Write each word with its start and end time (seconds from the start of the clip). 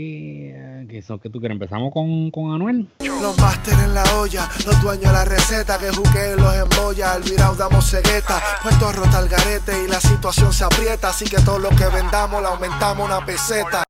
¿Qué, 0.00 0.86
qué 0.88 1.02
son 1.02 1.18
que 1.18 1.28
tú 1.28 1.40
quieres? 1.40 1.56
¿Empezamos 1.56 1.92
con, 1.92 2.30
con 2.30 2.54
Anuel? 2.54 2.86
Los 3.00 3.38
máster 3.38 3.74
en 3.84 3.92
la 3.92 4.02
olla, 4.16 4.48
los 4.64 4.80
dueños 4.80 5.04
de 5.04 5.12
la 5.12 5.26
receta, 5.26 5.76
que 5.78 5.90
juqueen 5.90 6.36
los 6.38 6.54
embolla, 6.56 7.12
al 7.12 7.22
virao 7.22 7.54
damos 7.54 7.84
cegueta, 7.84 8.40
puesto 8.62 8.90
rota 8.92 9.18
al 9.18 9.28
garete 9.28 9.72
y 9.84 9.90
la 9.90 10.00
situación 10.00 10.54
se 10.54 10.64
aprieta, 10.64 11.10
así 11.10 11.26
que 11.26 11.36
todo 11.42 11.58
lo 11.58 11.68
que 11.68 11.84
vendamos 11.94 12.40
le 12.40 12.48
aumentamos 12.48 13.06
una 13.06 13.26
peseta. 13.26 13.84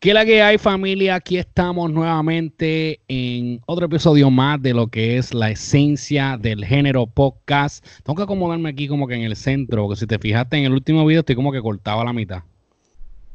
¿Qué 0.00 0.14
la 0.14 0.24
que 0.24 0.42
hay 0.42 0.56
familia? 0.56 1.16
Aquí 1.16 1.36
estamos 1.36 1.90
nuevamente 1.90 3.00
en 3.08 3.60
otro 3.66 3.84
episodio 3.84 4.30
más 4.30 4.62
de 4.62 4.72
lo 4.72 4.86
que 4.86 5.18
es 5.18 5.34
la 5.34 5.50
esencia 5.50 6.38
del 6.40 6.64
género 6.64 7.06
podcast. 7.06 7.84
Tengo 8.04 8.16
que 8.16 8.22
acomodarme 8.22 8.70
aquí 8.70 8.88
como 8.88 9.06
que 9.06 9.16
en 9.16 9.24
el 9.24 9.36
centro, 9.36 9.82
porque 9.82 10.00
si 10.00 10.06
te 10.06 10.18
fijaste 10.18 10.56
en 10.56 10.64
el 10.64 10.72
último 10.72 11.04
video 11.04 11.20
estoy 11.20 11.36
como 11.36 11.52
que 11.52 11.60
cortaba 11.60 12.02
la 12.06 12.14
mitad. 12.14 12.42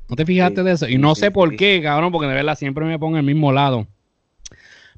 ¿No 0.07 0.15
te 0.15 0.25
fijaste 0.25 0.63
de 0.63 0.71
eso? 0.71 0.87
Y 0.87 0.97
no 0.97 1.15
sé 1.15 1.31
por 1.31 1.55
qué, 1.55 1.81
cabrón, 1.81 2.11
porque 2.11 2.27
de 2.27 2.35
verdad 2.35 2.57
siempre 2.57 2.85
me 2.85 2.99
pongo 2.99 3.15
en 3.15 3.21
el 3.21 3.25
mismo 3.25 3.51
lado. 3.51 3.87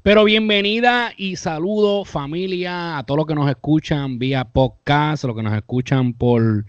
Pero 0.02 0.24
bienvenida 0.24 1.12
y 1.16 1.36
saludo 1.36 2.04
familia 2.04 2.98
a 2.98 3.02
todos 3.04 3.18
los 3.18 3.26
que 3.26 3.34
nos 3.34 3.48
escuchan 3.48 4.18
vía 4.18 4.44
podcast, 4.44 5.24
los 5.24 5.34
que 5.34 5.42
nos 5.42 5.56
escuchan 5.56 6.12
por 6.12 6.66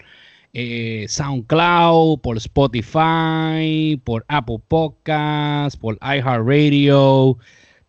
eh, 0.53 1.05
SoundCloud, 1.07 2.19
por 2.21 2.37
Spotify, 2.37 4.01
por 4.03 4.25
Apple 4.27 4.59
Podcasts, 4.67 5.77
por 5.77 5.97
iHeartRadio. 6.01 7.37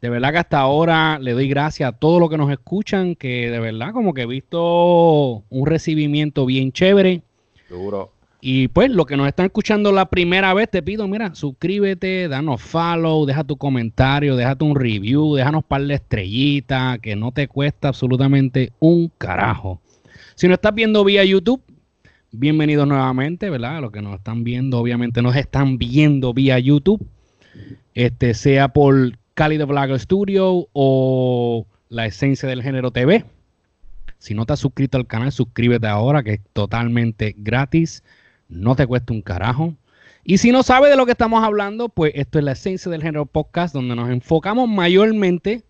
De 0.02 0.10
verdad 0.10 0.32
que 0.32 0.38
hasta 0.38 0.58
ahora 0.58 1.18
le 1.18 1.32
doy 1.32 1.48
gracias 1.48 1.88
a 1.88 1.96
todos 1.96 2.20
los 2.20 2.28
que 2.28 2.38
nos 2.38 2.50
escuchan, 2.50 3.14
que 3.14 3.50
de 3.50 3.60
verdad 3.60 3.92
como 3.92 4.14
que 4.14 4.22
he 4.22 4.26
visto 4.26 5.44
un 5.48 5.66
recibimiento 5.66 6.44
bien 6.44 6.72
chévere. 6.72 7.22
Seguro. 7.68 8.19
Y 8.42 8.68
pues 8.68 8.90
los 8.90 9.04
que 9.04 9.16
nos 9.16 9.28
están 9.28 9.46
escuchando 9.46 9.92
la 9.92 10.08
primera 10.08 10.54
vez, 10.54 10.70
te 10.70 10.82
pido, 10.82 11.06
mira, 11.06 11.34
suscríbete, 11.34 12.26
danos 12.26 12.62
follow, 12.62 13.26
deja 13.26 13.44
tu 13.44 13.58
comentario, 13.58 14.34
déjate 14.34 14.64
un 14.64 14.74
review, 14.74 15.34
déjanos 15.34 15.62
par 15.64 15.82
de 15.82 15.94
estrellitas, 15.94 16.98
que 17.00 17.16
no 17.16 17.32
te 17.32 17.48
cuesta 17.48 17.88
absolutamente 17.88 18.72
un 18.78 19.12
carajo. 19.18 19.80
Si 20.36 20.48
no 20.48 20.54
estás 20.54 20.74
viendo 20.74 21.04
vía 21.04 21.22
YouTube, 21.22 21.62
bienvenidos 22.32 22.88
nuevamente, 22.88 23.50
¿verdad? 23.50 23.82
Los 23.82 23.92
que 23.92 24.00
nos 24.00 24.14
están 24.14 24.42
viendo, 24.42 24.78
obviamente 24.78 25.20
nos 25.20 25.36
están 25.36 25.76
viendo 25.76 26.32
vía 26.32 26.58
YouTube, 26.58 27.06
este 27.94 28.32
sea 28.32 28.68
por 28.68 29.18
Cali 29.34 29.58
de 29.58 29.64
Vlogger 29.64 30.00
Studio 30.00 30.66
o 30.72 31.66
La 31.90 32.06
Esencia 32.06 32.48
del 32.48 32.62
Género 32.62 32.90
TV. 32.90 33.26
Si 34.16 34.32
no 34.32 34.46
te 34.46 34.54
has 34.54 34.60
suscrito 34.60 34.96
al 34.96 35.06
canal, 35.06 35.30
suscríbete 35.30 35.86
ahora, 35.86 36.22
que 36.22 36.34
es 36.34 36.40
totalmente 36.52 37.34
gratis, 37.36 38.02
no 38.50 38.76
te 38.76 38.86
cuesta 38.86 39.12
un 39.12 39.22
carajo. 39.22 39.74
Y 40.22 40.38
si 40.38 40.52
no 40.52 40.62
sabes 40.62 40.90
de 40.90 40.96
lo 40.96 41.06
que 41.06 41.12
estamos 41.12 41.42
hablando, 41.42 41.88
pues 41.88 42.12
esto 42.14 42.38
es 42.38 42.44
la 42.44 42.52
esencia 42.52 42.90
del 42.90 43.02
género 43.02 43.24
podcast, 43.26 43.74
donde 43.74 43.96
nos 43.96 44.10
enfocamos 44.10 44.68
mayormente 44.68 45.62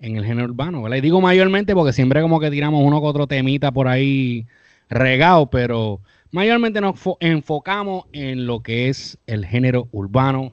en 0.00 0.16
el 0.16 0.24
género 0.24 0.48
urbano, 0.48 0.82
¿verdad? 0.82 0.96
Y 0.96 1.02
digo 1.02 1.20
mayormente 1.20 1.74
porque 1.74 1.92
siempre 1.92 2.22
como 2.22 2.40
que 2.40 2.50
tiramos 2.50 2.82
uno 2.84 3.00
con 3.00 3.10
otro 3.10 3.26
temita 3.26 3.72
por 3.72 3.88
ahí 3.88 4.46
regado, 4.88 5.50
pero 5.50 6.00
mayormente 6.30 6.80
nos 6.80 6.98
enfocamos 7.20 8.06
en 8.12 8.46
lo 8.46 8.60
que 8.60 8.88
es 8.88 9.18
el 9.26 9.44
género 9.44 9.88
urbano. 9.92 10.52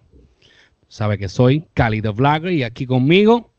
Sabe 0.87 1.17
que 1.17 1.29
soy 1.29 1.65
Cali 1.73 2.01
the 2.01 2.09
Vlogger 2.09 2.51
y 2.51 2.63
aquí 2.63 2.85
conmigo, 2.85 3.51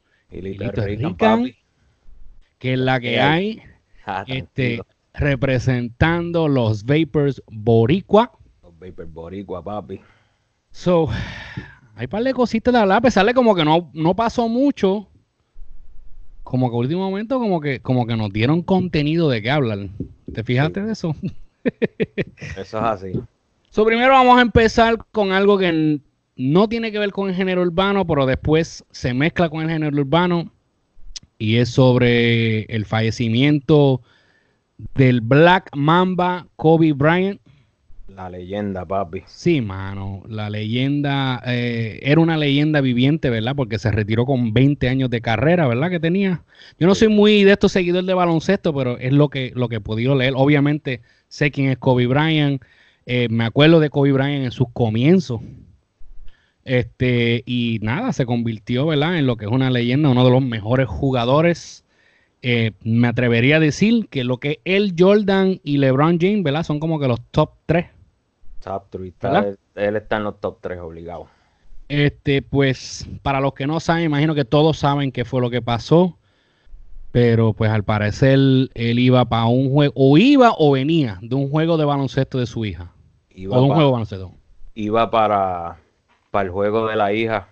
que 2.59 2.75
es 2.75 2.78
la 2.78 3.00
que 3.00 3.20
hay, 3.20 3.62
Ah, 4.06 4.25
este, 4.27 4.81
representando 5.14 6.48
los 6.48 6.84
Vapors 6.84 7.42
Boricua. 7.47 8.32
Los 8.62 8.78
Vapor 8.78 9.06
Boricua, 9.06 9.62
papi. 9.62 10.00
So, 10.72 11.08
hay 11.94 12.04
un 12.04 12.10
par 12.10 12.25
de 12.25 12.34
cositas 12.34 12.75
de 12.75 12.80
hablar, 12.80 12.98
a 12.98 13.02
pesar 13.02 13.25
de 13.25 13.32
como 13.32 13.54
que 13.54 13.64
no, 13.64 13.91
no 13.94 14.14
pasó 14.14 14.48
mucho. 14.48 15.08
Como 16.42 16.69
que 16.69 16.76
último 16.76 17.08
momento, 17.08 17.38
como 17.38 17.60
que, 17.60 17.80
como 17.80 18.06
que 18.06 18.16
nos 18.16 18.32
dieron 18.32 18.60
contenido 18.62 19.30
de 19.30 19.41
qué 19.41 19.50
hablar. 19.50 19.88
¿Te 20.32 20.42
fijaste 20.42 20.82
de 20.82 20.92
eso? 20.92 21.14
Eso 22.56 22.58
es 22.58 22.75
así. 22.75 23.12
So, 23.70 23.84
primero 23.84 24.10
vamos 24.10 24.38
a 24.38 24.42
empezar 24.42 24.98
con 25.10 25.32
algo 25.32 25.56
que 25.56 26.00
no 26.36 26.69
tiene 26.69 26.92
que 26.92 26.98
ver 26.98 27.12
con 27.12 27.28
el 27.28 27.34
género 27.34 27.62
urbano, 27.62 28.06
pero 28.06 28.26
después 28.26 28.84
se 28.91 29.14
mezcla 29.14 29.48
con 29.48 29.62
el 29.62 29.70
género 29.70 29.96
urbano. 29.96 30.50
Y 31.38 31.56
es 31.56 31.70
sobre 31.70 32.62
el 32.64 32.84
fallecimiento 32.84 34.02
del 34.95 35.21
Black 35.21 35.71
Mamba 35.75 36.47
Kobe 36.57 36.93
Bryant. 36.93 37.41
La 38.09 38.29
leyenda, 38.29 38.85
papi. 38.85 39.23
Sí, 39.27 39.61
mano, 39.61 40.23
la 40.29 40.51
leyenda 40.51 41.43
eh, 41.47 42.01
era 42.03 42.21
una 42.21 42.37
leyenda 42.37 42.81
viviente, 42.81 43.31
¿verdad? 43.31 43.57
Porque 43.57 43.79
se 43.79 43.91
retiró 43.91 44.27
con 44.27 44.53
20 44.53 44.89
años 44.89 45.11
de 45.11 45.21
carrera, 45.21 45.67
¿verdad? 45.67 45.91
Que 45.91 46.01
tenía. 46.01 46.45
Yo 46.79 46.87
no 46.87 46.95
soy 46.95 47.09
muy 47.09 47.45
de 47.45 47.53
estos 47.53 47.73
seguidores 47.73 48.07
de 48.07 48.15
baloncesto, 48.15 48.75
pero 48.75 48.99
es 48.99 49.12
lo 49.12 49.31
que, 49.31 49.53
lo 49.55 49.69
que 49.69 49.77
he 49.77 49.81
podido 49.81 50.15
leer. 50.15 50.35
Obviamente 50.37 51.01
sé 51.29 51.51
quién 51.51 51.71
es 51.71 51.79
Kobe 51.79 52.06
Bryant. 52.06 52.62
eh, 53.06 53.29
me 53.31 53.45
acuerdo 53.45 53.81
de 53.81 53.91
Kobe 53.91 54.12
Bryant 54.12 54.45
en 54.45 54.51
sus 54.51 54.69
comienzos. 54.73 55.41
Este, 56.65 57.43
y 57.47 57.79
nada, 57.83 58.12
se 58.12 58.27
convirtió, 58.27 58.87
¿verdad? 58.87 59.19
En 59.19 59.27
lo 59.27 59.37
que 59.37 59.45
es 59.47 59.51
una 59.51 59.71
leyenda, 59.71 60.09
uno 60.09 60.25
de 60.25 60.31
los 60.31 60.43
mejores 60.43 60.89
jugadores. 60.89 61.84
Eh, 62.47 62.72
me 62.82 63.09
atrevería 63.09 63.56
a 63.56 63.60
decir 63.60 64.06
que 64.10 64.22
lo 64.22 64.37
que 64.37 64.60
él, 64.66 64.94
Jordan 64.99 65.60
y 65.65 65.78
LeBron 65.78 66.19
James, 66.21 66.43
¿verdad? 66.43 66.62
Son 66.62 66.78
como 66.78 67.00
que 67.00 67.09
los 67.09 67.19
top 67.31 67.53
3 67.65 67.87
Top 68.62 68.84
three, 68.91 69.09
está- 69.09 69.31
¿Verdad? 69.31 69.59
él 69.77 69.97
está 69.97 70.16
en 70.19 70.25
los 70.25 70.41
top 70.41 70.59
3 70.60 70.78
obligado. 70.81 71.27
Este, 71.88 72.43
pues, 72.43 73.09
para 73.22 73.41
los 73.41 73.55
que 73.55 73.66
no 73.66 73.81
saben, 73.81 74.05
imagino 74.05 74.34
que 74.34 74.44
todos 74.44 74.78
saben 74.78 75.10
qué 75.12 75.25
fue 75.25 75.41
lo 75.41 75.49
que 75.50 75.62
pasó. 75.62 76.19
Pero, 77.12 77.53
pues, 77.53 77.71
al 77.71 77.84
parecer, 77.84 78.34
él 78.75 78.99
iba 78.99 79.25
para 79.26 79.47
un 79.47 79.71
juego, 79.71 79.93
o 79.97 80.19
iba 80.19 80.53
o 80.59 80.72
venía 80.72 81.19
de 81.22 81.34
un 81.37 81.49
juego 81.50 81.76
de 81.76 81.84
baloncesto 81.84 82.38
de 82.38 82.47
su 82.47 82.65
hija. 82.65 82.91
Iba, 83.31 83.55
o 83.56 83.61
de 83.61 83.62
un 83.65 83.69
pa- 83.71 83.75
juego 83.76 83.88
de 83.88 83.93
baloncesto. 83.93 84.32
iba 84.75 85.11
para, 85.11 85.76
para 86.31 86.44
el 86.47 86.50
juego 86.50 86.87
de 86.88 86.97
la 86.97 87.12
hija, 87.12 87.49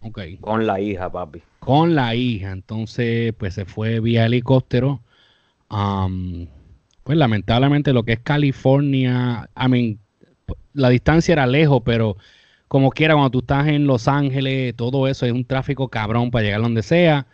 Ok. 0.00 0.20
con 0.40 0.66
la 0.66 0.80
hija, 0.80 1.10
papi. 1.12 1.42
Con 1.64 1.94
la 1.94 2.16
hija. 2.16 2.50
Entonces, 2.50 3.32
pues, 3.38 3.54
se 3.54 3.64
fue 3.64 4.00
vía 4.00 4.26
helicóptero. 4.26 5.00
Am, 5.68 6.48
pues, 7.04 7.16
lamentablemente, 7.16 7.92
lo 7.92 8.02
que 8.02 8.14
es 8.14 8.18
California, 8.18 9.48
I 9.56 9.68
mean, 9.68 9.98
la 10.72 10.88
distancia 10.88 11.34
era 11.34 11.46
lejos, 11.46 11.80
pero 11.84 12.16
como 12.66 12.90
quiera, 12.90 13.14
cuando 13.14 13.30
tú 13.30 13.38
estás 13.38 13.68
en 13.68 13.86
Los 13.86 14.08
Ángeles, 14.08 14.74
todo 14.74 15.06
eso 15.06 15.24
es 15.24 15.30
un 15.30 15.44
tráfico 15.44 15.86
cabrón 15.86 16.32
para 16.32 16.44
llegar 16.44 16.62
donde 16.62 16.82
sea. 16.82 17.28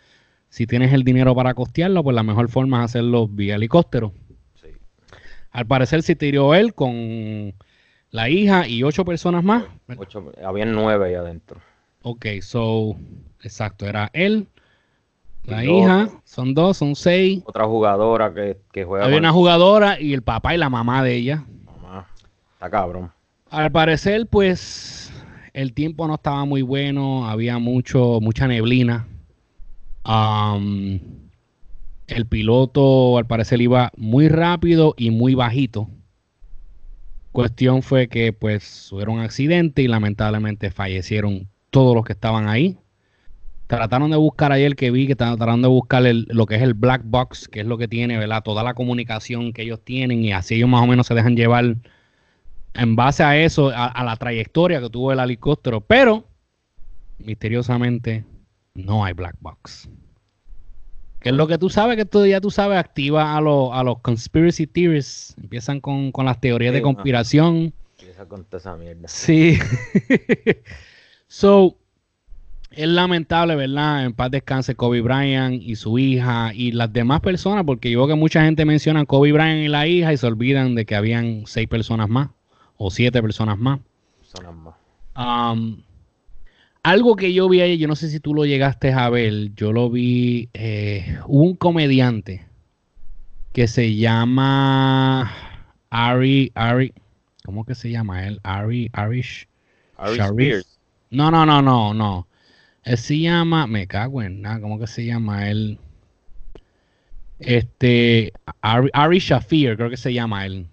Si 0.51 0.67
tienes 0.67 0.93
el 0.93 1.05
dinero 1.05 1.35
para 1.35 1.55
costearlo, 1.55 2.05
pues 2.05 2.15
la 2.15 2.23
mejor 2.23 2.51
forma 2.51 2.81
es 2.81 2.91
hacerlo 2.91 3.29
vía 3.29 3.55
helicóptero. 3.55 4.13
Sí. 4.61 4.69
Al 5.53 5.67
parecer 5.67 6.03
se 6.03 6.17
tiró 6.17 6.55
él 6.55 6.75
con 6.75 7.55
la 8.11 8.29
hija 8.29 8.69
y 8.69 8.83
ocho 8.83 9.07
personas 9.07 9.43
más. 9.43 9.65
Ocho, 9.97 10.33
habían 10.45 10.73
nueve 10.73 11.07
ahí 11.07 11.15
adentro. 11.15 11.61
Ok, 12.03 12.27
so, 12.43 12.97
exacto, 13.43 13.87
era 13.87 14.11
él, 14.13 14.49
la 15.45 15.65
Y 15.65 15.67
dos. 15.67 15.77
hija, 15.83 16.11
son 16.25 16.55
dos, 16.55 16.77
son 16.77 16.95
seis. 16.97 17.43
Otra 17.45 17.65
jugadora 17.67 18.33
que, 18.33 18.59
que 18.73 18.85
juega 18.85 19.05
Había 19.05 19.17
con 19.17 19.19
una 19.19 19.33
jugadora 19.33 20.01
y 20.01 20.13
el 20.15 20.23
papá 20.23 20.55
y 20.55 20.59
la 20.59 20.71
mamá 20.71 21.03
de 21.03 21.15
ella. 21.17 21.45
mamá. 21.65 22.07
Está 22.55 22.71
cabrón. 22.71 23.13
Al 23.51 23.73
parecer, 23.73 24.27
pues, 24.27 25.13
el 25.53 25.73
tiempo 25.73 26.07
no 26.07 26.15
estaba 26.15 26.45
muy 26.45 26.63
bueno, 26.63 27.29
había 27.29 27.59
mucho, 27.59 28.21
mucha 28.21 28.47
neblina. 28.47 29.07
El 32.07 32.27
piloto, 32.27 33.19
al 33.19 33.27
parecer, 33.27 33.61
iba 33.61 33.93
muy 33.97 34.29
rápido 34.29 34.95
y 34.97 35.11
muy 35.11 35.35
bajito. 35.35 35.89
Cuestión 37.33 37.83
fue 37.83 38.09
que, 38.09 38.33
pues, 38.33 38.91
hubo 38.93 39.13
un 39.13 39.21
accidente 39.21 39.83
y 39.83 39.89
lamentablemente 39.89 40.71
fallecieron 40.71 41.49
todos 41.71 41.95
los 41.95 42.05
que 42.05 42.13
estaban 42.13 42.49
ahí. 42.49 42.79
Trataron 43.67 44.11
de 44.11 44.17
buscar 44.17 44.51
ayer 44.53 44.75
que 44.77 44.91
vi 44.91 45.07
que 45.07 45.15
tratando 45.17 45.69
de 45.69 45.75
buscar 45.75 46.07
el- 46.07 46.27
lo 46.31 46.47
que 46.47 46.55
es 46.57 46.63
el 46.63 46.73
black 46.75 47.03
box, 47.05 47.49
que 47.49 47.61
es 47.61 47.67
lo 47.67 47.77
que 47.77 47.87
tiene, 47.89 48.17
¿verdad? 48.19 48.43
Toda 48.43 48.63
la 48.63 48.75
comunicación 48.75 49.53
que 49.53 49.63
ellos 49.63 49.81
tienen 49.85 50.25
y 50.25 50.33
así 50.33 50.55
ellos 50.55 50.69
más 50.71 50.83
o 50.83 50.87
menos 50.87 51.07
se 51.07 51.15
dejan 51.15 51.37
llevar 51.37 51.77
en 52.75 52.97
base 52.97 53.23
a 53.25 53.37
eso, 53.37 53.69
a, 53.71 53.87
a 53.87 54.05
la 54.05 54.17
trayectoria 54.17 54.81
que 54.81 54.89
tuvo 54.89 55.13
el 55.13 55.19
helicóptero, 55.19 55.81
pero 55.83 56.25
misteriosamente 57.19 58.25
no 58.75 59.05
hay 59.05 59.13
black 59.13 59.37
box. 59.41 59.89
Que 61.21 61.31
es 61.31 61.35
lo 61.35 61.49
que 61.49 61.59
tú 61.59 61.69
sabes, 61.69 61.97
que 61.97 62.05
tú 62.05 62.25
ya 62.25 62.41
tú 62.41 62.51
sabes, 62.51 62.79
activa 62.79 63.37
a, 63.37 63.41
los 63.41 63.71
a 63.73 63.83
los 63.83 63.99
conspiracy 63.99 64.67
theories, 64.69 65.35
empiezan 65.43 65.81
con, 65.81 66.13
con 66.13 66.25
las 66.27 66.41
teorías 66.41 66.73
de 66.73 66.79
Sí, 66.79 66.83
conspiración. 66.85 67.73
Empieza 67.99 68.27
con 68.27 68.45
toda 68.45 68.59
esa 68.59 68.77
mierda. 68.77 69.09
Sí. 69.09 69.59
so, 71.29 71.77
es 72.71 72.89
lamentable, 72.89 73.57
¿verdad? 73.57 74.05
En 74.05 74.13
paz 74.13 74.31
descanse 74.31 74.75
Kobe 74.75 75.01
Bryant 75.01 75.63
y 75.63 75.77
su 75.77 75.99
hija 75.99 76.53
y 76.55 76.73
las 76.73 76.93
demás 76.93 77.21
personas, 77.21 77.65
porque 77.65 77.91
yo 77.91 78.01
veo 78.01 78.09
que 78.09 78.21
mucha 78.21 78.45
gente 78.45 78.65
menciona 78.65 79.01
a 79.01 79.05
Kobe 79.05 79.33
Bryant 79.33 79.65
y 79.65 79.69
la 79.69 79.87
hija 79.87 80.13
y 80.13 80.17
se 80.17 80.27
olvidan 80.27 80.75
de 80.75 80.85
que 80.85 80.95
habían 80.95 81.45
seis 81.47 81.69
personas 81.69 82.09
más 82.09 82.29
o 82.77 82.91
siete 82.91 83.23
personas 83.23 83.59
más. 83.59 83.81
Personas 84.19 84.55
más. 84.55 84.75
Um, 85.17 85.83
algo 86.83 87.17
que 87.17 87.33
yo 87.33 87.49
vi 87.49 87.61
ahí, 87.61 87.79
yo 87.79 87.89
no 87.89 87.97
sé 87.97 88.09
si 88.09 88.21
tú 88.21 88.35
lo 88.35 88.45
llegaste 88.45 88.93
a 88.93 89.11
ver, 89.11 89.53
yo 89.55 89.73
lo 89.73 89.91
vi, 89.91 90.49
eh, 90.55 91.19
hubo 91.27 91.43
un 91.43 91.57
comediante 91.57 92.47
que 93.53 93.67
se 93.67 93.97
llama 93.97 95.33
Ari, 95.91 96.53
Ari, 96.55 96.95
¿cómo 97.45 97.65
que 97.65 97.75
se 97.75 97.91
llama 97.91 98.27
él? 98.27 98.41
Ari, 98.45 98.91
Arish. 98.93 99.49
Ari. 99.97 100.21
Spears. 100.21 100.68
No, 101.11 101.31
no, 101.31 101.47
no, 101.47 101.63
no, 101.63 101.95
no. 101.95 102.27
Él 102.85 102.99
se 102.99 103.19
llama, 103.19 103.67
me 103.67 103.87
cago 103.87 104.23
en 104.23 104.43
nada, 104.43 104.61
¿cómo 104.61 104.79
que 104.79 104.87
se 104.87 105.05
llama 105.05 105.51
él? 105.51 105.79
Este, 107.39 108.33
Ari, 108.61 108.91
Ari 108.93 109.19
Shafir, 109.19 109.77
creo 109.77 109.91
que 109.91 109.97
se 109.97 110.13
llama 110.13 110.45
él. 110.47 110.67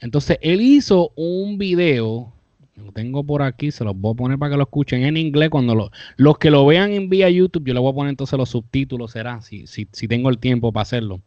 Entonces, 0.00 0.38
él 0.42 0.60
hizo 0.60 1.12
un 1.16 1.58
video, 1.58 2.32
lo 2.76 2.92
tengo 2.92 3.24
por 3.24 3.42
aquí, 3.42 3.70
se 3.70 3.84
los 3.84 3.96
voy 3.96 4.12
a 4.12 4.16
poner 4.16 4.38
para 4.38 4.50
que 4.52 4.56
lo 4.56 4.64
escuchen 4.64 5.04
en 5.04 5.16
inglés. 5.16 5.50
Cuando 5.50 5.74
lo- 5.74 5.90
los 6.16 6.38
que 6.38 6.50
lo 6.50 6.64
vean 6.66 6.92
en 6.92 7.08
vía 7.08 7.28
YouTube, 7.30 7.64
yo 7.66 7.74
le 7.74 7.80
voy 7.80 7.90
a 7.92 7.94
poner 7.94 8.10
entonces 8.10 8.38
los 8.38 8.50
subtítulos, 8.50 9.12
será, 9.12 9.40
si, 9.40 9.66
si, 9.66 9.88
si 9.92 10.08
tengo 10.08 10.28
el 10.30 10.38
tiempo 10.38 10.72
para 10.72 10.82
hacerlo. 10.82 11.20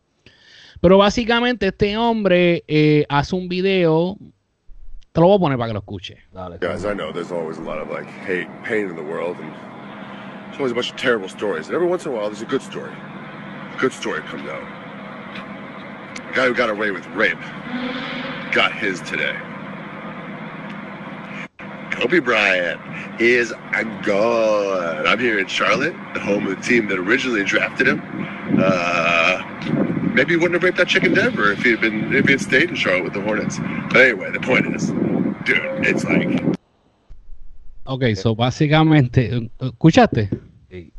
Pero 0.81 0.98
básicamente 0.98 1.68
este 1.68 1.98
hombre 1.98 2.63
eh, 2.68 3.06
hace 3.10 3.36
un 3.36 3.48
video, 3.50 4.18
te 5.18 5.22
lo 5.22 5.30
voy 5.30 5.38
a 5.38 5.40
poner 5.40 5.58
para 5.58 5.69
que 5.69 5.74
lo 5.74 5.80
escuche. 5.80 6.18
Dale. 6.31 6.60
Guys, 6.60 6.86
I 6.86 6.94
know 6.94 7.12
there's 7.12 7.31
always 7.31 7.58
a 7.58 7.62
lot 7.64 7.80
of 7.80 7.90
like 7.90 8.06
hate 8.06 8.48
and 8.48 8.64
pain 8.64 8.88
in 8.88 8.96
the 8.96 9.02
world, 9.02 9.36
and 9.40 9.52
there's 9.52 10.60
always 10.60 10.72
a 10.74 10.75
bunch 10.75 10.92
of 10.92 10.96
terrible 10.96 11.28
stories. 11.28 11.66
And 11.66 11.75
every 11.75 11.88
once 11.88 12.06
in 12.06 12.12
a 12.12 12.16
while, 12.16 12.28
there's 12.28 12.44
a 12.44 12.46
good 12.46 12.62
story. 12.62 12.92
A 12.92 13.78
good 13.80 13.92
story 13.92 14.22
comes 14.22 14.48
out. 14.48 14.62
The 16.18 16.34
guy 16.34 16.46
who 16.46 16.54
got 16.54 16.69
away 16.69 16.92
with 16.92 17.04
rape 17.16 17.40
got 18.52 18.72
his 18.74 19.02
today. 19.02 19.36
Kobe 21.90 22.20
Bryant 22.20 22.80
is 23.20 23.52
a 23.74 23.86
god. 24.06 25.08
I'm 25.08 25.18
here 25.18 25.40
in 25.40 25.48
Charlotte, 25.48 25.96
the 26.13 26.20
home 26.20 26.46
of 26.46 26.56
the 26.56 26.62
team 26.62 26.90
that 26.90 27.00
originally 27.00 27.44
drafted 27.44 27.88
him. 27.88 28.04
Uh, 28.60 29.87
maybe 30.18 30.34
he 30.34 30.38
wouldn't 30.38 30.56
have 30.56 30.64
raped 30.64 30.78
that 30.78 30.88
chick 30.88 31.04
in 31.06 31.14
Denver 31.14 31.54
if 31.54 31.64
he 31.64 31.72
had 31.72 31.80
been 31.81 32.12
if 32.14 32.25
he 32.25 32.34
had 32.34 32.42
stayed 32.42 32.69
in 32.72 32.75
Charlotte 32.75 33.04
with 33.06 33.14
the 33.14 33.22
Hornets. 33.22 33.60
But 33.94 34.02
anyway, 34.02 34.31
the 34.34 34.40
point 34.40 34.66
is, 34.75 34.92
dude, 35.46 35.86
it's 35.88 36.04
like 36.04 36.28
Ok, 37.86 38.04
so 38.16 38.36
básicamente, 38.36 39.50
¿escuchaste? 39.62 40.30
Sí. 40.69 40.92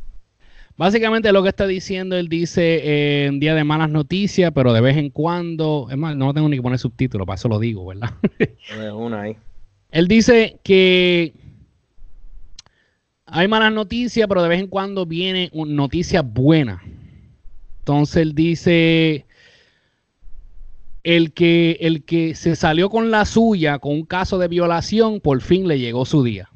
Básicamente 0.75 1.31
lo 1.31 1.43
que 1.43 1.49
está 1.49 1.67
diciendo, 1.67 2.17
él 2.17 2.29
dice 2.29 2.61
eh, 2.83 3.25
en 3.27 3.39
día 3.39 3.53
de 3.53 3.63
malas 3.63 3.91
noticias, 3.91 4.51
pero 4.55 4.73
de 4.73 4.81
vez 4.81 4.97
en 4.97 5.11
cuando, 5.11 5.87
es 5.91 5.97
más, 5.97 6.15
no 6.15 6.33
tengo 6.33 6.49
ni 6.49 6.55
que 6.57 6.63
poner 6.63 6.79
subtítulos, 6.79 7.27
para 7.27 7.35
eso 7.35 7.47
lo 7.47 7.59
digo, 7.59 7.85
¿verdad? 7.85 8.09
Una 8.95 9.21
ahí. 9.21 9.37
él 9.91 10.07
dice 10.07 10.57
que 10.63 11.33
hay 13.27 13.47
malas 13.47 13.71
noticias, 13.71 14.27
pero 14.27 14.41
de 14.41 14.49
vez 14.49 14.59
en 14.59 14.67
cuando 14.67 15.05
viene 15.05 15.49
un- 15.53 15.75
noticias 15.75 16.23
buenas. 16.25 16.81
Entonces 17.89 18.17
él 18.17 18.35
dice, 18.35 19.25
el 21.03 21.33
que, 21.33 21.77
el 21.81 22.03
que 22.03 22.35
se 22.35 22.55
salió 22.55 22.87
con 22.91 23.09
la 23.09 23.25
suya, 23.25 23.79
con 23.79 23.93
un 23.93 24.05
caso 24.05 24.37
de 24.37 24.47
violación, 24.47 25.19
por 25.21 25.41
fin 25.41 25.67
le 25.67 25.79
llegó 25.79 26.05
su 26.05 26.23
día. 26.23 26.49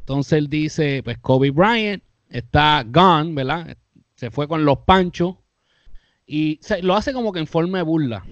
Entonces 0.00 0.32
él 0.38 0.48
dice, 0.48 1.02
pues 1.04 1.18
Kobe 1.18 1.50
Bryant 1.50 2.02
está 2.30 2.82
gone, 2.88 3.34
¿verdad? 3.34 3.76
Se 4.14 4.30
fue 4.30 4.48
con 4.48 4.64
los 4.64 4.78
panchos 4.86 5.34
y 6.26 6.58
se- 6.62 6.80
lo 6.82 6.94
hace 6.96 7.12
como 7.12 7.30
que 7.30 7.40
en 7.40 7.46
forma 7.46 7.76
de 7.76 7.84
burla. 7.84 8.24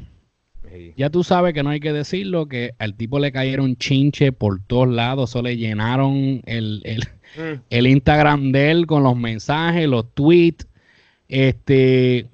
Sí. 0.72 0.94
Ya 0.96 1.10
tú 1.10 1.22
sabes 1.22 1.52
que 1.52 1.62
no 1.62 1.68
hay 1.68 1.80
que 1.80 1.92
decirlo, 1.92 2.48
que 2.48 2.70
al 2.78 2.94
tipo 2.94 3.18
le 3.18 3.30
cayeron 3.30 3.76
chinche 3.76 4.32
por 4.32 4.62
todos 4.66 4.88
lados, 4.88 5.28
eso 5.30 5.42
le 5.42 5.58
llenaron 5.58 6.40
el, 6.46 6.80
el, 6.84 7.02
Mm. 7.36 7.60
el 7.68 7.86
Instagram 7.88 8.52
de 8.52 8.70
él 8.70 8.86
con 8.86 9.02
los 9.02 9.14
mensajes, 9.16 9.86
los 9.86 10.14
tweets. 10.14 10.66
Este, 11.28 12.26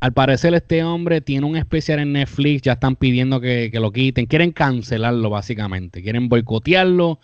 al 0.00 0.12
parecer 0.12 0.54
este 0.54 0.82
hombre 0.84 1.20
tiene 1.20 1.46
un 1.46 1.56
especial 1.56 2.00
en 2.00 2.12
Netflix, 2.12 2.62
ya 2.62 2.72
están 2.72 2.96
pidiendo 2.96 3.40
que, 3.40 3.70
lo 3.74 3.92
quiten, 3.92 4.26
quieren 4.26 4.52
cancelarlo 4.52 5.30
básicamente, 5.30 6.02
quieren 6.02 6.28
boicotearlo 6.28 7.20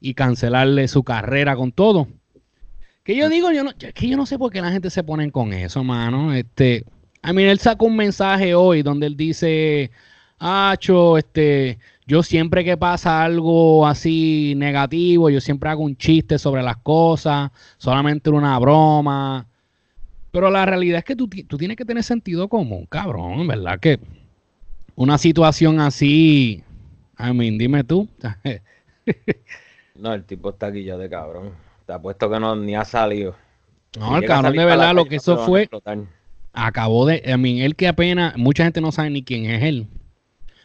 y 0.00 0.14
cancelarle 0.14 0.88
su 0.88 1.02
carrera 1.02 1.56
con 1.56 1.72
todo. 1.72 2.08
Que 3.04 3.16
yo 3.16 3.28
digo, 3.28 3.50
yo 3.50 3.64
no, 3.64 3.72
que 3.76 4.08
yo 4.08 4.16
no 4.16 4.26
sé 4.26 4.38
por 4.38 4.52
qué 4.52 4.60
la 4.60 4.70
gente 4.70 4.90
se 4.90 5.02
pone 5.02 5.30
con 5.30 5.52
eso, 5.52 5.82
mano. 5.82 6.32
Este, 6.34 6.84
a 7.22 7.32
mí 7.32 7.42
él 7.42 7.58
sacó 7.58 7.86
un 7.86 7.96
mensaje 7.96 8.54
hoy 8.54 8.82
donde 8.82 9.06
él 9.06 9.16
dice, 9.16 9.90
Acho, 10.42 11.18
este, 11.18 11.78
yo 12.06 12.22
siempre 12.22 12.64
que 12.64 12.78
pasa 12.78 13.22
algo 13.22 13.86
así 13.86 14.54
negativo, 14.56 15.28
yo 15.28 15.38
siempre 15.38 15.68
hago 15.68 15.82
un 15.84 15.96
chiste 15.96 16.38
sobre 16.38 16.62
las 16.62 16.78
cosas, 16.78 17.50
solamente 17.76 18.30
una 18.30 18.58
broma. 18.58 19.46
Pero 20.30 20.50
la 20.50 20.64
realidad 20.64 20.98
es 20.98 21.04
que 21.04 21.16
tú, 21.16 21.28
tú 21.28 21.58
tienes 21.58 21.76
que 21.76 21.84
tener 21.84 22.02
sentido 22.04 22.48
común, 22.48 22.86
cabrón, 22.88 23.46
¿verdad? 23.46 23.80
Que 23.80 23.98
una 24.94 25.18
situación 25.18 25.80
así, 25.80 26.62
I 27.18 27.32
mean, 27.32 27.58
dime 27.58 27.84
tú. 27.84 28.08
No, 29.94 30.14
el 30.14 30.24
tipo 30.24 30.50
está 30.50 30.68
aquí 30.68 30.84
ya 30.84 30.96
de 30.96 31.10
cabrón. 31.10 31.50
Te 31.84 31.92
apuesto 31.92 32.30
que 32.30 32.40
no 32.40 32.56
ni 32.56 32.74
ha 32.74 32.84
salido. 32.84 33.34
No, 33.98 34.10
Si 34.10 34.14
el 34.22 34.26
cabrón 34.26 34.56
de 34.56 34.64
verdad, 34.64 34.94
lo 34.94 35.04
que 35.04 35.16
eso 35.16 35.44
fue, 35.44 35.68
acabó 36.52 37.06
de, 37.06 37.22
I 37.26 37.36
mean, 37.36 37.58
él 37.58 37.76
que 37.76 37.88
apenas, 37.88 38.36
mucha 38.36 38.64
gente 38.64 38.80
no 38.80 38.92
sabe 38.92 39.10
ni 39.10 39.22
quién 39.22 39.44
es 39.44 39.62
él. 39.62 39.88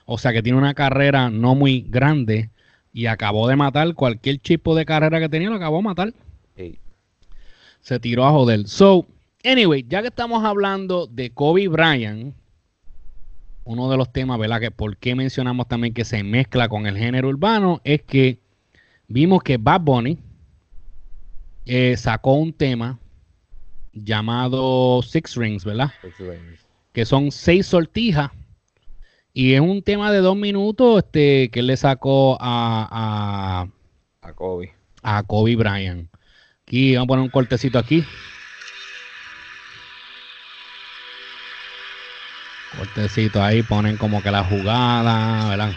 O 0.06 0.18
sea 0.18 0.32
que 0.32 0.44
tiene 0.44 0.58
una 0.58 0.74
carrera 0.74 1.30
no 1.30 1.56
muy 1.56 1.82
grande 1.90 2.50
y 2.94 3.08
acabó 3.08 3.48
de 3.48 3.56
matar 3.56 3.94
cualquier 3.94 4.38
tipo 4.38 4.76
de 4.76 4.86
carrera 4.86 5.20
que 5.20 5.30
tenía, 5.30 5.50
lo 5.50 5.56
acabó 5.56 5.78
de 5.78 5.84
matar. 5.84 6.14
Sí. 6.56 6.80
Se 7.82 8.00
tiró 8.00 8.26
a 8.26 8.32
joder. 8.32 8.68
So, 8.68 9.06
anyway, 9.46 9.86
ya 9.88 10.02
que 10.02 10.08
estamos 10.08 10.44
hablando 10.44 11.08
de 11.08 11.30
Kobe 11.32 11.68
Bryant, 11.68 12.36
uno 13.64 13.90
de 13.90 13.98
los 13.98 14.12
temas, 14.12 14.38
¿verdad? 14.40 14.60
Que 14.60 14.72
por 14.72 14.98
qué 14.98 15.16
mencionamos 15.16 15.68
también 15.68 15.94
que 15.94 16.06
se 16.06 16.24
mezcla 16.24 16.68
con 16.70 16.86
el 16.86 16.98
género 16.98 17.30
urbano, 17.30 17.82
es 17.84 18.02
que 18.04 18.40
vimos 19.08 19.42
que 19.44 19.58
Bad 19.58 19.82
Bunny 19.82 20.18
eh, 21.66 21.96
sacó 21.98 22.34
un 22.34 22.54
tema 22.54 23.00
llamado 23.94 25.02
Six 25.02 25.36
Rings, 25.36 25.66
¿verdad? 25.66 25.92
Six 26.02 26.20
Rings. 26.20 26.66
que 26.94 27.06
son 27.06 27.32
seis 27.32 27.66
sortijas. 27.66 28.32
Y 29.34 29.54
es 29.54 29.62
un 29.62 29.82
tema 29.82 30.12
de 30.12 30.20
dos 30.20 30.38
minutos 30.38 31.04
este, 31.04 31.50
que 31.50 31.60
él 31.60 31.68
le 31.68 31.76
sacó 31.76 32.38
a, 32.40 33.68
A 34.22 34.34
Kobe. 34.34 34.74
a 35.02 35.24
Kobe 35.24 35.56
Bryant. 35.58 36.10
Aquí 36.62 36.96
vamos 36.96 37.06
a 37.06 37.08
poner 37.08 37.24
un 37.24 37.30
cortecito 37.30 37.78
aquí. 37.78 38.04
Cortecito 42.78 43.42
ahí, 43.42 43.64
ponen 43.64 43.98
como 43.98 44.22
que 44.22 44.32
la 44.32 44.44
jugada, 44.44 45.48
¿verdad? 45.50 45.72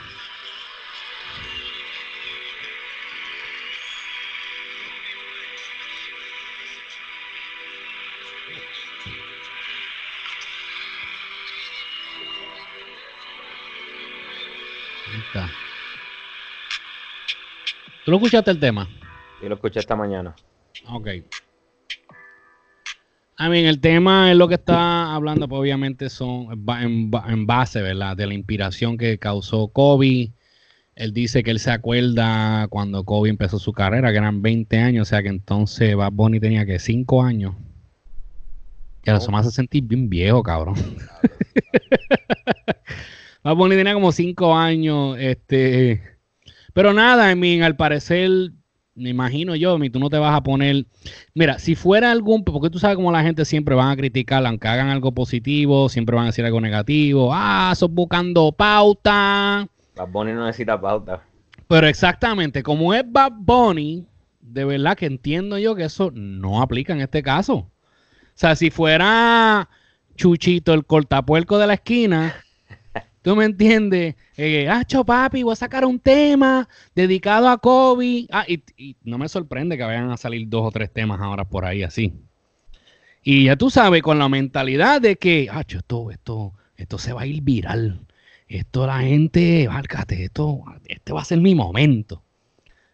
Ahí 15.07 15.21
está. 15.26 15.49
¿Tú 18.05 18.11
lo 18.11 18.17
escuchaste 18.17 18.50
el 18.50 18.59
tema? 18.59 18.88
Yo 19.40 19.49
lo 19.49 19.55
escuché 19.55 19.78
esta 19.81 19.95
mañana. 19.95 20.35
Ok. 20.88 21.09
I 23.40 23.49
mean, 23.49 23.66
el 23.66 23.80
tema 23.80 24.30
es 24.33 24.37
lo 24.37 24.49
que 24.49 24.54
está 24.57 25.14
hablando, 25.14 25.49
pues 25.49 25.61
obviamente 25.61 26.11
son 26.11 26.49
en, 26.80 27.11
ba- 27.11 27.25
en 27.28 27.47
base, 27.47 27.80
¿verdad? 27.83 28.16
De 28.16 28.26
la 28.26 28.35
inspiración 28.35 28.99
que 28.99 29.18
causó 29.18 29.68
Kobe. 29.68 30.33
Él 30.97 31.12
dice 31.12 31.45
que 31.45 31.52
él 31.52 31.61
se 31.61 31.71
acuerda 31.71 32.66
cuando 32.68 33.04
Kobe 33.04 33.30
empezó 33.30 33.61
su 33.61 33.73
carrera, 33.73 34.11
que 34.11 34.18
eran 34.18 34.42
20 34.42 34.78
años, 34.78 35.07
o 35.07 35.09
sea 35.09 35.23
que 35.23 35.28
entonces 35.28 35.95
Bad 35.95 36.11
Bunny 36.12 36.40
tenía 36.40 36.66
que 36.66 36.80
5 36.80 37.23
años. 37.23 37.54
Y 39.04 39.11
eso 39.11 39.30
me 39.30 39.38
hace 39.38 39.52
sentir 39.52 39.85
bien 39.85 40.11
viejo, 40.11 40.42
cabrón. 40.42 40.75
Bad 43.45 43.54
Bunny 43.54 43.76
tenía 43.76 43.95
como 43.95 44.11
5 44.12 44.57
años, 44.57 45.16
este... 45.18 46.02
Pero 46.75 46.92
nada, 46.92 47.30
I 47.30 47.37
mean, 47.37 47.62
al 47.62 47.76
parecer, 47.76 48.50
me 48.99 49.11
imagino 49.11 49.55
yo, 49.55 49.78
tú 49.90 49.99
no 49.99 50.11
te 50.11 50.19
vas 50.19 50.35
a 50.35 50.43
poner... 50.43 50.85
Mira, 51.35 51.59
si 51.59 51.75
fuera 51.75 52.11
algún... 52.11 52.45
Porque 52.45 52.71
tú 52.71 52.78
sabes 52.78 52.97
cómo 52.97 53.12
la 53.12 53.23
gente 53.23 53.45
siempre 53.45 53.75
van 53.75 53.90
a 53.90 53.97
criticar, 53.97 54.45
aunque 54.47 54.69
hagan 54.69 54.88
algo 54.88 55.12
positivo, 55.12 55.88
siempre 55.88 56.17
van 56.17 56.25
a 56.25 56.28
decir 56.28 56.45
algo 56.45 56.61
negativo. 56.61 57.31
Ah, 57.33 57.73
sos 57.76 57.90
buscando 57.90 58.52
pauta. 58.52 59.69
Bad 59.97 60.09
Bunny 60.09 60.33
no 60.33 60.47
necesita 60.47 60.81
pauta. 60.81 61.23
Pero 61.67 61.87
exactamente, 61.87 62.62
como 62.62 62.95
es 62.95 63.05
Bad 63.07 63.33
Bunny, 63.38 64.07
de 64.40 64.64
verdad 64.64 64.97
que 64.97 65.07
entiendo 65.07 65.59
yo 65.59 65.75
que 65.75 65.85
eso 65.85 66.11
no 66.12 66.62
aplica 66.62 66.93
en 66.93 67.00
este 67.00 67.23
caso. 67.23 67.55
O 67.55 67.71
sea, 68.35 68.57
si 68.57 68.71
fuera 68.71 69.69
Chuchito, 70.17 70.73
el 70.73 70.85
cortapuerco 70.85 71.59
de 71.59 71.67
la 71.67 71.75
esquina, 71.75 72.35
¿Tú 73.23 73.35
me 73.37 73.45
entiendes? 73.45 74.15
Eh, 74.37 74.69
Acho, 74.69 75.05
papi, 75.05 75.43
voy 75.43 75.53
a 75.53 75.57
sacar 75.57 75.85
un 75.85 75.99
tema 75.99 76.69
dedicado 76.95 77.49
a 77.49 77.59
Kobe. 77.59 78.27
Ah, 78.31 78.45
y, 78.47 78.63
y 78.77 78.97
no 79.03 79.19
me 79.19 79.29
sorprende 79.29 79.77
que 79.77 79.83
vayan 79.85 80.11
a 80.11 80.17
salir 80.17 80.49
dos 80.49 80.67
o 80.67 80.71
tres 80.71 80.93
temas 80.93 81.21
ahora 81.21 81.45
por 81.45 81.65
ahí 81.65 81.83
así. 81.83 82.13
Y 83.23 83.45
ya 83.45 83.57
tú 83.57 83.69
sabes, 83.71 84.03
con 84.03 84.19
la 84.19 84.29
mentalidad 84.29 85.01
de 85.01 85.17
que, 85.17 85.49
Acho, 85.51 85.79
esto, 85.79 86.11
esto, 86.11 86.55
esto 86.77 86.99
se 86.99 87.13
va 87.13 87.23
a 87.23 87.27
ir 87.27 87.43
viral. 87.43 88.01
Esto 88.49 88.87
la 88.87 89.01
gente, 89.01 89.69
válgate, 89.69 90.25
esto, 90.25 90.63
este 90.87 91.13
va 91.13 91.21
a 91.21 91.25
ser 91.25 91.39
mi 91.39 91.55
momento. 91.55 92.23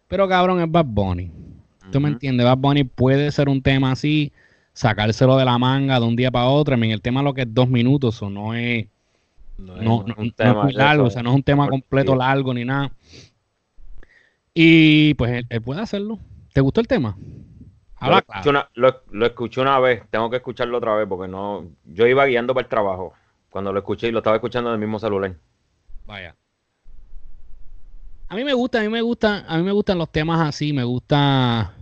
Pero 0.07 0.27
cabrón, 0.27 0.59
es 0.59 0.69
Bad 0.69 0.85
Bunny. 0.85 1.31
¿Tú 1.91 2.01
me 2.01 2.09
entiendes? 2.09 2.45
Bad 2.45 2.57
Bunny 2.57 2.83
puede 2.83 3.31
ser 3.31 3.47
un 3.47 3.61
tema 3.61 3.91
así, 3.91 4.33
sacárselo 4.73 5.37
de 5.37 5.45
la 5.45 5.57
manga 5.57 5.99
de 5.99 6.05
un 6.05 6.15
día 6.15 6.31
para 6.31 6.47
otro. 6.47 6.75
Mean, 6.77 6.91
el 6.91 7.01
tema 7.01 7.21
lo 7.21 7.33
que 7.33 7.43
es 7.43 7.53
dos 7.53 7.69
minutos, 7.69 8.21
o 8.21 8.29
no 8.29 8.53
es, 8.53 8.87
No, 9.57 9.75
no, 9.77 9.97
un 10.17 10.27
no 10.27 10.31
tema 10.35 10.51
es 10.51 10.63
muy 10.65 10.73
largo, 10.73 11.05
o 11.05 11.09
sea, 11.09 11.23
no 11.23 11.29
es 11.29 11.35
un 11.35 11.43
tema 11.43 11.67
completo 11.69 12.15
largo 12.15 12.53
ni 12.53 12.65
nada. 12.65 12.91
Y 14.53 15.13
pues 15.15 15.31
él, 15.31 15.45
él 15.49 15.61
puede 15.61 15.81
hacerlo. 15.81 16.19
¿Te 16.53 16.61
gustó 16.61 16.81
el 16.81 16.87
tema? 16.87 17.17
Habla 17.97 18.17
lo, 18.17 18.21
claro. 18.23 18.39
escuché 18.39 18.49
una, 18.49 18.69
lo, 18.73 19.01
lo 19.11 19.25
escuché 19.25 19.61
una 19.61 19.79
vez, 19.79 20.03
tengo 20.09 20.29
que 20.29 20.37
escucharlo 20.37 20.77
otra 20.77 20.95
vez 20.95 21.07
porque 21.07 21.29
no. 21.29 21.65
Yo 21.85 22.07
iba 22.07 22.25
guiando 22.25 22.53
para 22.53 22.65
el 22.65 22.69
trabajo 22.69 23.13
cuando 23.49 23.71
lo 23.71 23.79
escuché 23.79 24.07
y 24.07 24.11
lo 24.11 24.19
estaba 24.19 24.37
escuchando 24.37 24.69
en 24.69 24.73
el 24.75 24.79
mismo 24.79 24.99
celular. 24.99 25.35
Vaya. 26.05 26.35
A 28.27 28.35
mí 28.35 28.43
me 28.43 28.53
gusta, 28.53 28.79
a 28.79 28.83
mí 28.83 28.89
me 28.89 29.01
gusta, 29.01 29.45
a 29.47 29.57
mí 29.57 29.63
me 29.63 29.71
gustan 29.71 29.97
los 29.97 30.11
temas 30.11 30.41
así, 30.47 30.73
me 30.73 30.83
gusta, 30.83 31.74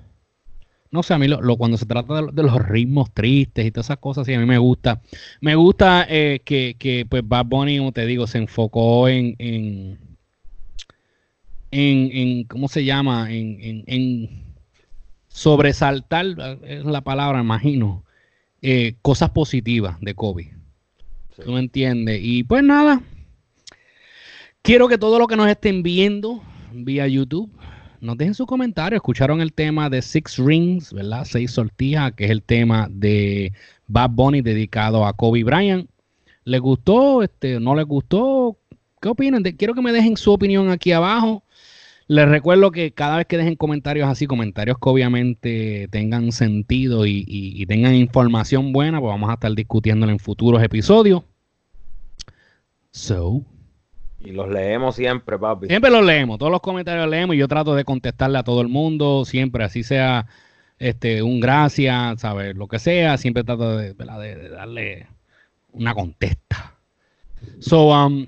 no 0.93 1.01
sé, 1.03 1.13
a 1.15 1.17
mí 1.17 1.27
lo, 1.27 1.41
lo- 1.41 1.57
cuando 1.57 1.75
se 1.77 1.87
trata 1.87 2.21
de, 2.21 2.31
de 2.31 2.43
los 2.43 2.53
ritmos 2.65 3.11
tristes 3.13 3.65
y 3.65 3.71
todas 3.71 3.87
esas 3.87 3.97
cosas, 3.97 4.25
sí, 4.27 4.33
a 4.33 4.39
mí 4.39 4.45
me 4.45 4.59
gusta. 4.59 5.01
Me 5.41 5.55
gusta 5.55 6.05
eh, 6.07 6.39
que, 6.45 6.75
que, 6.77 7.05
pues 7.09 7.27
Bad 7.27 7.47
Bunny, 7.47 7.79
como 7.79 7.91
te 7.91 8.05
digo, 8.05 8.27
se 8.27 8.37
enfocó 8.37 9.07
en, 9.07 9.35
en, 9.39 9.97
en, 11.71 12.09
en- 12.11 12.43
¿cómo 12.45 12.67
se 12.67 12.85
llama? 12.85 13.31
En, 13.33 13.57
en, 13.59 13.83
en 13.87 14.43
sobresaltar, 15.27 16.25
eh, 16.39 16.57
es 16.79 16.85
la 16.85 17.01
palabra, 17.01 17.41
imagino, 17.41 18.03
eh, 18.61 18.95
cosas 19.01 19.31
positivas 19.31 19.99
de 19.99 20.13
Kobe. 20.13 20.53
Sí. 21.35 21.41
¿Tú 21.43 21.51
me 21.53 21.59
entiendes? 21.59 22.19
Y 22.23 22.43
pues 22.43 22.63
nada. 22.63 23.01
Quiero 24.61 24.87
que 24.87 24.97
todos 24.99 25.17
los 25.19 25.27
que 25.27 25.35
nos 25.35 25.47
estén 25.49 25.83
viendo 25.83 26.41
vía 26.71 27.07
YouTube 27.07 27.51
nos 28.03 28.17
dejen 28.17 28.33
su 28.33 28.45
comentario. 28.45 28.97
Escucharon 28.97 29.41
el 29.41 29.53
tema 29.53 29.89
de 29.89 30.01
Six 30.01 30.37
Rings, 30.37 30.93
¿verdad? 30.93 31.25
Seis 31.25 31.51
sortijas, 31.51 32.11
que 32.13 32.25
es 32.25 32.31
el 32.31 32.43
tema 32.43 32.87
de 32.91 33.53
Bad 33.87 34.11
Bunny 34.11 34.41
dedicado 34.41 35.05
a 35.05 35.13
Kobe 35.13 35.43
Bryant. 35.43 35.89
¿Les 36.43 36.59
gustó? 36.61 37.23
Este, 37.23 37.59
¿No 37.59 37.75
les 37.75 37.85
gustó? 37.85 38.57
¿Qué 39.01 39.09
opinan? 39.09 39.43
Quiero 39.43 39.73
que 39.73 39.81
me 39.81 39.91
dejen 39.91 40.17
su 40.17 40.31
opinión 40.31 40.69
aquí 40.69 40.91
abajo. 40.91 41.43
Les 42.07 42.27
recuerdo 42.27 42.71
que 42.71 42.91
cada 42.91 43.17
vez 43.17 43.25
que 43.27 43.37
dejen 43.37 43.55
comentarios 43.55 44.09
así, 44.09 44.27
comentarios 44.27 44.77
que 44.77 44.89
obviamente 44.89 45.87
tengan 45.89 46.31
sentido 46.33 47.05
y, 47.05 47.23
y- 47.27 47.65
tengan 47.65 47.95
información 47.95 48.73
buena, 48.73 48.99
pues 48.99 49.09
vamos 49.09 49.29
a 49.29 49.35
estar 49.35 49.53
discutiéndolo 49.53 50.11
en 50.11 50.19
futuros 50.19 50.61
episodios. 50.61 51.23
So, 52.91 53.43
Y 54.23 54.31
los 54.31 54.49
leemos 54.49 54.95
siempre, 54.95 55.37
papi. 55.37 55.67
siempre 55.67 55.91
los 55.91 56.03
leemos, 56.05 56.37
todos 56.37 56.51
los 56.51 56.61
comentarios 56.61 57.05
los 57.05 57.11
leemos 57.11 57.35
y 57.35 57.39
yo 57.39 57.47
trato 57.47 57.75
de 57.75 57.83
contestarle 57.83 58.37
a 58.37 58.43
todo 58.43 58.61
el 58.61 58.69
mundo, 58.69 59.25
siempre, 59.25 59.63
así 59.63 59.83
sea 59.83 60.27
este 60.79 61.21
un 61.23 61.39
gracias, 61.39 62.21
¿sabes? 62.21 62.55
Lo 62.55 62.67
que 62.67 62.79
sea, 62.79 63.17
siempre 63.17 63.43
trato 63.43 63.77
de, 63.77 63.93
de- 63.93 64.35
de 64.35 64.49
darle 64.49 65.07
una 65.71 65.93
contesta. 65.93 66.75
So, 67.59 67.89
um, 67.89 68.25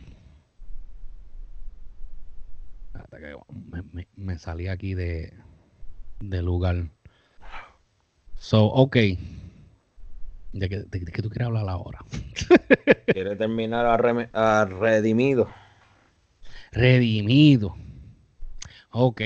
hasta 2.94 3.18
que 3.20 3.36
me, 3.72 3.82
me- 3.94 4.08
me 4.16 4.38
salí 4.38 4.68
aquí 4.68 4.94
de, 4.94 5.34
de 6.20 6.42
lugar. 6.42 6.88
So, 8.38 8.66
ok. 8.66 8.96
¿De 10.54 10.70
qué, 10.70 10.80
de, 10.80 11.00
de 11.00 11.12
qué 11.12 11.22
tú 11.22 11.30
quieres 11.30 11.48
hablar 11.48 11.68
ahora? 11.70 12.00
Quiere 13.08 13.36
terminar 13.36 13.86
a 14.34 14.66
redimido. 14.66 15.48
Redimido. 16.76 17.76
Ok. 18.92 19.22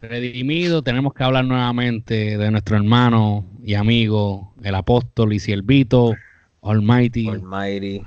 Redimido, 0.00 0.82
tenemos 0.82 1.12
que 1.12 1.24
hablar 1.24 1.44
nuevamente 1.44 2.38
de 2.38 2.50
nuestro 2.52 2.76
hermano 2.76 3.44
y 3.64 3.74
amigo, 3.74 4.54
el 4.62 4.76
apóstol 4.76 5.32
y 5.32 5.40
siervito, 5.40 6.14
Almighty, 6.62 7.28
Almighty. 7.28 8.04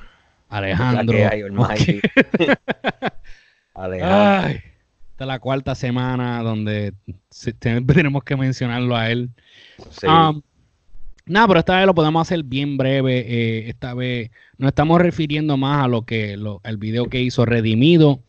Alejandro. 0.47 1.17
La 1.17 1.29
que 1.29 1.35
hay, 1.35 1.41
Almighty. 1.41 1.99
Alejandro. 3.73 4.47
Ay, 4.47 4.61
esta 5.11 5.23
es 5.23 5.27
la 5.27 5.39
cuarta 5.39 5.75
semana 5.75 6.41
donde 6.41 6.93
tenemos 7.59 8.23
que 8.23 8.37
mencionarlo 8.37 8.95
a 8.95 9.11
él. 9.11 9.29
Sí. 9.91 10.07
Um, 10.07 10.41
nada, 11.29 11.48
pero 11.48 11.59
esta 11.59 11.77
vez 11.77 11.86
lo 11.86 11.95
podemos 11.95 12.21
hacer 12.21 12.43
bien 12.43 12.77
breve. 12.77 13.19
eh, 13.27 13.69
esta 13.69 13.93
vez 13.93 14.31
nos 14.57 14.69
estamos 14.69 15.00
refiriendo 15.01 15.57
más 15.57 15.86
a 15.86 15.88
lo 15.88 16.03
que 16.03 16.38
lo- 16.38 16.62
el 16.63 16.77
video 16.77 17.05
que 17.09 17.21
hizo 17.21 17.45
Redimido, 17.45 18.19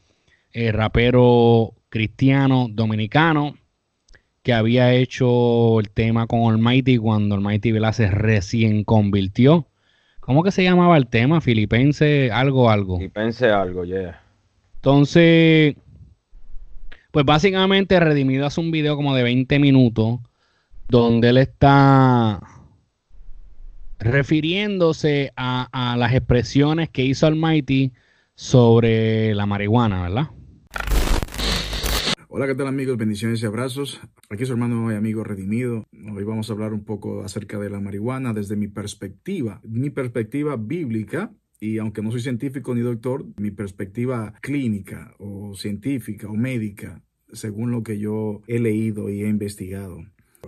eh, 0.52 0.72
rapero 0.72 1.74
cristiano 1.88 2.68
dominicano, 2.70 3.56
que 4.42 4.52
había 4.52 4.92
hecho 4.94 5.80
el 5.80 5.90
tema 5.90 6.26
con 6.26 6.52
Almighty 6.52 6.96
cuando 6.98 7.34
Almighty 7.34 7.72
se 7.92 8.10
recién 8.10 8.84
convirtió. 8.84 9.66
¿Cómo 10.20 10.42
que 10.42 10.50
se 10.52 10.62
llamaba 10.62 10.96
el 10.96 11.08
tema? 11.08 11.40
Filipense, 11.40 12.30
algo, 12.30 12.70
algo. 12.70 12.98
Pensé 13.12 13.50
algo, 13.50 13.84
yeah. 13.84 14.22
Entonces, 14.76 15.74
pues 17.10 17.26
básicamente 17.26 17.98
Redimido 17.98 18.46
hace 18.46 18.60
un 18.60 18.70
video 18.70 18.96
como 18.96 19.14
de 19.14 19.22
20 19.22 19.58
minutos 19.58 20.20
donde 20.88 21.30
él 21.30 21.38
está 21.38 22.40
refiriéndose 24.00 25.32
a, 25.36 25.68
a 25.72 25.96
las 25.96 26.14
expresiones 26.14 26.88
que 26.90 27.04
hizo 27.04 27.26
Almighty 27.26 27.92
sobre 28.34 29.34
la 29.34 29.46
marihuana, 29.46 30.02
¿verdad? 30.02 30.28
Hola, 32.28 32.46
¿qué 32.46 32.54
tal 32.54 32.68
amigos? 32.68 32.96
Bendiciones 32.96 33.42
y 33.42 33.46
abrazos. 33.46 34.00
Aquí 34.30 34.46
su 34.46 34.52
hermano 34.52 34.90
y 34.92 34.94
amigo 34.94 35.24
Redimido. 35.24 35.84
Hoy 36.14 36.24
vamos 36.24 36.48
a 36.48 36.52
hablar 36.52 36.72
un 36.72 36.84
poco 36.84 37.22
acerca 37.24 37.58
de 37.58 37.68
la 37.68 37.80
marihuana 37.80 38.32
desde 38.32 38.56
mi 38.56 38.68
perspectiva, 38.68 39.60
mi 39.64 39.90
perspectiva 39.90 40.56
bíblica. 40.56 41.32
Y 41.58 41.78
aunque 41.78 42.00
no 42.00 42.10
soy 42.10 42.20
científico 42.20 42.74
ni 42.74 42.80
doctor, 42.80 43.26
mi 43.36 43.50
perspectiva 43.50 44.32
clínica 44.40 45.12
o 45.18 45.54
científica 45.54 46.28
o 46.28 46.34
médica, 46.34 47.02
según 47.32 47.72
lo 47.72 47.82
que 47.82 47.98
yo 47.98 48.40
he 48.46 48.60
leído 48.60 49.10
y 49.10 49.24
he 49.24 49.28
investigado. 49.28 49.98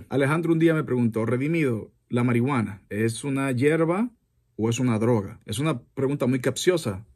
Alejandro 0.09 0.53
un 0.53 0.59
día 0.61 0.73
me 0.73 0.85
preguntó, 0.85 1.27
Redimido, 1.27 1.91
¿la 2.13 2.25
marihuana 2.25 2.83
es 2.91 3.25
una 3.25 3.51
hierba 3.53 4.11
o 4.57 4.69
es 4.69 4.79
una 4.79 4.99
droga? 4.99 5.41
Es 5.47 5.59
una 5.59 5.81
pregunta 5.81 6.27
muy 6.27 6.41
capciosa 6.41 7.07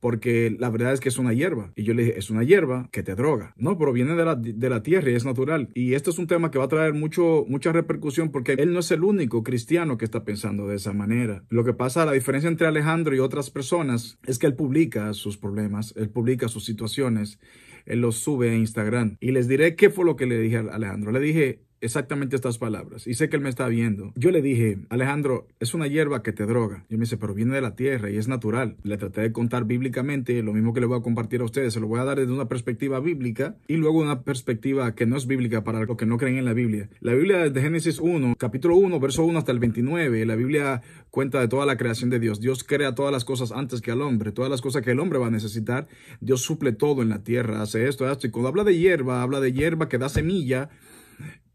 porque 0.00 0.56
la 0.58 0.70
verdad 0.70 0.92
es 0.92 0.98
que 0.98 1.08
es 1.08 1.18
una 1.18 1.32
hierba. 1.32 1.72
Y 1.76 1.84
yo 1.84 1.94
le 1.94 2.02
dije, 2.04 2.18
es 2.18 2.30
una 2.30 2.42
hierba 2.42 2.88
que 2.90 3.04
te 3.04 3.14
droga. 3.14 3.54
No, 3.56 3.78
pero 3.78 3.92
viene 3.92 4.16
de 4.16 4.24
la, 4.24 4.34
de 4.34 4.70
la 4.70 4.82
tierra 4.82 5.10
y 5.10 5.14
es 5.14 5.24
natural. 5.24 5.68
Y 5.74 5.94
esto 5.94 6.10
es 6.10 6.18
un 6.18 6.26
tema 6.26 6.50
que 6.50 6.58
va 6.58 6.64
a 6.64 6.68
traer 6.68 6.94
mucho, 6.94 7.44
mucha 7.48 7.70
repercusión 7.70 8.32
porque 8.32 8.54
él 8.54 8.72
no 8.72 8.80
es 8.80 8.90
el 8.90 9.04
único 9.04 9.44
cristiano 9.44 9.98
que 9.98 10.06
está 10.06 10.24
pensando 10.24 10.66
de 10.66 10.76
esa 10.76 10.92
manera. 10.92 11.44
Lo 11.48 11.62
que 11.62 11.74
pasa, 11.74 12.04
la 12.04 12.12
diferencia 12.12 12.48
entre 12.48 12.66
Alejandro 12.66 13.14
y 13.14 13.20
otras 13.20 13.50
personas 13.50 14.18
es 14.26 14.38
que 14.40 14.48
él 14.48 14.54
publica 14.54 15.12
sus 15.12 15.36
problemas, 15.36 15.94
él 15.96 16.08
publica 16.08 16.48
sus 16.48 16.64
situaciones, 16.64 17.38
él 17.84 18.00
los 18.00 18.16
sube 18.16 18.50
a 18.50 18.56
Instagram. 18.56 19.16
Y 19.20 19.30
les 19.30 19.46
diré 19.46 19.76
qué 19.76 19.90
fue 19.90 20.04
lo 20.04 20.16
que 20.16 20.26
le 20.26 20.38
dije 20.38 20.56
a 20.56 20.74
Alejandro. 20.74 21.12
Le 21.12 21.20
dije, 21.20 21.69
exactamente 21.80 22.36
estas 22.36 22.58
palabras. 22.58 23.06
Y 23.06 23.14
sé 23.14 23.28
que 23.28 23.36
él 23.36 23.42
me 23.42 23.48
está 23.48 23.68
viendo. 23.68 24.12
Yo 24.16 24.30
le 24.30 24.42
dije, 24.42 24.78
Alejandro, 24.88 25.46
es 25.60 25.74
una 25.74 25.86
hierba 25.86 26.22
que 26.22 26.32
te 26.32 26.46
droga. 26.46 26.84
Y 26.88 26.94
él 26.94 26.98
me 26.98 27.04
dice, 27.04 27.16
pero 27.16 27.34
viene 27.34 27.54
de 27.54 27.60
la 27.60 27.74
tierra 27.74 28.10
y 28.10 28.16
es 28.16 28.28
natural. 28.28 28.76
Le 28.82 28.96
traté 28.96 29.22
de 29.22 29.32
contar 29.32 29.64
bíblicamente 29.64 30.42
lo 30.42 30.52
mismo 30.52 30.72
que 30.72 30.80
le 30.80 30.86
voy 30.86 30.98
a 30.98 31.02
compartir 31.02 31.40
a 31.40 31.44
ustedes. 31.44 31.74
Se 31.74 31.80
lo 31.80 31.86
voy 31.86 32.00
a 32.00 32.04
dar 32.04 32.18
desde 32.18 32.32
una 32.32 32.48
perspectiva 32.48 33.00
bíblica 33.00 33.56
y 33.68 33.76
luego 33.76 34.00
una 34.00 34.22
perspectiva 34.22 34.94
que 34.94 35.06
no 35.06 35.16
es 35.16 35.26
bíblica 35.26 35.64
para 35.64 35.80
los 35.80 35.96
que 35.96 36.06
no 36.06 36.18
creen 36.18 36.38
en 36.38 36.44
la 36.44 36.52
Biblia. 36.52 36.88
La 37.00 37.14
Biblia 37.14 37.50
de 37.50 37.60
Génesis 37.60 37.98
1, 37.98 38.34
capítulo 38.38 38.76
1, 38.76 39.00
verso 39.00 39.24
1 39.24 39.38
hasta 39.38 39.52
el 39.52 39.58
29, 39.58 40.26
la 40.26 40.36
Biblia 40.36 40.82
cuenta 41.10 41.40
de 41.40 41.48
toda 41.48 41.66
la 41.66 41.76
creación 41.76 42.10
de 42.10 42.20
Dios. 42.20 42.40
Dios 42.40 42.64
crea 42.64 42.94
todas 42.94 43.12
las 43.12 43.24
cosas 43.24 43.52
antes 43.52 43.80
que 43.80 43.90
al 43.90 44.02
hombre. 44.02 44.32
Todas 44.32 44.50
las 44.50 44.60
cosas 44.60 44.82
que 44.82 44.92
el 44.92 45.00
hombre 45.00 45.18
va 45.18 45.26
a 45.26 45.30
necesitar, 45.30 45.88
Dios 46.20 46.42
suple 46.42 46.72
todo 46.72 47.02
en 47.02 47.08
la 47.08 47.22
tierra. 47.22 47.62
Hace 47.62 47.88
esto, 47.88 48.10
esto. 48.10 48.26
Y 48.26 48.30
cuando 48.30 48.48
habla 48.48 48.64
de 48.64 48.76
hierba, 48.76 49.22
habla 49.22 49.40
de 49.40 49.52
hierba 49.52 49.88
que 49.88 49.98
da 49.98 50.08
semilla 50.08 50.70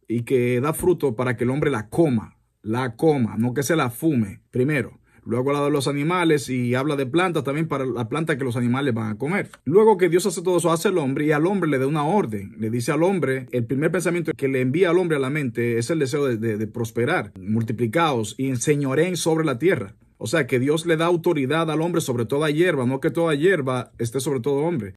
y 0.08 0.24
que 0.24 0.60
da 0.62 0.74
fruto 0.74 1.16
para 1.16 1.36
que 1.38 1.44
el 1.44 1.50
hombre 1.50 1.72
la 1.72 1.90
coma, 1.90 2.38
la 2.62 2.96
coma, 2.96 3.36
no 3.38 3.54
que 3.54 3.64
se 3.64 3.76
la 3.76 3.90
fume 3.90 4.42
primero. 4.52 5.00
Luego 5.26 5.50
habla 5.50 5.66
de 5.66 5.72
los 5.72 5.88
animales 5.88 6.50
y 6.50 6.76
habla 6.76 6.96
de 6.96 7.08
plantas 7.08 7.44
también 7.44 7.68
para 7.68 7.84
la 7.84 8.08
planta 8.08 8.38
que 8.38 8.44
los 8.44 8.56
animales 8.56 8.94
van 8.94 9.12
a 9.12 9.18
comer. 9.18 9.50
Luego 9.64 9.98
que 9.98 10.08
Dios 10.08 10.28
hace 10.28 10.44
todo 10.44 10.58
eso, 10.58 10.72
hace 10.72 10.90
el 10.90 11.00
hombre 11.00 11.26
y 11.26 11.32
al 11.32 11.48
hombre 11.48 11.68
le 11.68 11.80
da 11.80 11.88
una 11.88 12.04
orden. 12.04 12.56
Le 12.60 12.70
dice 12.70 12.92
al 12.92 13.02
hombre, 13.02 13.48
el 13.52 13.66
primer 13.66 13.92
pensamiento 13.92 14.34
que 14.38 14.48
le 14.48 14.62
envía 14.62 14.92
al 14.92 15.00
hombre 15.00 15.18
a 15.18 15.20
la 15.20 15.32
mente 15.32 15.80
es 15.80 15.90
el 15.90 15.98
deseo 15.98 16.26
de, 16.26 16.68
prosperar, 16.68 17.32
multiplicados 17.40 18.36
y 18.38 18.50
enseñoreen 18.50 19.18
sobre 19.18 19.46
la 19.46 19.58
tierra. 19.58 19.96
O 20.18 20.28
sea 20.28 20.46
que 20.46 20.60
Dios 20.60 20.86
le 20.86 20.96
da 20.96 21.06
autoridad 21.06 21.72
al 21.72 21.82
hombre 21.82 22.02
sobre 22.02 22.26
toda 22.26 22.52
hierba, 22.52 22.86
no 22.86 23.00
que 23.00 23.10
toda 23.10 23.34
hierba 23.34 23.92
esté 23.98 24.20
sobre 24.20 24.42
todo 24.42 24.58
hombre 24.58 24.94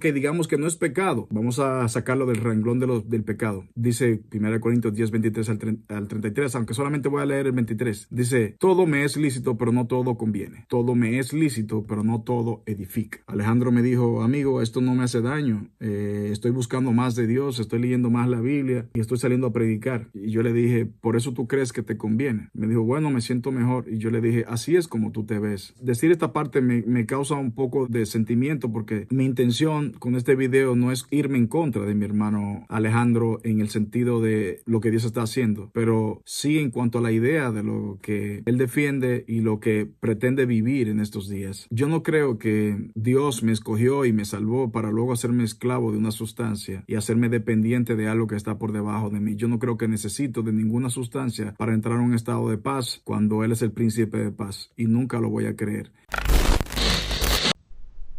que 0.00 0.12
digamos 0.12 0.48
que 0.48 0.58
no 0.58 0.66
es 0.66 0.76
pecado, 0.76 1.26
vamos 1.30 1.58
a 1.58 1.88
sacarlo 1.88 2.26
del 2.26 2.36
renglón 2.36 2.78
de 2.78 2.86
los, 2.86 3.08
del 3.08 3.24
pecado. 3.24 3.64
Dice 3.74 4.22
1 4.32 4.60
Corintios 4.60 4.94
10, 4.94 5.10
23 5.10 5.48
al, 5.48 5.78
al 5.88 6.08
33, 6.08 6.54
aunque 6.54 6.74
solamente 6.74 7.08
voy 7.08 7.22
a 7.22 7.26
leer 7.26 7.46
el 7.46 7.52
23. 7.52 8.08
Dice, 8.10 8.56
todo 8.58 8.86
me 8.86 9.04
es 9.04 9.16
lícito, 9.16 9.56
pero 9.56 9.72
no 9.72 9.86
todo 9.86 10.16
conviene. 10.16 10.66
Todo 10.68 10.94
me 10.94 11.18
es 11.18 11.32
lícito, 11.32 11.84
pero 11.86 12.04
no 12.04 12.22
todo 12.22 12.62
edifica. 12.66 13.18
Alejandro 13.26 13.72
me 13.72 13.82
dijo, 13.82 14.22
amigo, 14.22 14.62
esto 14.62 14.80
no 14.80 14.94
me 14.94 15.04
hace 15.04 15.20
daño. 15.20 15.68
Eh, 15.80 16.28
estoy 16.32 16.50
buscando 16.50 16.92
más 16.92 17.14
de 17.14 17.26
Dios, 17.26 17.58
estoy 17.58 17.80
leyendo 17.80 18.10
más 18.10 18.28
la 18.28 18.40
Biblia 18.40 18.86
y 18.94 19.00
estoy 19.00 19.18
saliendo 19.18 19.48
a 19.48 19.52
predicar. 19.52 20.08
Y 20.14 20.30
yo 20.30 20.42
le 20.42 20.52
dije, 20.52 20.86
por 20.86 21.16
eso 21.16 21.32
tú 21.32 21.46
crees 21.46 21.72
que 21.72 21.82
te 21.82 21.96
conviene. 21.96 22.50
Me 22.54 22.66
dijo, 22.66 22.82
bueno, 22.82 23.10
me 23.10 23.20
siento 23.20 23.52
mejor. 23.52 23.86
Y 23.88 23.98
yo 23.98 24.10
le 24.10 24.20
dije, 24.20 24.44
así 24.48 24.76
es 24.76 24.88
como 24.88 25.12
tú 25.12 25.24
te 25.24 25.38
ves. 25.38 25.74
Decir 25.80 26.10
esta 26.10 26.32
parte 26.32 26.60
me, 26.60 26.82
me 26.82 27.06
causa 27.06 27.34
un 27.34 27.52
poco 27.52 27.86
de 27.86 28.06
sentimiento 28.06 28.70
porque 28.72 29.06
mi 29.10 29.24
intención 29.24 29.87
con 29.92 30.14
este 30.14 30.34
video 30.34 30.76
no 30.76 30.92
es 30.92 31.06
irme 31.10 31.38
en 31.38 31.46
contra 31.46 31.84
de 31.84 31.94
mi 31.94 32.04
hermano 32.04 32.66
Alejandro 32.68 33.40
en 33.44 33.60
el 33.60 33.68
sentido 33.68 34.20
de 34.20 34.60
lo 34.66 34.80
que 34.80 34.90
Dios 34.90 35.04
está 35.04 35.22
haciendo, 35.22 35.70
pero 35.72 36.22
sí 36.24 36.58
en 36.58 36.70
cuanto 36.70 36.98
a 36.98 37.02
la 37.02 37.12
idea 37.12 37.50
de 37.50 37.62
lo 37.62 37.98
que 38.02 38.42
él 38.44 38.58
defiende 38.58 39.24
y 39.26 39.40
lo 39.40 39.60
que 39.60 39.88
pretende 40.00 40.46
vivir 40.46 40.88
en 40.88 41.00
estos 41.00 41.28
días. 41.28 41.66
Yo 41.70 41.88
no 41.88 42.02
creo 42.02 42.38
que 42.38 42.90
Dios 42.94 43.42
me 43.42 43.52
escogió 43.52 44.04
y 44.04 44.12
me 44.12 44.24
salvó 44.24 44.70
para 44.70 44.90
luego 44.90 45.12
hacerme 45.12 45.44
esclavo 45.44 45.92
de 45.92 45.98
una 45.98 46.10
sustancia 46.10 46.84
y 46.86 46.94
hacerme 46.94 47.28
dependiente 47.28 47.96
de 47.96 48.08
algo 48.08 48.26
que 48.26 48.36
está 48.36 48.58
por 48.58 48.72
debajo 48.72 49.10
de 49.10 49.20
mí. 49.20 49.36
Yo 49.36 49.48
no 49.48 49.58
creo 49.58 49.76
que 49.76 49.88
necesito 49.88 50.42
de 50.42 50.52
ninguna 50.52 50.90
sustancia 50.90 51.54
para 51.56 51.74
entrar 51.74 51.96
en 51.96 52.04
un 52.04 52.14
estado 52.14 52.48
de 52.48 52.58
paz 52.58 53.00
cuando 53.04 53.44
Él 53.44 53.52
es 53.52 53.62
el 53.62 53.72
príncipe 53.72 54.18
de 54.18 54.30
paz 54.30 54.70
y 54.76 54.86
nunca 54.86 55.20
lo 55.20 55.30
voy 55.30 55.46
a 55.46 55.56
creer. 55.56 55.90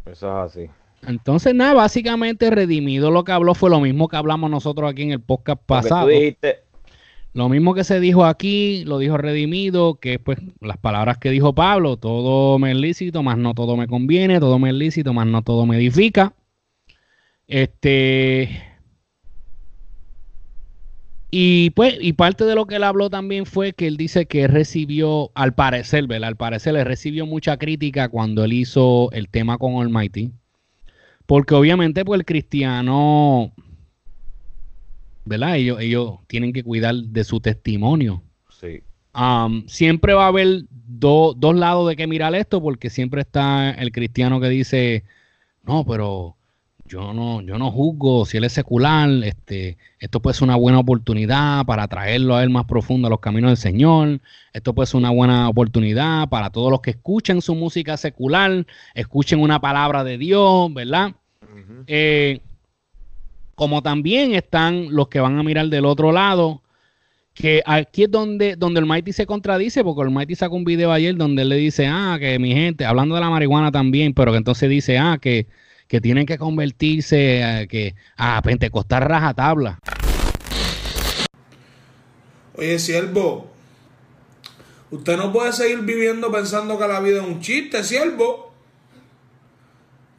Eso 0.06 0.28
es 0.46 0.52
así. 0.58 0.70
Entonces, 1.08 1.56
nada, 1.56 1.74
básicamente 1.74 2.50
Redimido 2.50 3.12
lo 3.12 3.24
que 3.24 3.32
habló 3.32 3.56
fue 3.56 3.70
lo 3.70 3.80
mismo 3.80 4.08
que 4.08 4.18
hablamos 4.18 4.50
nosotros 4.50 4.90
aquí 4.90 5.04
en 5.04 5.12
el 5.12 5.22
podcast 5.22 5.62
pasado. 5.66 6.10
Lo 7.34 7.48
mismo 7.48 7.76
que 7.76 7.84
se 7.84 8.00
dijo 8.00 8.26
aquí, 8.26 8.84
lo 8.86 8.98
dijo 8.98 9.18
Redimido, 9.18 9.96
que 9.96 10.18
pues 10.18 10.40
las 10.62 10.78
palabras 10.78 11.20
que 11.20 11.30
dijo 11.30 11.54
Pablo, 11.54 11.98
todo 11.98 12.58
me 12.58 12.72
es 12.72 12.78
lícito, 12.78 13.22
más 13.22 13.38
no 13.38 13.54
todo 13.54 13.78
me 13.78 13.88
conviene, 13.88 14.40
todo 14.40 14.58
me 14.58 14.70
es 14.70 14.76
lícito, 14.76 15.14
más 15.14 15.28
no 15.28 15.44
todo 15.44 15.66
me 15.66 15.78
edifica. 15.78 16.34
Este. 17.48 18.64
Y 21.32 21.70
pues, 21.72 21.98
y 22.02 22.14
parte 22.14 22.46
de 22.46 22.56
lo 22.56 22.66
que 22.66 22.78
él 22.78 22.84
habló 22.84 23.12
también 23.12 23.46
fue 23.46 23.74
que 23.74 23.86
él 23.86 23.98
dice 23.98 24.26
que 24.26 24.48
recibió, 24.48 25.30
al 25.36 25.54
parecer, 25.54 26.08
¿verdad? 26.08 26.30
Al 26.30 26.36
parecer 26.36 26.74
le 26.74 26.84
recibió 26.84 27.28
mucha 27.28 27.58
crítica 27.58 28.10
cuando 28.10 28.44
él 28.44 28.54
hizo 28.54 29.12
el 29.12 29.30
tema 29.30 29.60
con 29.60 29.76
Almighty 29.76 30.32
porque 31.30 31.54
obviamente, 31.54 32.04
pues 32.04 32.20
el 32.20 32.26
cristiano, 32.26 33.54
¿verdad? 35.26 35.58
Ellos, 35.58 35.80
ellos 35.80 36.16
tienen 36.26 36.52
que 36.52 36.64
cuidar 36.64 36.96
de 36.96 37.24
su 37.24 37.40
testimonio. 37.40 38.24
Sí. 38.50 38.82
siempre 39.68 40.16
va 40.16 40.26
a 40.26 40.30
haber 40.30 40.64
dos 40.72 41.56
lados 41.56 41.88
de 41.88 41.96
que 41.96 42.08
mirar 42.08 42.34
esto, 42.34 42.64
porque 42.64 42.90
siempre 42.90 43.22
está 43.22 43.70
el 43.70 43.92
cristiano 43.92 44.40
que 44.42 44.50
dice, 44.50 45.04
no, 45.62 45.86
pero 45.86 46.36
yo 46.90 47.14
no, 47.14 47.42
yo 47.42 47.60
no 47.60 47.70
juzgo 47.72 48.26
si 48.26 48.38
él 48.38 48.46
es 48.46 48.54
secular, 48.54 49.08
este, 49.24 49.78
esto 50.00 50.24
puede 50.24 50.34
ser 50.34 50.46
una 50.46 50.56
buena 50.56 50.80
oportunidad 50.80 51.64
para 51.68 51.88
traerlo 51.88 52.36
a 52.36 52.44
él 52.44 52.50
más 52.50 52.66
profundo 52.66 53.06
a 53.06 53.12
los 53.12 53.20
caminos 53.20 53.52
del 53.52 53.58
Señor, 53.58 54.20
esto 54.52 54.74
puede 54.74 54.88
ser 54.88 54.98
una 54.98 55.12
buena 55.12 55.48
oportunidad 55.48 56.28
para 56.30 56.50
todos 56.50 56.72
los 56.72 56.82
que 56.82 56.90
escuchen 56.90 57.44
su 57.44 57.54
música 57.54 57.98
secular, 57.98 58.66
escuchen 58.96 59.40
una 59.40 59.62
palabra 59.62 60.04
de 60.04 60.18
Dios, 60.18 60.74
¿verdad? 60.74 61.14
Eh, 61.88 62.42
como 63.56 63.82
también 63.82 64.36
están 64.36 64.94
los 64.96 65.10
que 65.10 65.20
van 65.20 65.38
a 65.38 65.44
mirar 65.44 65.68
del 65.68 65.86
otro 65.86 66.12
lado, 66.12 66.62
que 67.34 67.62
aquí 67.66 68.04
es 68.04 68.12
donde, 68.12 68.56
donde 68.56 68.80
el 68.80 68.86
Mighty 68.86 69.14
se 69.14 69.26
contradice, 69.26 69.84
porque 69.84 70.02
el 70.02 70.12
Mighty 70.12 70.36
sacó 70.36 70.56
un 70.56 70.66
video 70.66 70.92
ayer 70.92 71.16
donde 71.16 71.42
él 71.42 71.50
le 71.50 71.56
dice, 71.56 71.88
ah, 71.88 72.18
que 72.20 72.38
mi 72.40 72.54
gente, 72.54 72.86
hablando 72.86 73.16
de 73.16 73.22
la 73.22 73.30
marihuana 73.30 73.72
también, 73.72 74.14
pero 74.14 74.32
que 74.32 74.38
entonces 74.38 74.70
dice, 74.70 74.98
ah, 74.98 75.18
que, 75.22 75.48
que 75.88 76.02
tienen 76.02 76.26
que 76.26 76.38
convertirse 76.38 77.44
a, 77.44 77.68
que, 77.68 77.96
a 78.18 78.42
Pentecostal 78.42 79.04
rajatabla. 79.04 79.80
Oye, 82.56 82.78
siervo, 82.78 83.50
usted 84.92 85.16
no 85.16 85.32
puede 85.32 85.54
seguir 85.54 85.80
viviendo 85.80 86.32
pensando 86.32 86.78
que 86.78 86.88
la 86.88 87.00
vida 87.00 87.22
es 87.22 87.28
un 87.28 87.40
chiste, 87.40 87.84
siervo. 87.84 88.49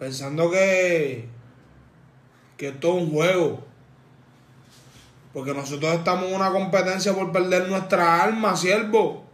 Pensando 0.00 0.50
que 0.50 1.28
que 2.56 2.68
es 2.68 2.80
todo 2.80 2.94
un 2.94 3.10
juego. 3.10 3.64
Porque 5.32 5.54
nosotros 5.54 5.94
estamos 5.94 6.28
en 6.28 6.34
una 6.34 6.50
competencia 6.50 7.14
por 7.14 7.32
perder 7.32 7.68
nuestra 7.68 8.22
alma, 8.22 8.56
siervo. 8.56 9.24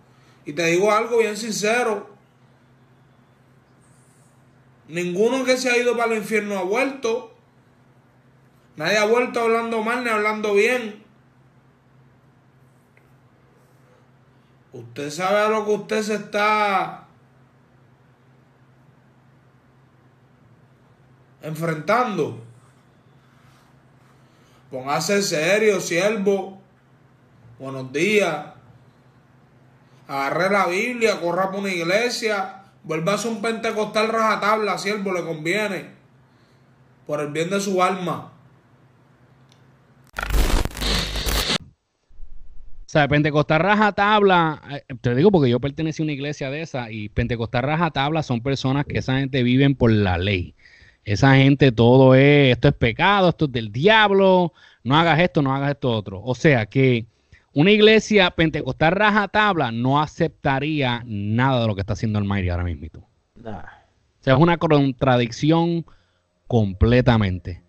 Y 0.45 0.53
te 0.53 0.65
digo 0.67 0.93
algo 0.93 1.19
bien 1.19 1.37
sincero. 1.37 2.11
Ninguno 4.89 5.45
que 5.45 5.57
se 5.57 5.71
ha 5.71 5.77
ido 5.77 5.97
para 5.97 6.13
el 6.13 6.19
infierno 6.19 6.59
ha 6.59 6.63
vuelto. 6.63 7.35
Nadie 8.77 8.99
ha 8.99 9.07
vuelto 9.07 9.41
hablando 9.41 9.83
mal 9.83 10.05
ni 10.05 10.11
hablando 10.11 10.55
bien. 10.55 11.03
Usted 14.73 15.11
sabe 15.11 15.39
a 15.39 15.49
lo 15.49 15.65
que 15.65 15.71
usted 15.73 16.03
se 16.03 16.15
está 16.15 17.06
enfrentando. 21.47 22.43
Póngase 24.71 25.23
serio, 25.23 25.81
siervo. 25.81 26.61
Buenos 27.59 27.93
días. 27.93 28.47
Agarre 30.09 30.51
la 30.51 30.67
Biblia, 30.67 31.21
corra 31.21 31.51
por 31.51 31.61
una 31.61 31.73
iglesia. 31.73 32.63
Ser 32.89 33.31
un 33.31 33.41
pentecostal 33.41 34.09
rajatabla, 34.09 34.77
siervo, 34.79 35.13
le 35.13 35.25
conviene. 35.25 35.91
Por 37.07 37.21
el 37.21 37.29
bien 37.29 37.51
de 37.51 37.61
su 37.61 37.83
alma. 37.83 38.33
O 42.87 42.89
sea, 42.89 43.09
Pentecostal 43.09 43.61
rajatabla, 43.61 44.63
eh, 44.71 44.95
te 45.01 45.15
digo 45.15 45.31
porque 45.31 45.51
yo 45.51 45.61
pertenecí 45.61 46.03
a 46.03 46.05
una 46.05 46.13
iglesia 46.13 46.51
de 46.51 46.63
esa 46.63 46.91
y 46.91 47.09
Pentecostal 47.09 47.65
rajatabla 47.65 48.23
son 48.23 48.43
personas 48.43 48.87
que 48.87 48.99
esa 48.99 49.19
gente 49.19 49.43
viven 49.43 49.75
por 49.75 49.91
la 49.91 50.19
ley. 50.19 50.55
Esa 51.07 51.37
gente 51.37 51.71
todo 51.71 52.17
es, 52.17 52.53
esto 52.53 52.67
es 52.67 52.75
pecado, 52.75 53.29
esto 53.29 53.45
es 53.45 53.53
del 53.53 53.71
diablo, 53.71 54.53
no 54.83 54.97
hagas 54.97 55.21
esto, 55.21 55.41
no 55.41 55.55
hagas 55.55 55.71
esto 55.71 55.93
otro. 55.93 56.21
O 56.25 56.35
sea 56.35 56.67
que 56.67 57.07
una 57.53 57.71
iglesia 57.71 58.29
pentecostal 58.33 58.91
rajatabla 58.91 59.71
no 59.71 60.03
aceptaría 60.03 61.05
nada 61.07 61.61
de 61.61 61.69
lo 61.69 61.77
que 61.77 61.83
está 61.83 61.93
haciendo 61.93 62.19
el 62.19 62.25
Mayri 62.25 62.49
ahora 62.49 62.65
mismo. 62.65 62.89
O 63.39 63.43
sea, 63.43 63.85
es 64.25 64.35
una 64.35 64.59
contradicción 64.59 65.87
completamente. 66.49 67.63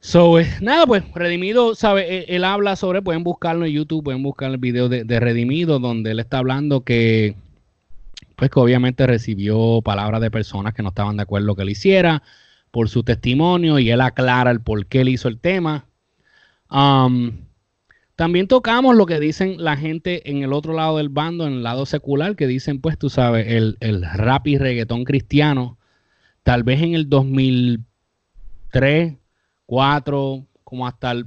So, 0.00 0.40
eh, 0.40 0.48
nada, 0.60 0.86
pues 0.86 1.04
Redimido, 1.14 1.76
¿sabe? 1.76 2.24
Él, 2.34 2.42
habla 2.42 2.74
sobre, 2.74 3.00
pueden 3.00 3.22
buscarlo 3.22 3.64
en 3.64 3.72
YouTube, 3.72 4.02
pueden 4.02 4.24
buscar 4.24 4.50
el 4.50 4.58
video 4.58 4.88
de, 4.88 5.04
de 5.04 5.20
Redimido, 5.20 5.78
donde 5.78 6.10
él 6.10 6.18
está 6.18 6.38
hablando 6.38 6.80
que 6.80 7.36
pues 8.36 8.50
que 8.50 8.60
obviamente 8.60 9.06
recibió 9.06 9.80
palabras 9.82 10.20
de 10.20 10.30
personas 10.30 10.74
que 10.74 10.82
no 10.82 10.90
estaban 10.90 11.16
de 11.16 11.22
acuerdo 11.22 11.54
que 11.54 11.62
él 11.62 11.70
hiciera 11.70 12.22
por 12.70 12.88
su 12.88 13.02
testimonio 13.04 13.78
y 13.78 13.90
él 13.90 14.00
aclara 14.00 14.50
el 14.50 14.60
por 14.60 14.86
qué 14.86 15.02
él 15.02 15.08
hizo 15.08 15.28
el 15.28 15.38
tema. 15.38 15.86
también 18.16 18.48
tocamos 18.48 18.96
lo 18.96 19.06
que 19.06 19.20
dicen 19.20 19.62
la 19.62 19.76
gente 19.76 20.28
en 20.30 20.42
el 20.42 20.52
otro 20.52 20.72
lado 20.72 20.96
del 20.98 21.08
bando, 21.08 21.46
en 21.46 21.52
el 21.54 21.62
lado 21.62 21.86
secular, 21.86 22.34
que 22.36 22.46
dicen, 22.48 22.80
pues 22.80 22.98
tú 22.98 23.10
sabes, 23.10 23.46
el, 23.48 23.76
el 23.80 24.02
rap 24.02 24.46
y 24.48 24.58
reggaetón 24.58 25.04
cristiano, 25.04 25.78
tal 26.42 26.62
vez 26.64 26.82
en 26.82 26.94
el 26.94 27.08
2003, 27.08 29.14
4, 29.66 30.46
como 30.64 30.86
hasta 30.86 31.12
el 31.12 31.26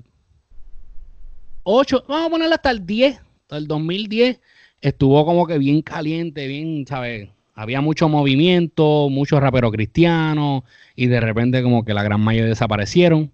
8, 1.64 2.06
vamos 2.08 2.28
a 2.28 2.30
ponerle 2.30 2.56
hasta 2.56 2.72
el 2.72 2.86
10, 2.86 3.20
hasta 3.20 3.58
el 3.58 3.68
2010, 3.68 4.40
estuvo 4.82 5.26
como 5.26 5.46
que 5.46 5.58
bien 5.58 5.82
caliente, 5.82 6.48
bien, 6.48 6.86
¿sabes? 6.88 7.30
Había 7.54 7.82
mucho 7.82 8.08
movimiento, 8.08 9.10
muchos 9.10 9.40
raperos 9.42 9.72
cristianos 9.72 10.64
y 10.96 11.08
de 11.08 11.20
repente 11.20 11.64
como 11.64 11.84
que 11.84 11.94
la 11.94 12.04
gran 12.04 12.22
mayoría 12.22 12.50
desaparecieron. 12.50 13.32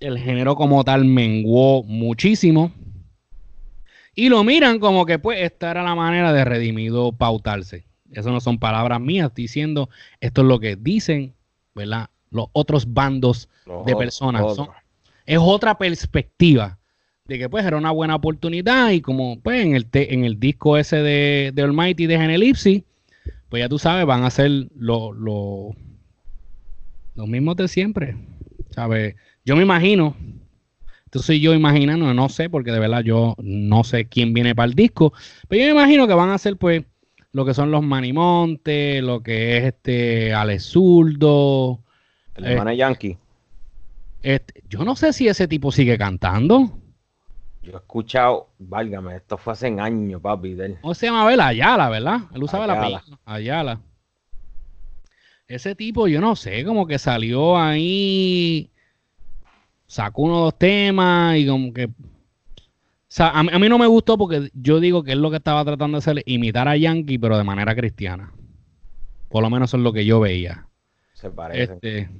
El 0.00 0.18
género 0.18 0.56
como 0.56 0.82
tal 0.82 1.04
menguó 1.04 1.82
muchísimo. 1.82 2.72
Y 4.14 4.30
lo 4.30 4.42
miran 4.44 4.78
como 4.78 5.04
que 5.04 5.18
pues 5.18 5.42
esta 5.42 5.70
era 5.70 5.82
la 5.82 5.94
manera 5.94 6.32
de 6.32 6.44
redimido 6.44 7.12
pautarse. 7.12 7.84
Eso 8.10 8.30
no 8.30 8.40
son 8.40 8.58
palabras 8.58 9.00
mías, 9.00 9.28
estoy 9.28 9.44
diciendo, 9.44 9.88
esto 10.20 10.40
es 10.40 10.46
lo 10.48 10.58
que 10.58 10.74
dicen, 10.74 11.34
¿verdad? 11.74 12.08
Los 12.30 12.46
otros 12.52 12.92
bandos 12.92 13.48
de 13.86 13.94
personas. 13.94 14.56
es 15.26 15.38
otra 15.38 15.76
perspectiva 15.78 16.79
de 17.30 17.38
que 17.38 17.48
pues 17.48 17.64
era 17.64 17.76
una 17.76 17.92
buena 17.92 18.16
oportunidad 18.16 18.90
y 18.90 19.00
como 19.00 19.38
pues 19.38 19.64
en 19.64 19.76
el, 19.76 19.86
te- 19.86 20.12
en 20.12 20.24
el 20.24 20.40
disco 20.40 20.76
ese 20.76 20.96
de, 20.96 21.52
de 21.54 21.62
Almighty 21.62 22.06
de 22.08 22.18
Genelipsis, 22.18 22.82
pues 23.48 23.60
ya 23.62 23.68
tú 23.68 23.78
sabes, 23.78 24.04
van 24.04 24.24
a 24.24 24.30
ser 24.30 24.50
lo, 24.76 25.12
lo- 25.12 25.70
los 27.14 27.28
mismos 27.28 27.54
de 27.56 27.68
siempre, 27.68 28.16
¿sabes? 28.70 29.14
Yo 29.44 29.54
me 29.54 29.62
imagino, 29.62 30.16
soy 31.12 31.38
yo 31.40 31.54
imaginando, 31.54 32.12
no 32.14 32.28
sé, 32.28 32.50
porque 32.50 32.72
de 32.72 32.80
verdad 32.80 33.02
yo 33.04 33.36
no 33.40 33.84
sé 33.84 34.06
quién 34.06 34.32
viene 34.32 34.56
para 34.56 34.66
el 34.66 34.74
disco, 34.74 35.12
pero 35.46 35.60
yo 35.64 35.72
me 35.74 35.80
imagino 35.80 36.08
que 36.08 36.14
van 36.14 36.30
a 36.30 36.38
ser 36.38 36.56
pues 36.56 36.82
lo 37.30 37.44
que 37.44 37.54
son 37.54 37.70
los 37.70 37.84
Manimonte, 37.84 39.02
lo 39.02 39.22
que 39.22 39.56
es 39.56 39.64
este 39.66 40.34
Alex 40.34 40.64
Zurdo, 40.64 41.78
El 42.34 42.44
Eh. 42.68 42.76
Yankee. 42.76 43.16
este, 44.22 44.64
yo 44.68 44.84
no 44.84 44.96
sé 44.96 45.12
si 45.12 45.28
ese 45.28 45.46
tipo 45.46 45.70
sigue 45.70 45.96
cantando. 45.96 46.76
Yo 47.70 47.76
he 47.76 47.80
escuchado, 47.80 48.48
válgame, 48.58 49.16
esto 49.16 49.38
fue 49.38 49.52
hace 49.52 49.68
años, 49.68 50.20
papi. 50.20 50.54
de 50.54 50.66
él. 50.66 50.78
¿Cómo 50.80 50.94
se 50.94 51.06
llama 51.06 51.32
él? 51.32 51.40
Ayala, 51.40 51.88
¿verdad? 51.88 52.20
Él 52.34 52.42
usaba 52.42 52.66
la 52.66 52.74
Ayala. 52.74 52.96
apellido. 52.98 53.18
Ayala. 53.24 53.80
Ese 55.46 55.74
tipo, 55.74 56.06
yo 56.06 56.20
no 56.20 56.36
sé, 56.36 56.64
como 56.64 56.86
que 56.86 56.98
salió 56.98 57.56
ahí, 57.56 58.70
sacó 59.86 60.22
uno 60.22 60.38
o 60.38 60.44
dos 60.44 60.58
temas 60.58 61.36
y 61.36 61.46
como 61.46 61.72
que... 61.72 61.86
O 61.86 63.12
sea, 63.12 63.30
a 63.30 63.42
mí, 63.42 63.50
a 63.52 63.58
mí 63.58 63.68
no 63.68 63.76
me 63.76 63.88
gustó 63.88 64.16
porque 64.16 64.50
yo 64.54 64.78
digo 64.78 65.02
que 65.02 65.12
él 65.12 65.20
lo 65.22 65.30
que 65.30 65.38
estaba 65.38 65.64
tratando 65.64 65.96
de 65.96 65.98
hacer 65.98 66.18
es 66.18 66.24
imitar 66.26 66.68
a 66.68 66.76
Yankee, 66.76 67.18
pero 67.18 67.36
de 67.36 67.42
manera 67.42 67.74
cristiana. 67.74 68.32
Por 69.28 69.42
lo 69.42 69.50
menos 69.50 69.70
eso 69.70 69.76
es 69.76 69.82
lo 69.82 69.92
que 69.92 70.04
yo 70.04 70.20
veía. 70.20 70.66
Se 71.14 71.30
parece. 71.30 71.74
Este, 71.74 72.10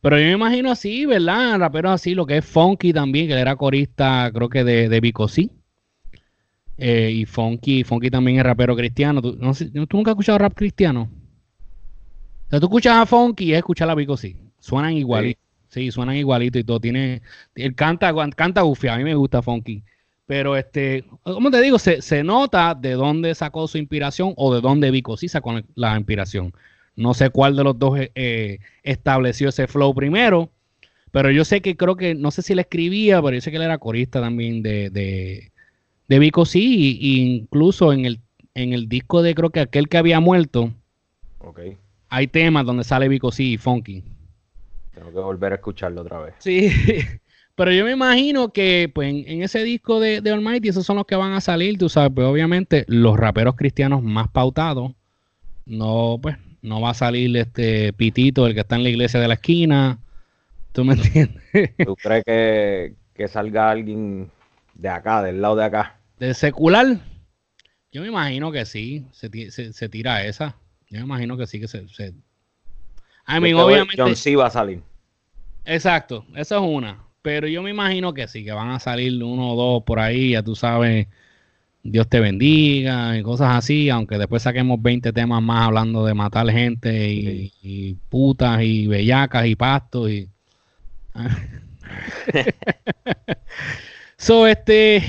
pero 0.00 0.18
yo 0.18 0.24
me 0.24 0.32
imagino 0.32 0.70
así, 0.70 1.04
¿verdad? 1.06 1.58
Raperos 1.58 1.92
así, 1.92 2.14
lo 2.14 2.26
que 2.26 2.38
es 2.38 2.44
Funky 2.44 2.92
también, 2.92 3.26
que 3.26 3.34
él 3.34 3.38
era 3.38 3.56
corista, 3.56 4.30
creo 4.32 4.48
que 4.48 4.64
de, 4.64 4.88
de 4.88 5.00
Vico 5.00 5.28
C. 5.28 5.50
Eh, 6.78 7.10
y 7.14 7.26
Funky, 7.26 7.84
Funky 7.84 8.10
también 8.10 8.38
es 8.38 8.44
rapero 8.44 8.74
cristiano. 8.74 9.20
¿Tú, 9.20 9.36
no 9.38 9.52
sé, 9.52 9.66
¿tú 9.70 9.96
nunca 9.96 10.12
has 10.12 10.14
escuchado 10.14 10.38
rap 10.38 10.54
cristiano? 10.54 11.10
O 12.46 12.50
sea, 12.50 12.58
tú 12.58 12.66
escuchas 12.66 12.96
a 12.96 13.04
Funky 13.04 13.44
y 13.44 13.52
es 13.52 13.58
escuchar 13.58 13.90
a 13.90 13.94
Vico 13.94 14.16
C. 14.16 14.34
Suenan 14.58 14.94
igualito. 14.94 15.40
Sí. 15.68 15.90
suenan 15.90 16.16
igualito 16.16 16.58
y 16.58 16.64
todo. 16.64 16.80
Tiene, 16.80 17.20
él 17.54 17.74
canta, 17.74 18.14
canta 18.34 18.62
gufiado. 18.62 18.96
A 18.96 18.98
mí 18.98 19.04
me 19.04 19.14
gusta 19.14 19.42
Funky. 19.42 19.84
Pero 20.24 20.56
este, 20.56 21.04
como 21.22 21.50
te 21.50 21.60
digo, 21.60 21.78
se, 21.78 22.00
se 22.00 22.24
nota 22.24 22.74
de 22.74 22.92
dónde 22.92 23.34
sacó 23.34 23.68
su 23.68 23.76
inspiración 23.76 24.32
o 24.36 24.54
de 24.54 24.62
dónde 24.62 24.90
Vico 24.90 25.18
C 25.18 25.28
sacó 25.28 25.60
la 25.74 25.96
inspiración. 25.96 26.54
No 26.96 27.14
sé 27.14 27.30
cuál 27.30 27.56
de 27.56 27.64
los 27.64 27.78
dos 27.78 27.98
eh, 27.98 28.10
eh, 28.14 28.58
estableció 28.82 29.48
ese 29.48 29.66
flow 29.66 29.94
primero, 29.94 30.50
pero 31.12 31.30
yo 31.30 31.44
sé 31.44 31.60
que 31.62 31.76
creo 31.76 31.96
que, 31.96 32.14
no 32.14 32.30
sé 32.30 32.42
si 32.42 32.54
le 32.54 32.62
escribía, 32.62 33.22
pero 33.22 33.34
yo 33.34 33.40
sé 33.40 33.50
que 33.50 33.56
él 33.56 33.62
era 33.64 33.78
corista 33.78 34.20
también 34.20 34.62
de, 34.62 34.90
de, 34.90 35.52
de 36.08 36.18
Vico 36.18 36.44
y, 36.54 36.98
y 37.00 37.20
incluso 37.36 37.92
en 37.92 38.04
el, 38.06 38.20
en 38.54 38.72
el 38.72 38.88
disco 38.88 39.22
de 39.22 39.34
creo 39.34 39.50
que 39.50 39.60
aquel 39.60 39.88
que 39.88 39.98
había 39.98 40.20
muerto, 40.20 40.72
Ok. 41.38 41.60
hay 42.08 42.26
temas 42.26 42.66
donde 42.66 42.84
sale 42.84 43.08
Vico 43.08 43.32
C 43.32 43.42
y 43.44 43.56
Funky. 43.58 44.04
Tengo 44.94 45.10
que 45.12 45.18
volver 45.18 45.52
a 45.52 45.56
escucharlo 45.56 46.02
otra 46.02 46.20
vez. 46.20 46.34
Sí, 46.38 46.70
pero 47.54 47.72
yo 47.72 47.84
me 47.84 47.92
imagino 47.92 48.52
que 48.52 48.90
pues 48.94 49.08
en, 49.10 49.24
en 49.28 49.42
ese 49.42 49.62
disco 49.62 50.00
de, 50.00 50.20
de 50.20 50.30
Almighty 50.30 50.68
esos 50.68 50.84
son 50.86 50.96
los 50.96 51.06
que 51.06 51.16
van 51.16 51.32
a 51.32 51.40
salir, 51.40 51.78
tú 51.78 51.88
sabes, 51.88 52.12
pues 52.14 52.26
obviamente 52.26 52.84
los 52.88 53.16
raperos 53.18 53.56
cristianos 53.56 54.02
más 54.02 54.28
pautados, 54.28 54.92
no, 55.66 56.18
pues, 56.22 56.36
no 56.62 56.80
va 56.80 56.90
a 56.90 56.94
salir 56.94 57.36
este 57.36 57.92
Pitito, 57.92 58.46
el 58.46 58.54
que 58.54 58.60
está 58.60 58.76
en 58.76 58.82
la 58.82 58.90
iglesia 58.90 59.20
de 59.20 59.28
la 59.28 59.34
esquina, 59.34 59.98
¿tú 60.72 60.84
me 60.84 60.94
entiendes? 60.94 61.42
¿Tú 61.84 61.96
crees 61.96 62.24
que, 62.24 62.94
que 63.14 63.28
salga 63.28 63.70
alguien 63.70 64.30
de 64.74 64.88
acá, 64.88 65.22
del 65.22 65.40
lado 65.40 65.56
de 65.56 65.64
acá? 65.64 65.98
De 66.18 66.34
secular, 66.34 66.98
yo 67.92 68.02
me 68.02 68.08
imagino 68.08 68.52
que 68.52 68.64
sí, 68.66 69.06
se, 69.12 69.50
se, 69.50 69.72
se 69.72 69.88
tira 69.88 70.24
esa, 70.24 70.56
yo 70.90 70.98
me 70.98 71.04
imagino 71.04 71.36
que 71.36 71.46
sí 71.46 71.60
que 71.60 71.68
se... 71.68 71.88
se... 71.88 72.14
I 73.28 73.40
mean, 73.40 73.54
obviamente... 73.54 74.02
John 74.02 74.16
C 74.16 74.34
va 74.34 74.46
a 74.46 74.50
salir. 74.50 74.82
Exacto, 75.64 76.24
esa 76.34 76.56
es 76.56 76.62
una. 76.62 76.98
Pero 77.22 77.46
yo 77.46 77.62
me 77.62 77.70
imagino 77.70 78.12
que 78.12 78.26
sí, 78.26 78.44
que 78.44 78.52
van 78.52 78.70
a 78.70 78.80
salir 78.80 79.22
uno 79.22 79.52
o 79.52 79.56
dos 79.56 79.82
por 79.84 80.00
ahí, 80.00 80.32
ya 80.32 80.42
tú 80.42 80.56
sabes, 80.56 81.06
Dios 81.82 82.08
te 82.08 82.20
bendiga 82.20 83.16
y 83.16 83.22
cosas 83.22 83.56
así, 83.56 83.88
aunque 83.88 84.18
después 84.18 84.42
saquemos 84.42 84.82
20 84.82 85.12
temas 85.12 85.42
más 85.42 85.66
hablando 85.66 86.04
de 86.04 86.14
matar 86.14 86.50
gente 86.50 87.10
y, 87.10 87.52
y 87.62 87.94
putas 88.08 88.62
y 88.62 88.86
bellacas 88.86 89.46
y 89.46 89.56
pastos 89.56 90.10
y... 90.10 90.28
so, 94.16 94.46
este, 94.46 95.02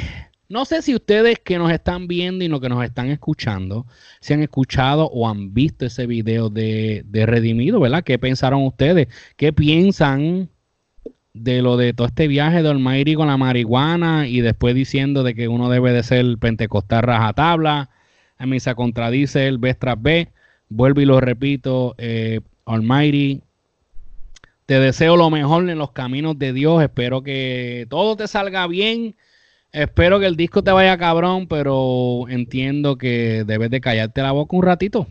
no 0.51 0.65
sé 0.65 0.81
si 0.81 0.95
ustedes 0.95 1.39
que 1.39 1.57
nos 1.57 1.71
están 1.71 2.07
viendo 2.07 2.43
y 2.43 2.47
los 2.47 2.59
que 2.59 2.69
nos 2.69 2.83
están 2.83 3.09
escuchando, 3.09 3.85
si 4.19 4.33
han 4.33 4.41
escuchado 4.41 5.05
o 5.05 5.29
han 5.29 5.53
visto 5.53 5.85
ese 5.85 6.07
video 6.07 6.49
de, 6.49 7.03
de 7.05 7.25
Redimido, 7.25 7.79
¿verdad? 7.79 8.03
¿Qué 8.03 8.19
pensaron 8.19 8.65
ustedes? 8.65 9.07
¿Qué 9.37 9.53
piensan 9.53 10.49
de 11.33 11.61
lo 11.61 11.77
de 11.77 11.93
todo 11.93 12.07
este 12.07 12.27
viaje 12.27 12.61
de 12.61 12.69
Almighty 12.69 13.15
con 13.15 13.27
la 13.27 13.37
marihuana 13.37 14.27
y 14.27 14.41
después 14.41 14.75
diciendo 14.75 15.23
de 15.23 15.33
que 15.33 15.47
uno 15.47 15.69
debe 15.69 15.93
de 15.93 16.03
ser 16.03 16.37
pentecostal 16.37 17.03
rajatabla? 17.03 17.89
A 18.37 18.45
mí 18.45 18.59
se 18.59 18.73
contradice 18.75 19.47
el 19.47 19.57
vez 19.57 19.77
tras 19.77 20.01
vez. 20.01 20.29
Vuelvo 20.69 21.01
y 21.01 21.05
lo 21.05 21.19
repito, 21.19 21.95
eh, 21.97 22.41
Almighty, 22.65 23.41
te 24.65 24.79
deseo 24.79 25.17
lo 25.17 25.29
mejor 25.29 25.69
en 25.69 25.77
los 25.77 25.91
caminos 25.91 26.39
de 26.39 26.53
Dios. 26.53 26.81
Espero 26.81 27.21
que 27.23 27.85
todo 27.89 28.15
te 28.15 28.27
salga 28.27 28.67
bien. 28.67 29.15
Espero 29.73 30.19
que 30.19 30.25
el 30.25 30.35
disco 30.35 30.63
te 30.63 30.71
vaya 30.71 30.97
cabrón, 30.97 31.47
pero 31.47 32.25
entiendo 32.29 32.97
que 32.97 33.43
debes 33.45 33.69
de 33.69 33.81
callarte 33.81 34.21
la 34.21 34.31
boca 34.31 34.55
un 34.55 34.63
ratito. 34.63 35.07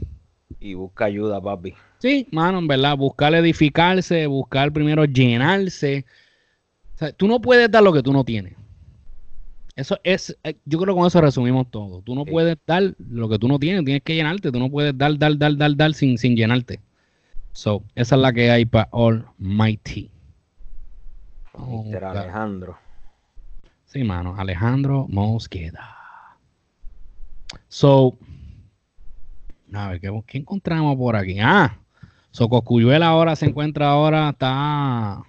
Y 0.58 0.74
busca 0.74 1.06
ayuda, 1.06 1.40
papi. 1.40 1.74
Sí, 2.00 2.26
mano, 2.32 2.58
en 2.58 2.66
verdad, 2.66 2.96
buscar 2.96 3.34
edificarse, 3.34 4.26
buscar 4.26 4.72
primero 4.72 5.04
llenarse. 5.04 6.04
O 6.94 6.98
sea, 6.98 7.12
tú 7.12 7.28
no 7.28 7.40
puedes 7.40 7.70
dar 7.70 7.82
lo 7.82 7.92
que 7.92 8.02
tú 8.02 8.12
no 8.12 8.24
tienes. 8.24 8.54
Eso 9.76 9.98
es, 10.02 10.36
eh, 10.42 10.56
yo 10.64 10.78
creo 10.78 10.94
que 10.94 10.98
con 10.98 11.06
eso 11.06 11.20
resumimos 11.20 11.70
todo. 11.70 12.02
Tú 12.02 12.14
no 12.14 12.24
Sí. 12.24 12.30
puedes 12.30 12.58
dar 12.66 12.94
lo 13.10 13.28
que 13.28 13.38
tú 13.38 13.48
no 13.48 13.58
tienes, 13.58 13.84
tienes 13.84 14.02
que 14.02 14.14
llenarte. 14.14 14.50
Tú 14.50 14.58
no 14.58 14.70
puedes 14.70 14.96
dar, 14.96 15.16
dar, 15.18 15.36
dar, 15.38 15.56
dar, 15.56 15.76
dar 15.76 15.94
sin, 15.94 16.18
sin 16.18 16.34
llenarte. 16.36 16.80
So, 17.52 17.82
esa 17.94 18.14
es 18.16 18.20
la 18.22 18.32
que 18.32 18.50
hay 18.50 18.64
para 18.64 18.88
Almighty. 18.92 20.10
Oh. 21.52 21.84
Alejandro. 22.02 22.78
Sí, 23.86 24.04
mano, 24.04 24.34
Alejandro 24.38 25.06
Mosqueda. 25.08 25.96
So, 27.68 28.16
a 29.72 29.88
ver, 29.88 30.00
¿qué, 30.00 30.22
qué 30.26 30.38
encontramos 30.38 30.96
por 30.96 31.16
aquí? 31.16 31.38
Ah, 31.40 31.76
Socoscuyuela 32.32 33.06
ahora 33.08 33.34
se 33.36 33.46
encuentra 33.46 33.90
ahora, 33.90 34.30
está 34.30 35.22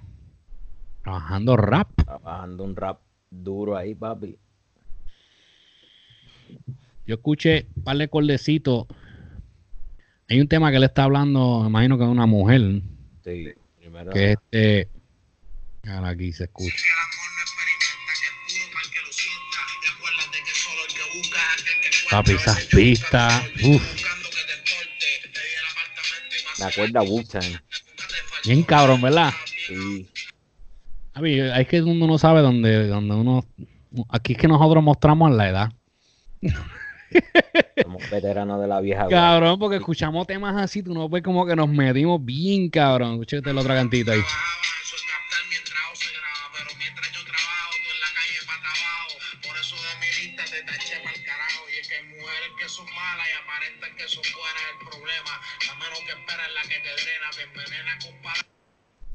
trabajando 1.03 1.57
rap. 1.57 1.89
Trabajando 1.95 2.63
un 2.63 2.75
rap 2.75 2.99
duro 3.29 3.75
ahí, 3.75 3.95
papi. 3.95 4.37
Yo 7.05 7.15
escuché 7.15 7.67
un 7.75 7.83
par 7.83 7.97
de 7.97 8.07
cordecitos. 8.07 8.85
Hay 10.29 10.39
un 10.39 10.47
tema 10.47 10.69
que 10.69 10.77
él 10.77 10.83
está 10.83 11.03
hablando, 11.03 11.61
me 11.61 11.67
imagino 11.67 11.97
que 11.97 12.03
de 12.03 12.09
una 12.09 12.25
mujer, 12.25 12.81
Sí. 13.23 13.49
Primero. 13.77 14.11
que 14.11 14.31
este... 14.33 14.87
Ahora 15.87 16.09
aquí 16.09 16.31
se 16.31 16.43
escucha. 16.43 16.75
Papi, 22.09 22.33
esas 22.33 22.65
pistas, 22.65 23.43
uf. 23.63 24.00
Me 26.61 26.67
acuerda 26.67 27.01
Wu-Tang. 27.01 27.59
Bien 28.45 28.63
cabrón, 28.63 29.01
¿verdad? 29.01 29.31
Sí. 29.67 30.07
A 31.13 31.21
mí, 31.21 31.39
es 31.39 31.67
que 31.67 31.81
uno 31.81 32.07
no 32.07 32.17
sabe 32.17 32.41
dónde, 32.41 32.87
dónde 32.87 33.15
uno... 33.15 33.45
Aquí 34.09 34.33
es 34.33 34.39
que 34.39 34.47
nosotros 34.47 34.83
mostramos 34.83 35.31
la 35.31 35.49
edad. 35.49 35.71
Somos 37.83 38.09
veteranos 38.09 38.61
de 38.61 38.67
la 38.67 38.79
vieja 38.79 39.07
Cabrón, 39.09 39.59
porque 39.59 39.77
escuchamos 39.77 40.25
temas 40.27 40.55
así, 40.55 40.81
tú 40.81 40.93
no 40.93 41.09
ves 41.09 41.21
como 41.21 41.45
que 41.45 41.55
nos 41.55 41.67
medimos 41.67 42.23
bien, 42.23 42.69
cabrón. 42.69 43.13
Escúchate 43.13 43.49
el 43.49 43.57
otro 43.57 43.73
cantito 43.73 44.11
ahí. 44.11 44.21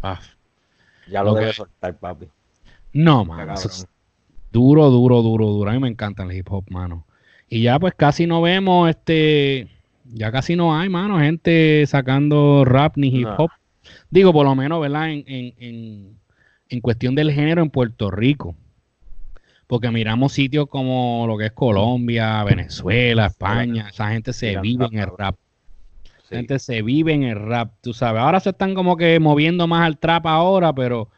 Ah, 0.02 0.20
Ya 1.08 1.22
lo 1.22 1.32
Ok. 1.32 1.38
debe 1.40 1.52
soltar, 1.52 1.96
papi. 1.98 2.26
no, 2.92 3.24
mano. 3.24 3.54
es 3.54 3.86
duro, 4.52 4.90
duro, 4.90 5.22
duro, 5.22 5.46
duro. 5.46 5.70
A 5.70 5.74
mí 5.74 5.78
me 5.78 5.88
encanta 5.88 6.22
el 6.24 6.32
hip 6.32 6.46
hop, 6.50 6.64
mano. 6.70 7.06
Y 7.48 7.62
ya 7.62 7.78
pues 7.78 7.94
casi 7.94 8.26
no 8.26 8.42
vemos, 8.42 8.88
este... 8.90 9.68
Ya 10.08 10.30
casi 10.30 10.54
no 10.54 10.76
hay, 10.78 10.88
mano, 10.88 11.18
gente 11.18 11.84
sacando 11.88 12.64
rap 12.64 12.96
ni 12.96 13.08
hip 13.08 13.24
No. 13.26 13.36
hop. 13.38 13.50
Digo, 14.10 14.32
por 14.32 14.46
lo 14.46 14.54
menos, 14.54 14.80
¿verdad? 14.80 15.10
En, 15.10 15.24
en, 15.26 15.54
en, 15.58 16.18
en 16.68 16.80
cuestión 16.80 17.14
del 17.16 17.32
género 17.32 17.62
en 17.62 17.70
Puerto 17.70 18.10
Rico. 18.10 18.54
porque 19.66 19.90
miramos 19.90 20.32
sitios 20.32 20.68
como 20.68 21.24
lo 21.26 21.36
que 21.36 21.46
es 21.46 21.52
Colombia, 21.52 22.44
Venezuela, 22.44 23.26
España, 23.26 23.88
esa 23.90 24.10
gente 24.10 24.32
se 24.32 24.60
vive 24.60 24.86
en 24.92 24.98
el 25.00 25.08
rap. 25.18 25.36
La 26.30 26.38
gente 26.38 26.58
se 26.58 26.82
vive 26.82 27.12
en 27.12 27.22
el 27.22 27.36
rap, 27.36 27.74
tú 27.80 27.92
sabes. 27.92 28.20
Ahora 28.20 28.40
se 28.40 28.50
están 28.50 28.74
como 28.74 28.96
que 28.96 29.20
moviendo 29.20 29.66
más 29.66 29.86
al 29.86 29.98
trap 29.98 30.26
ahora, 30.26 30.72
pero, 30.72 31.10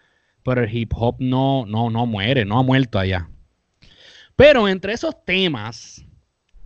pero 0.42 0.62
el 0.62 0.74
hip 0.74 0.92
hop 0.94 1.16
no, 1.18 1.64
no, 1.66 1.88
no 1.88 2.04
muere, 2.04 2.44
no 2.44 2.58
ha 2.58 2.62
muerto 2.62 2.98
allá. 2.98 3.28
Pero 4.36 4.68
entre 4.68 4.92
esos 4.92 5.24
temas, 5.24 6.04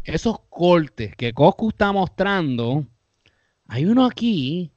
esos 0.05 0.41
cortes 0.51 1.15
que 1.17 1.33
Coscu 1.33 1.69
está 1.69 1.93
mostrando, 1.93 2.85
hay 3.69 3.85
uno 3.85 4.05
aquí, 4.05 4.71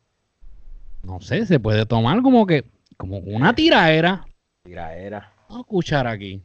no 1.04 1.20
sé, 1.20 1.46
se 1.46 1.60
puede 1.60 1.86
tomar 1.86 2.22
como 2.22 2.46
que, 2.46 2.66
como 2.98 3.18
una 3.18 3.54
tiraera. 3.54 4.26
Tiraera. 4.64 5.34
Vamos 5.50 5.58
a 5.58 5.62
escuchar 5.62 6.08
aquí. 6.08 6.42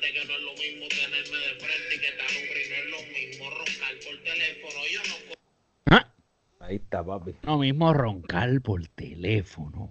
Que 0.00 0.26
no 0.26 0.34
es 0.34 0.42
lo 0.42 0.52
mismo 0.52 0.86
tenerme 0.88 1.38
de 1.38 1.54
frente 1.58 1.94
y 1.94 1.98
que 1.98 2.12
te 2.12 2.22
alumbre, 2.22 2.64
y 2.64 2.68
no 2.70 2.76
es 2.76 2.90
lo 2.90 2.98
mismo 3.12 3.50
roncar 3.50 3.94
por 4.04 4.22
teléfono. 4.22 4.86
Yo 4.92 5.00
no 5.08 5.96
Ah, 5.96 6.12
Ahí 6.60 6.76
está, 6.76 7.04
papi. 7.04 7.34
Lo 7.42 7.58
mismo 7.58 7.92
roncar 7.92 8.60
por 8.60 8.86
teléfono. 8.88 9.90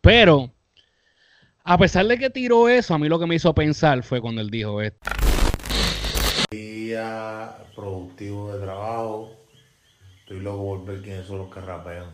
Pero, 0.00 0.52
a 1.64 1.78
pesar 1.78 2.06
de 2.06 2.18
que 2.18 2.30
tiró 2.30 2.68
eso, 2.68 2.94
a 2.94 2.98
mí 2.98 3.08
lo 3.08 3.18
que 3.18 3.26
me 3.26 3.34
hizo 3.36 3.54
pensar 3.54 4.02
fue 4.02 4.20
cuando 4.20 4.40
él 4.40 4.50
dijo 4.50 4.82
esto. 4.82 5.10
día 6.50 7.56
productivo 7.74 8.52
de 8.54 8.60
trabajo. 8.64 9.36
Estoy 10.20 10.40
loco 10.40 10.64
por 10.64 10.84
ver 10.84 11.02
quiénes 11.02 11.26
son 11.26 11.38
los 11.38 11.54
que 11.54 11.60
rapean. 11.60 12.06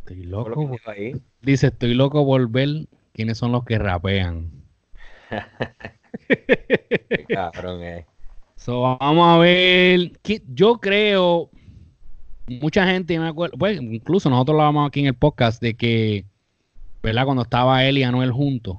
Estoy 0.00 0.24
loco. 0.24 0.50
lo 0.84 0.90
ahí. 0.90 1.14
Dice, 1.40 1.68
estoy 1.68 1.94
loco 1.94 2.24
por 2.26 2.48
ver 2.50 2.88
quiénes 3.12 3.38
son 3.38 3.52
los 3.52 3.64
que 3.64 3.78
rapean. 3.78 4.61
Qué 7.08 7.24
cabrón, 7.28 7.82
eh. 7.82 8.06
So, 8.56 8.96
vamos 9.00 9.28
a 9.28 9.38
ver. 9.38 10.12
Yo 10.48 10.78
creo, 10.78 11.50
mucha 12.46 12.86
gente, 12.86 13.18
me 13.18 13.28
acuerdo, 13.28 13.56
pues 13.58 13.80
incluso 13.80 14.30
nosotros 14.30 14.56
lo 14.56 14.62
hablamos 14.62 14.88
aquí 14.88 15.00
en 15.00 15.06
el 15.06 15.14
podcast 15.14 15.60
de 15.60 15.74
que, 15.74 16.24
¿verdad? 17.02 17.24
Cuando 17.24 17.42
estaba 17.42 17.84
él 17.84 17.98
y 17.98 18.02
Anuel 18.02 18.30
juntos, 18.30 18.78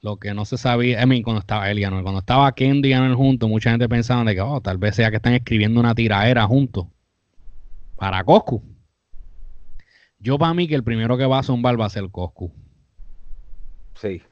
lo 0.00 0.16
que 0.16 0.34
no 0.34 0.44
se 0.44 0.58
sabía, 0.58 1.02
I 1.02 1.06
mean, 1.06 1.22
cuando 1.22 1.40
estaba 1.40 1.70
él 1.70 1.78
y 1.78 1.84
Anuel, 1.84 2.02
cuando 2.02 2.20
estaba 2.20 2.52
Kendi 2.54 2.90
y 2.90 2.92
Anuel 2.92 3.14
juntos, 3.14 3.48
mucha 3.48 3.70
gente 3.70 3.88
pensaba 3.88 4.24
de 4.24 4.34
que, 4.34 4.40
oh, 4.40 4.60
tal 4.60 4.78
vez 4.78 4.96
sea 4.96 5.10
que 5.10 5.16
están 5.16 5.34
escribiendo 5.34 5.80
una 5.80 5.94
tiraera 5.94 6.44
juntos 6.46 6.86
para 7.96 8.22
Coscu. 8.24 8.62
Yo 10.18 10.38
para 10.38 10.54
mí 10.54 10.68
que 10.68 10.74
el 10.74 10.84
primero 10.84 11.16
que 11.16 11.26
va 11.26 11.40
a 11.40 11.42
zumbar 11.42 11.80
va 11.80 11.86
a 11.86 11.90
ser 11.90 12.08
Coscu. 12.10 12.52
Sí. 13.94 14.22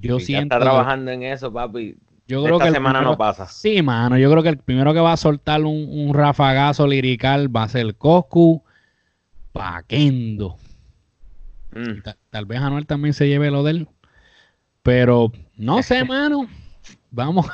Yo 0.00 0.18
siento 0.20 0.54
está 0.54 0.58
que- 0.58 0.64
trabajando 0.64 1.10
en 1.10 1.22
eso, 1.22 1.52
papi. 1.52 1.96
yo 2.26 2.42
creo 2.42 2.56
Esta 2.56 2.66
que 2.66 2.72
semana 2.74 2.98
primero- 3.00 3.10
no 3.12 3.18
pasa. 3.18 3.46
Sí, 3.46 3.82
mano, 3.82 4.16
yo 4.18 4.30
creo 4.30 4.42
que 4.42 4.48
el 4.50 4.58
primero 4.58 4.92
que 4.94 5.00
va 5.00 5.12
a 5.12 5.16
soltar 5.16 5.62
un, 5.64 5.88
un 5.90 6.14
rafagazo 6.14 6.86
lirical 6.86 7.54
va 7.54 7.64
a 7.64 7.68
ser 7.68 7.94
Coscu 7.96 8.62
Paquendo. 9.52 10.56
Mm. 11.72 12.02
Ta- 12.02 12.16
Tal 12.30 12.46
vez 12.46 12.60
Anuel 12.60 12.86
también 12.86 13.14
se 13.14 13.28
lleve 13.28 13.50
lo 13.50 13.62
de 13.62 13.70
él. 13.72 13.88
Pero 14.82 15.32
no 15.56 15.82
sé, 15.82 16.04
mano. 16.04 16.46
Vamos, 17.10 17.46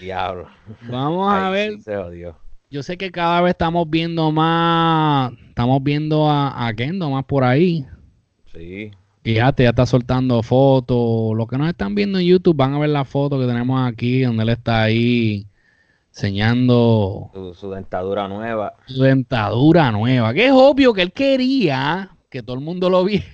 Diablo. 0.00 0.48
vamos 0.88 1.32
a 1.32 1.50
ver. 1.50 1.80
se 1.82 1.96
odió. 1.96 2.38
Yo 2.70 2.82
sé 2.82 2.96
que 2.96 3.10
cada 3.10 3.40
vez 3.42 3.50
estamos 3.50 3.88
viendo 3.88 4.32
más, 4.32 5.32
estamos 5.48 5.82
viendo 5.82 6.28
a, 6.28 6.66
a 6.66 6.74
Kendo 6.74 7.10
más 7.10 7.24
por 7.24 7.44
ahí. 7.44 7.86
Sí. 8.52 8.90
Fíjate, 9.26 9.64
ya 9.64 9.70
está 9.70 9.86
soltando 9.86 10.40
fotos. 10.44 11.36
Los 11.36 11.48
que 11.48 11.58
nos 11.58 11.68
están 11.68 11.96
viendo 11.96 12.20
en 12.20 12.26
YouTube 12.26 12.54
van 12.54 12.74
a 12.74 12.78
ver 12.78 12.90
la 12.90 13.04
foto 13.04 13.40
que 13.40 13.46
tenemos 13.46 13.84
aquí, 13.84 14.20
donde 14.22 14.44
él 14.44 14.50
está 14.50 14.84
ahí 14.84 15.48
enseñando 16.10 17.32
Su, 17.34 17.52
su 17.52 17.70
dentadura 17.72 18.28
nueva. 18.28 18.74
su 18.86 19.02
dentadura 19.02 19.90
nueva. 19.90 20.32
Que 20.32 20.46
es 20.46 20.52
obvio 20.52 20.94
que 20.94 21.02
él 21.02 21.12
quería 21.12 22.08
que 22.30 22.40
todo 22.40 22.54
el 22.54 22.62
mundo 22.62 22.88
lo 22.88 23.04
viera. 23.04 23.26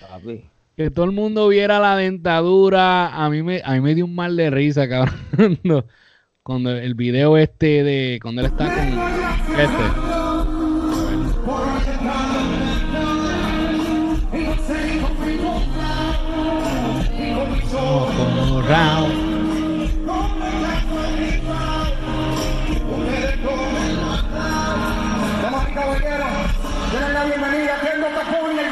Papi. 0.00 0.44
Que 0.76 0.90
todo 0.90 1.06
el 1.06 1.12
mundo 1.12 1.48
viera 1.48 1.78
la 1.78 1.96
dentadura. 1.96 3.08
A 3.08 3.30
mí 3.30 3.42
me, 3.42 3.62
a 3.64 3.72
mí 3.72 3.80
me 3.80 3.94
dio 3.94 4.04
un 4.04 4.14
mal 4.14 4.36
de 4.36 4.50
risa, 4.50 4.86
cabrón. 4.86 5.14
Cuando, 5.62 5.86
cuando 6.42 6.70
el 6.72 6.94
video 6.94 7.38
este 7.38 7.82
de. 7.84 8.18
Cuando 8.20 8.42
él 8.42 8.48
está 8.48 8.66
con. 8.66 9.58
Este. 9.58 10.11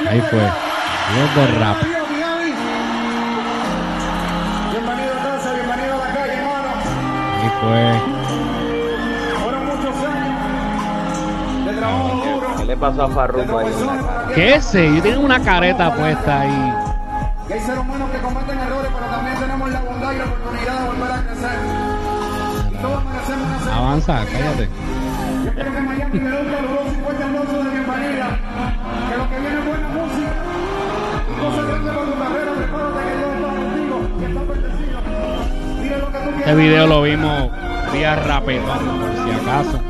Ahí 0.09 0.21
fue. 0.23 0.41
Dios 0.41 1.35
de 1.37 1.47
rap. 1.59 1.77
Bienvenido 4.73 5.13
a 5.13 5.23
casa, 5.23 5.53
bienvenido 5.55 5.95
a 5.95 5.99
la 5.99 6.15
calle, 6.15 6.35
hermano. 6.35 6.69
Ahí 7.41 7.51
fue. 7.61 7.83
Fueron 9.43 9.63
muchos 9.67 9.95
años 10.05 11.67
de 11.67 11.73
trabajo 11.75 12.23
¿Qué, 12.23 12.31
duro. 12.33 12.47
qué 12.59 12.65
le 12.65 12.77
pasó 12.77 13.03
a 13.05 13.09
Farruko 13.09 13.59
ahí? 13.59 13.67
¿Qué 14.35 14.55
ese? 14.55 14.95
Yo 14.97 15.03
tengo 15.03 15.21
una 15.25 15.41
careta 15.41 15.95
puesta 15.95 16.41
ahí. 16.41 16.73
Que 17.47 17.55
hay 17.55 17.61
seres 17.61 17.81
humanos 17.81 18.11
que 18.11 18.19
cometen 18.19 18.59
errores, 18.59 18.80
oportunidad. 23.95 24.27
cállate. 24.33 24.69
Yo 25.45 25.53
quiero 25.55 25.73
que 25.73 25.81
Miami 25.81 26.19
le 26.19 26.31
dé 26.31 26.41
un 26.41 26.49
caluroso 26.51 26.91
y 26.91 27.03
fuerte 27.03 27.23
aplauso 27.25 27.53
de 27.53 27.71
bienvenida. 27.71 28.29
Que 29.09 29.17
lo 29.17 29.25
que 29.29 29.39
viene 29.41 29.59
es 29.59 29.67
buena 29.67 29.89
música. 29.89 30.33
Y 31.29 31.33
cosas 31.41 31.65
grandes 31.67 31.93
para 31.95 32.07
tu 32.07 32.15
carrera. 32.19 32.53
Prepárate 32.57 33.01
que 33.09 33.15
Dios 33.17 33.31
está 33.35 33.49
contigo 33.49 33.97
y 34.21 34.25
está 34.25 34.41
bendecido. 34.53 34.99
Mira 35.81 35.97
lo 35.99 36.07
que 36.07 36.19
tú 36.19 36.31
quieras. 36.31 36.49
Este 36.49 36.55
video 36.55 36.87
lo 36.87 37.03
vimos 37.03 37.51
vía 37.93 38.17
rapetón, 38.17 38.79
por 39.01 39.13
si 39.15 39.31
acaso. 39.41 39.81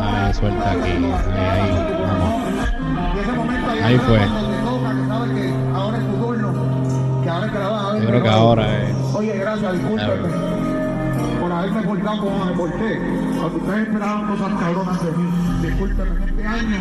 A 0.00 0.32
suelta 0.34 0.70
aquí. 0.72 0.90
Ahí. 0.90 1.02
Vamos. 2.06 2.38
Fue. 4.06 4.20
Yo 8.00 8.06
creo 8.06 8.22
que 8.22 8.28
ahora 8.28 8.82
es. 8.82 8.94
Oye, 9.14 9.38
gracias, 9.38 9.74
haberme 11.58 11.82
portado 11.82 12.20
como 12.20 12.44
me 12.44 12.52
porté. 12.52 12.98
Cuando 13.38 13.58
ustedes 13.58 13.88
esperaban 13.88 14.26
cosas 14.28 14.60
cabronas 14.60 15.04
de 15.04 15.12
mí, 15.12 15.28
discúlpeme, 15.62 16.24
este 16.26 16.46
año 16.46 16.76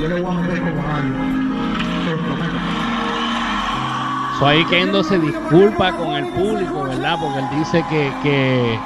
yo 0.00 0.08
le 0.08 0.20
voy 0.20 0.36
a 0.36 0.40
meter 0.40 0.60
como 0.60 0.82
los 2.04 2.20
prometo. 2.20 2.56
So 4.38 4.46
ahí 4.46 4.64
Kendo 4.66 5.02
se 5.02 5.18
disculpa 5.18 5.96
con 5.96 6.14
el 6.14 6.26
público, 6.26 6.82
¿verdad? 6.84 7.18
Porque 7.20 7.38
él 7.38 7.58
dice 7.58 7.82
que, 7.88 8.12
que, 8.22 8.78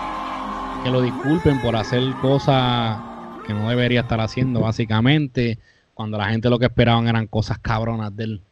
que 0.84 0.90
lo 0.90 1.02
disculpen 1.02 1.60
por 1.60 1.74
hacer 1.74 2.02
cosas 2.22 2.98
que 3.46 3.52
no 3.52 3.68
debería 3.68 4.02
estar 4.02 4.20
haciendo, 4.20 4.60
básicamente, 4.60 5.58
cuando 5.92 6.18
la 6.18 6.28
gente 6.28 6.48
lo 6.48 6.60
que 6.60 6.66
esperaban 6.66 7.08
eran 7.08 7.26
cosas 7.26 7.58
cabronas 7.58 8.14
de 8.14 8.24
él. 8.24 8.42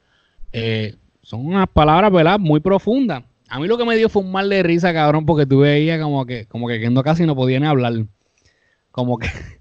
Eh, 0.53 0.97
son 1.23 1.47
unas 1.47 1.69
palabras, 1.69 2.11
¿verdad? 2.11 2.41
Muy 2.41 2.59
profundas. 2.59 3.23
A 3.49 3.59
mí 3.59 3.67
lo 3.67 3.79
que 3.79 3.85
me 3.85 3.97
dio 3.97 4.09
fue 4.09 4.23
un 4.23 4.33
mal 4.33 4.49
de 4.49 4.63
risa, 4.63 4.93
cabrón, 4.93 5.25
porque 5.27 5.47
tú 5.47 5.61
veías 5.61 6.01
como 6.01 6.27
que, 6.27 6.47
como 6.47 6.69
que 6.69 6.81
Kendo 6.81 7.03
casi 7.03 7.25
no 7.25 7.35
podía 7.35 7.61
ni 7.61 7.67
hablar. 7.67 7.95
Como 8.91 9.19
que... 9.19 9.29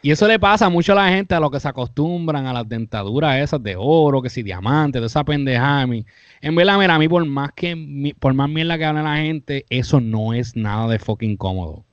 Y 0.00 0.12
eso 0.12 0.28
le 0.28 0.38
pasa 0.38 0.68
mucho 0.68 0.92
a 0.92 0.94
la 0.94 1.08
gente, 1.08 1.34
a 1.34 1.40
los 1.40 1.50
que 1.50 1.58
se 1.58 1.66
acostumbran 1.66 2.46
a 2.46 2.52
las 2.52 2.68
dentaduras 2.68 3.42
esas 3.42 3.60
de 3.60 3.74
oro, 3.76 4.22
que 4.22 4.30
si 4.30 4.44
diamantes, 4.44 5.02
de 5.02 5.06
esa 5.06 5.24
pendejada. 5.24 5.82
a 5.82 5.86
mí. 5.88 6.06
En 6.40 6.54
verdad, 6.54 6.78
mira, 6.78 6.94
a 6.94 6.98
mí 7.00 7.08
por 7.08 7.24
más 7.26 7.50
que 7.52 8.14
por 8.20 8.32
más 8.32 8.48
mierda 8.48 8.78
que 8.78 8.84
hable 8.84 9.02
la 9.02 9.16
gente, 9.16 9.66
eso 9.70 10.00
no 10.00 10.34
es 10.34 10.54
nada 10.54 10.86
de 10.86 11.00
fucking 11.00 11.36
cómodo. 11.36 11.84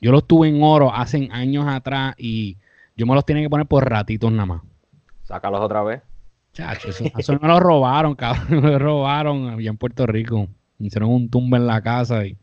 Yo 0.00 0.12
los 0.12 0.26
tuve 0.26 0.48
en 0.48 0.62
oro 0.62 0.94
hace 0.94 1.28
años 1.32 1.66
atrás 1.66 2.14
y 2.16 2.58
yo 2.96 3.06
me 3.06 3.14
los 3.14 3.24
tenía 3.24 3.42
que 3.42 3.50
poner 3.50 3.66
por 3.66 3.88
ratitos 3.88 4.30
nada 4.30 4.46
más. 4.46 4.62
Sácalos 5.24 5.60
otra 5.60 5.82
vez. 5.82 6.02
Chacho, 6.52 6.90
eso, 6.90 7.04
eso 7.18 7.38
me 7.40 7.48
lo 7.48 7.58
robaron, 7.58 8.14
cabrón. 8.14 8.46
Me 8.62 8.70
lo 8.70 8.78
robaron 8.78 9.48
allá 9.48 9.70
en 9.70 9.76
Puerto 9.76 10.06
Rico. 10.06 10.48
Hicieron 10.82 11.10
un 11.10 11.28
tumba 11.28 11.58
en 11.58 11.66
la 11.66 11.80
casa 11.80 12.26
y. 12.26 12.36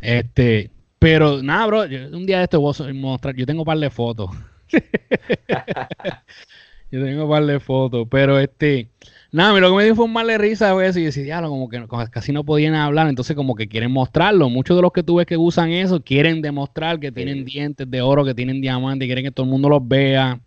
Este. 0.00 0.70
Pero 0.98 1.42
nada, 1.42 1.66
bro. 1.66 1.82
un 1.82 2.26
día 2.26 2.38
de 2.38 2.44
esto 2.44 2.60
voy 2.60 2.74
a 2.78 2.92
mostrar. 2.92 3.34
Yo 3.34 3.44
tengo 3.44 3.62
un 3.62 3.66
par 3.66 3.78
de 3.78 3.90
fotos. 3.90 4.30
yo 6.90 7.04
tengo 7.04 7.24
un 7.24 7.30
par 7.30 7.44
de 7.44 7.58
fotos. 7.58 8.06
Pero 8.10 8.38
este. 8.38 8.88
Nada, 9.32 9.56
a 9.56 9.60
lo 9.60 9.70
que 9.70 9.76
me 9.76 9.84
dio 9.84 9.96
fue 9.96 10.04
un 10.04 10.12
mal 10.12 10.26
de 10.26 10.38
risa 10.38 10.72
fue 10.74 10.86
eso. 10.86 11.00
Y 11.00 11.04
decía, 11.04 11.24
"Diablo, 11.24 11.48
como 11.48 11.68
que 11.68 11.84
casi 12.10 12.32
no 12.32 12.44
podían 12.44 12.74
hablar. 12.74 13.08
Entonces, 13.08 13.34
como 13.34 13.54
que 13.54 13.66
quieren 13.66 13.90
mostrarlo. 13.90 14.48
Muchos 14.50 14.76
de 14.76 14.82
los 14.82 14.92
que 14.92 15.02
tú 15.02 15.16
ves 15.16 15.26
que 15.26 15.36
usan 15.36 15.70
eso 15.70 16.02
quieren 16.02 16.42
demostrar 16.42 17.00
que 17.00 17.10
tienen 17.10 17.44
dientes 17.44 17.90
de 17.90 18.02
oro, 18.02 18.24
que 18.24 18.34
tienen 18.34 18.60
diamantes, 18.60 19.06
quieren 19.06 19.24
que 19.24 19.32
todo 19.32 19.46
el 19.46 19.50
mundo 19.50 19.68
los 19.68 19.86
vea. 19.86 20.40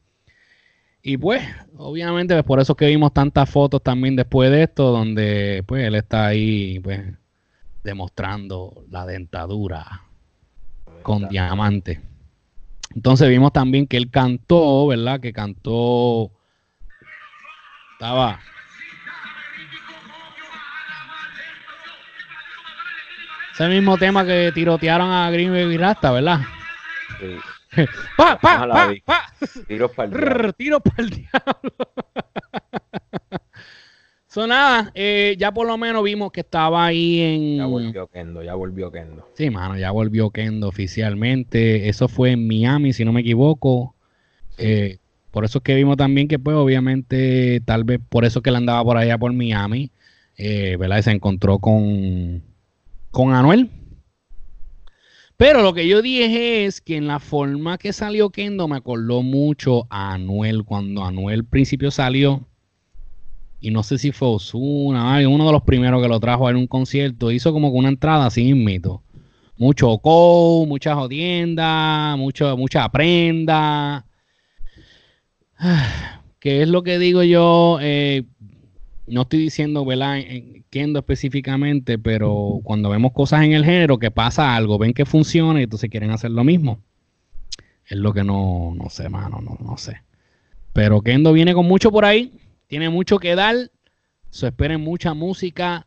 Y 1.07 1.17
pues, 1.17 1.43
obviamente, 1.77 2.33
pues, 2.33 2.43
por 2.43 2.59
eso 2.59 2.73
es 2.73 2.77
que 2.77 2.87
vimos 2.87 3.13
tantas 3.13 3.47
fotos 3.47 3.79
también 3.83 4.15
después 4.15 4.49
de 4.49 4.63
esto, 4.63 4.91
donde 4.91 5.63
pues 5.67 5.85
él 5.85 5.93
está 5.93 6.25
ahí, 6.25 6.79
pues, 6.79 6.99
demostrando 7.83 8.83
la 8.89 9.05
dentadura 9.05 10.01
con 11.03 11.29
diamante. 11.29 12.01
Entonces 12.95 13.29
vimos 13.29 13.53
también 13.53 13.85
que 13.85 13.97
él 13.97 14.09
cantó, 14.09 14.87
¿verdad? 14.87 15.19
Que 15.19 15.31
cantó. 15.31 16.31
Estaba. 17.93 18.39
Ese 23.53 23.67
mismo 23.67 23.95
tema 23.99 24.25
que 24.25 24.51
tirotearon 24.55 25.11
a 25.11 25.29
Green 25.29 25.51
Baby 25.51 25.77
Rasta, 25.77 26.11
¿verdad? 26.11 26.39
Sí. 27.19 27.37
¡Pa, 28.17 28.39
pa, 28.39 28.55
Ojalá 28.55 28.73
pa, 28.73 28.93
pa! 29.05 29.47
Tiros 29.67 29.91
para 29.91 30.07
el 30.07 30.11
diablo. 30.19 30.53
tiro 30.53 30.79
para 30.79 31.03
el 31.03 31.09
diablo. 31.09 31.73
So, 34.27 34.47
nada, 34.47 34.91
eh, 34.95 35.37
ya 35.39 35.53
por 35.53 35.65
lo 35.65 35.77
menos 35.77 36.03
vimos 36.03 36.29
que 36.33 36.41
estaba 36.41 36.85
ahí 36.85 37.21
en. 37.21 37.57
Ya 37.57 37.65
volvió 37.67 38.07
Kendo, 38.07 38.43
ya 38.43 38.53
volvió 38.53 38.91
Kendo. 38.91 39.29
Sí, 39.33 39.49
mano, 39.49 39.77
ya 39.77 39.91
volvió 39.91 40.29
Kendo 40.29 40.67
oficialmente. 40.67 41.87
Eso 41.87 42.09
fue 42.09 42.31
en 42.31 42.45
Miami, 42.45 42.91
si 42.91 43.05
no 43.05 43.13
me 43.13 43.21
equivoco. 43.21 43.95
Eh, 44.57 44.97
por 45.31 45.45
eso 45.45 45.59
es 45.59 45.63
que 45.63 45.75
vimos 45.75 45.95
también 45.95 46.27
que, 46.27 46.37
pues, 46.37 46.55
obviamente, 46.57 47.61
tal 47.63 47.85
vez 47.85 48.01
por 48.09 48.25
eso 48.25 48.41
que 48.41 48.49
él 48.49 48.57
andaba 48.57 48.83
por 48.83 48.97
allá 48.97 49.17
por 49.17 49.31
Miami, 49.31 49.91
eh, 50.35 50.75
¿verdad? 50.77 50.97
Y 50.97 51.03
se 51.03 51.11
encontró 51.11 51.59
con, 51.59 52.43
con 53.11 53.33
Anuel. 53.33 53.69
Pero 55.37 55.61
lo 55.61 55.73
que 55.73 55.87
yo 55.87 56.01
dije 56.01 56.65
es 56.65 56.79
que 56.79 56.95
en 56.95 57.07
la 57.07 57.19
forma 57.19 57.77
que 57.77 57.91
salió 57.91 58.29
Kendo 58.29 58.67
me 58.69 58.77
acordó 58.77 59.21
mucho 59.21 59.85
a 59.89 60.13
Anuel. 60.13 60.63
Cuando 60.63 61.03
Anuel 61.03 61.39
al 61.39 61.45
principio 61.45 61.91
salió, 61.91 62.47
y 63.59 63.71
no 63.71 63.83
sé 63.83 63.97
si 63.97 64.11
fue 64.11 64.29
Osuna, 64.29 65.27
uno 65.27 65.45
de 65.45 65.51
los 65.51 65.63
primeros 65.63 66.01
que 66.01 66.07
lo 66.07 66.19
trajo 66.19 66.49
en 66.49 66.55
un 66.55 66.67
concierto, 66.67 67.31
hizo 67.31 67.51
como 67.51 67.71
que 67.71 67.77
una 67.77 67.89
entrada 67.89 68.27
así 68.27 68.43
mismito. 68.53 69.01
Mucho 69.57 69.97
co, 69.97 70.65
mucha 70.67 70.95
jodienda, 70.95 72.15
mucho, 72.17 72.55
mucha 72.55 72.87
prenda. 72.89 74.05
¿Qué 76.39 76.61
es 76.61 76.69
lo 76.69 76.83
que 76.83 76.99
digo 76.99 77.23
yo? 77.23 77.79
Eh, 77.81 78.23
no 79.07 79.21
estoy 79.23 79.39
diciendo, 79.39 79.85
¿verdad? 79.85 80.17
En- 80.19 80.55
en 80.55 80.65
Kendo 80.69 80.99
específicamente, 80.99 81.97
pero 81.99 82.59
cuando 82.63 82.89
vemos 82.89 83.11
cosas 83.13 83.43
en 83.43 83.53
el 83.53 83.63
género 83.63 83.97
que 83.99 84.11
pasa 84.11 84.55
algo, 84.55 84.77
ven 84.77 84.93
que 84.93 85.05
funciona 85.05 85.59
y 85.59 85.63
entonces 85.63 85.89
quieren 85.89 86.11
hacer 86.11 86.31
lo 86.31 86.43
mismo. 86.43 86.79
Es 87.87 87.97
lo 87.97 88.13
que 88.13 88.23
no, 88.23 88.73
no 88.75 88.89
sé, 88.89 89.09
mano, 89.09 89.41
no, 89.41 89.57
no 89.63 89.77
sé. 89.77 90.01
Pero 90.73 91.01
Kendo 91.01 91.33
viene 91.33 91.53
con 91.53 91.67
mucho 91.67 91.91
por 91.91 92.03
ahí, 92.03 92.33
tiene 92.67 92.89
mucho 92.89 93.19
que 93.19 93.35
dar, 93.35 93.55
se 94.31 94.47
esperen 94.47 94.81
mucha 94.81 95.13
música. 95.13 95.85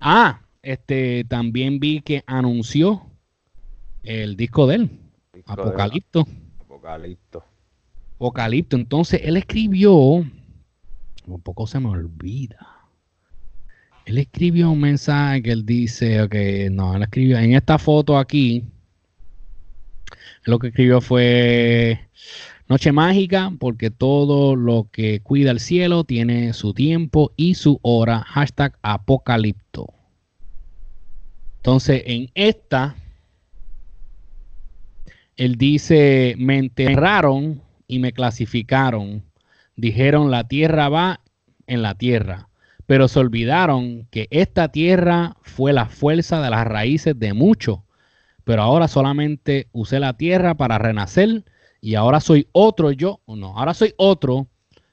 Ah, 0.00 0.42
este, 0.62 1.24
también 1.24 1.80
vi 1.80 2.00
que 2.02 2.22
anunció 2.26 3.06
el 4.02 4.36
disco 4.36 4.66
de 4.66 4.76
él, 4.76 4.90
Disco 5.32 5.56
de 5.56 5.62
Apocalipto. 5.62 6.26
Apocalipto. 6.60 7.44
Apocalipto. 8.16 8.76
Entonces, 8.76 9.22
él 9.24 9.36
escribió, 9.38 10.24
un 11.26 11.40
poco 11.40 11.66
se 11.66 11.80
me 11.80 11.88
olvida. 11.88 12.80
Él 14.04 14.18
escribió 14.18 14.70
un 14.70 14.80
mensaje 14.80 15.42
que 15.42 15.52
él 15.52 15.64
dice, 15.64 16.22
ok, 16.22 16.34
no, 16.70 16.96
él 16.96 17.02
escribió 17.02 17.38
en 17.38 17.54
esta 17.54 17.78
foto 17.78 18.18
aquí. 18.18 18.64
Lo 20.44 20.58
que 20.58 20.68
escribió 20.68 21.00
fue 21.00 22.00
Noche 22.66 22.92
mágica, 22.92 23.52
porque 23.58 23.90
todo 23.90 24.56
lo 24.56 24.88
que 24.90 25.20
cuida 25.20 25.50
el 25.50 25.60
cielo 25.60 26.04
tiene 26.04 26.54
su 26.54 26.72
tiempo 26.72 27.32
y 27.36 27.54
su 27.56 27.78
hora. 27.82 28.20
Hashtag 28.20 28.78
Apocalipto. 28.80 29.92
Entonces, 31.56 32.02
en 32.06 32.30
esta, 32.34 32.96
él 35.36 35.56
dice, 35.56 36.36
me 36.38 36.56
enterraron 36.56 37.60
y 37.86 37.98
me 37.98 38.12
clasificaron. 38.12 39.22
Dijeron, 39.76 40.30
la 40.30 40.46
tierra 40.46 40.88
va 40.88 41.20
en 41.66 41.82
la 41.82 41.94
tierra. 41.94 42.48
Pero 42.86 43.08
se 43.08 43.18
olvidaron 43.18 44.06
que 44.10 44.28
esta 44.30 44.68
tierra 44.68 45.36
fue 45.42 45.72
la 45.72 45.86
fuerza 45.86 46.42
de 46.42 46.50
las 46.50 46.66
raíces 46.66 47.18
de 47.18 47.32
muchos. 47.32 47.80
Pero 48.44 48.62
ahora 48.62 48.88
solamente 48.88 49.68
usé 49.72 50.00
la 50.00 50.16
tierra 50.16 50.54
para 50.54 50.78
renacer 50.78 51.44
y 51.80 51.96
ahora 51.96 52.20
soy 52.20 52.48
otro 52.52 52.92
yo, 52.92 53.20
no, 53.26 53.58
ahora 53.58 53.74
soy 53.74 53.94
otro 53.98 54.46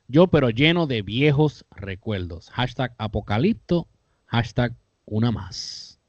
yo, 0.07 0.27
pero 0.27 0.49
lleno 0.49 0.87
de 0.87 1.01
viejos 1.01 1.65
recuerdos. 1.71 2.49
Hashtag 2.49 2.93
apocalipto, 2.97 3.87
hashtag 4.25 4.75
una 5.05 5.31
más. 5.31 5.99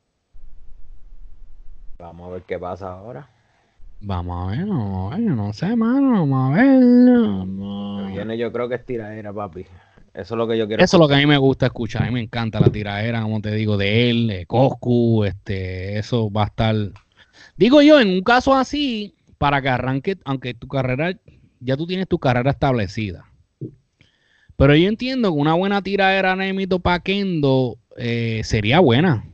Vamos 1.98 2.28
a 2.28 2.32
ver 2.32 2.42
qué 2.42 2.58
pasa 2.58 2.92
ahora. 2.92 3.28
Vamos 4.04 4.48
a 4.48 4.50
ver, 4.56 4.66
no, 4.66 5.10
yo 5.16 5.30
no 5.36 5.52
sé, 5.52 5.76
mano, 5.76 6.26
vamos 6.26 6.50
a 6.58 6.60
ver. 6.62 6.80
vamos 6.80 8.02
a 8.02 8.24
ver. 8.24 8.36
Yo 8.38 8.52
creo 8.52 8.68
que 8.68 8.74
es 8.74 8.84
tiradera, 8.84 9.32
papi. 9.32 9.64
Eso 10.12 10.34
es 10.34 10.38
lo 10.38 10.46
que 10.48 10.58
yo 10.58 10.66
quiero. 10.66 10.82
Eso 10.82 10.96
es 10.96 11.00
lo 11.00 11.08
que 11.08 11.14
a 11.14 11.18
mí 11.18 11.26
me 11.26 11.38
gusta 11.38 11.66
escuchar. 11.66 12.02
A 12.02 12.06
mí 12.06 12.12
me 12.12 12.20
encanta 12.20 12.58
la 12.60 12.68
tiradera, 12.70 13.22
como 13.22 13.40
te 13.40 13.52
digo, 13.52 13.76
de 13.76 14.10
él, 14.10 14.26
de 14.26 14.46
Coscu. 14.46 15.24
Este, 15.24 15.98
eso 15.98 16.30
va 16.30 16.42
a 16.42 16.46
estar. 16.46 16.74
Digo 17.56 17.80
yo, 17.80 18.00
en 18.00 18.08
un 18.08 18.22
caso 18.22 18.54
así, 18.54 19.14
para 19.38 19.62
que 19.62 19.68
arranque, 19.68 20.18
aunque 20.24 20.52
tu 20.52 20.66
carrera, 20.68 21.16
ya 21.60 21.76
tú 21.76 21.86
tienes 21.86 22.08
tu 22.08 22.18
carrera 22.18 22.50
establecida. 22.50 23.24
Pero 24.56 24.74
yo 24.76 24.88
entiendo 24.88 25.32
que 25.32 25.38
una 25.40 25.54
buena 25.54 25.80
tiradera 25.80 26.36
Nemito 26.36 26.78
pa' 26.80 27.00
Kendo 27.00 27.78
eh, 27.96 28.42
sería 28.44 28.80
buena. 28.80 29.24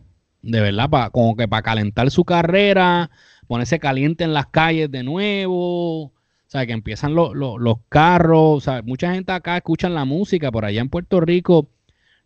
De 0.43 0.61
verdad, 0.61 0.89
pa- 0.89 1.11
como 1.11 1.37
que 1.37 1.49
para 1.49 1.63
calentar 1.63 2.11
su 2.11 2.25
carrera, 2.25 3.11
ponerse 3.49 3.81
caliente 3.81 4.23
en 4.23 4.33
las 4.33 4.47
calles 4.47 4.91
de 4.91 5.03
nuevo. 5.03 6.05
O 6.05 6.13
sea, 6.51 6.65
que 6.67 6.73
empiezan 6.73 7.15
lo- 7.15 7.35
lo- 7.35 7.59
los 7.59 7.79
carros. 7.89 8.57
O 8.57 8.61
sea, 8.61 8.83
mucha 8.83 9.13
gente 9.13 9.33
acá 9.33 9.57
escuchan 9.57 9.95
la 9.95 10.05
música. 10.05 10.53
Por 10.53 10.65
allá 10.65 10.81
en 10.81 10.89
Puerto 10.89 11.21
Rico, 11.21 11.67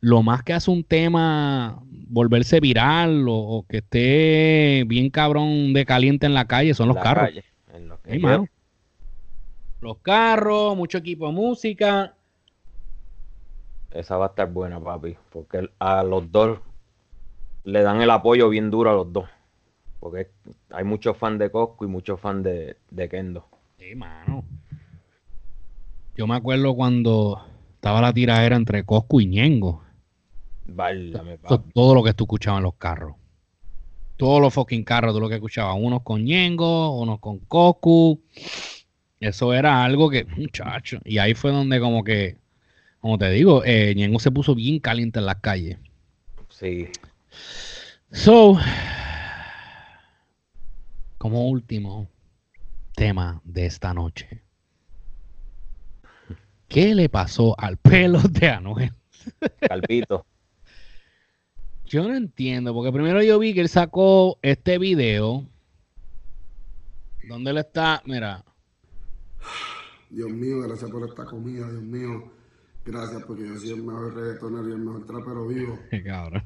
lo 0.00 0.22
más 0.22 0.42
que 0.42 0.52
hace 0.52 0.70
un 0.70 0.84
tema 0.84 1.82
volverse 2.08 2.60
viral 2.60 3.26
o, 3.28 3.34
o 3.34 3.66
que 3.66 3.78
esté 3.78 4.84
bien 4.86 5.08
cabrón 5.10 5.72
de 5.72 5.86
caliente 5.86 6.26
en 6.26 6.34
la 6.34 6.44
calle 6.46 6.74
son 6.74 6.88
los 6.88 6.96
La 6.96 7.02
carros. 7.02 7.24
calle, 7.30 7.44
en 7.74 7.88
lo 7.88 8.00
que 8.02 8.12
Ey, 8.12 8.20
yo- 8.20 8.28
mano. 8.28 8.46
Los 9.80 9.98
carros, 9.98 10.76
mucho 10.76 10.98
equipo 10.98 11.26
de 11.26 11.32
música. 11.32 12.14
Esa 13.90 14.16
va 14.16 14.26
a 14.26 14.28
estar 14.28 14.50
buena, 14.50 14.78
papi. 14.80 15.16
Porque 15.30 15.68
a 15.80 16.02
los 16.04 16.30
dos 16.30 16.58
le 17.64 17.82
dan 17.82 18.00
el 18.00 18.10
apoyo 18.10 18.48
bien 18.48 18.70
duro 18.70 18.90
a 18.90 18.94
los 18.94 19.12
dos. 19.12 19.24
Porque 20.02 20.32
hay 20.70 20.82
muchos 20.82 21.16
fans 21.16 21.38
de 21.38 21.48
Cosco 21.48 21.84
y 21.84 21.88
muchos 21.88 22.18
fans 22.18 22.42
de, 22.42 22.76
de 22.90 23.08
Kendo. 23.08 23.46
Sí, 23.78 23.94
mano. 23.94 24.44
Yo 26.16 26.26
me 26.26 26.34
acuerdo 26.34 26.74
cuando 26.74 27.40
estaba 27.76 28.00
la 28.00 28.12
tiradera 28.12 28.56
entre 28.56 28.84
Coscu 28.84 29.20
y 29.20 29.26
Ñengo. 29.26 29.84
Válgame, 30.66 31.34
Eso 31.34 31.60
todo 31.72 31.94
lo 31.94 32.02
que 32.02 32.14
tú 32.14 32.24
escuchabas 32.24 32.58
en 32.58 32.64
los 32.64 32.74
carros. 32.74 33.14
Todos 34.16 34.40
los 34.40 34.52
fucking 34.52 34.82
carros, 34.82 35.14
tú 35.14 35.20
lo 35.20 35.28
que 35.28 35.36
escuchabas. 35.36 35.76
Unos 35.78 36.02
con 36.02 36.24
Ñengo, 36.24 37.00
unos 37.00 37.20
con 37.20 37.38
Coscu. 37.38 38.20
Eso 39.20 39.54
era 39.54 39.84
algo 39.84 40.10
que, 40.10 40.24
muchacho. 40.24 40.98
Y 41.04 41.18
ahí 41.18 41.34
fue 41.34 41.52
donde 41.52 41.78
como 41.78 42.02
que, 42.02 42.38
como 42.98 43.18
te 43.18 43.30
digo, 43.30 43.62
eh, 43.64 43.94
Ñengo 43.94 44.18
se 44.18 44.32
puso 44.32 44.56
bien 44.56 44.80
caliente 44.80 45.20
en 45.20 45.26
las 45.26 45.36
calles. 45.36 45.78
Sí. 46.48 46.88
So, 48.10 48.58
como 51.22 51.48
último 51.48 52.10
tema 52.96 53.40
de 53.44 53.66
esta 53.66 53.94
noche. 53.94 54.42
¿Qué 56.66 56.96
le 56.96 57.08
pasó 57.08 57.54
al 57.60 57.76
pelo 57.76 58.18
de 58.18 58.48
Anuel? 58.48 58.92
Calvito. 59.60 60.26
Yo 61.84 62.08
no 62.08 62.16
entiendo, 62.16 62.74
porque 62.74 62.90
primero 62.90 63.22
yo 63.22 63.38
vi 63.38 63.54
que 63.54 63.60
él 63.60 63.68
sacó 63.68 64.40
este 64.42 64.78
video 64.78 65.46
donde 67.28 67.52
él 67.52 67.58
está, 67.58 68.02
mira, 68.04 68.44
Dios 70.10 70.28
mío, 70.28 70.62
gracias 70.62 70.90
por 70.90 71.08
esta 71.08 71.24
comida, 71.24 71.70
Dios 71.70 71.84
mío. 71.84 72.32
Gracias 72.84 73.22
porque 73.28 73.46
yo 73.46 73.56
soy 73.60 73.70
el 73.70 73.84
mejor 73.84 74.12
reggaetonero 74.12 74.68
y 74.70 74.72
el 74.72 74.78
mejor 74.78 75.06
trapero 75.06 75.46
vivo. 75.46 75.78
qué 75.92 76.02
cabrón. 76.02 76.44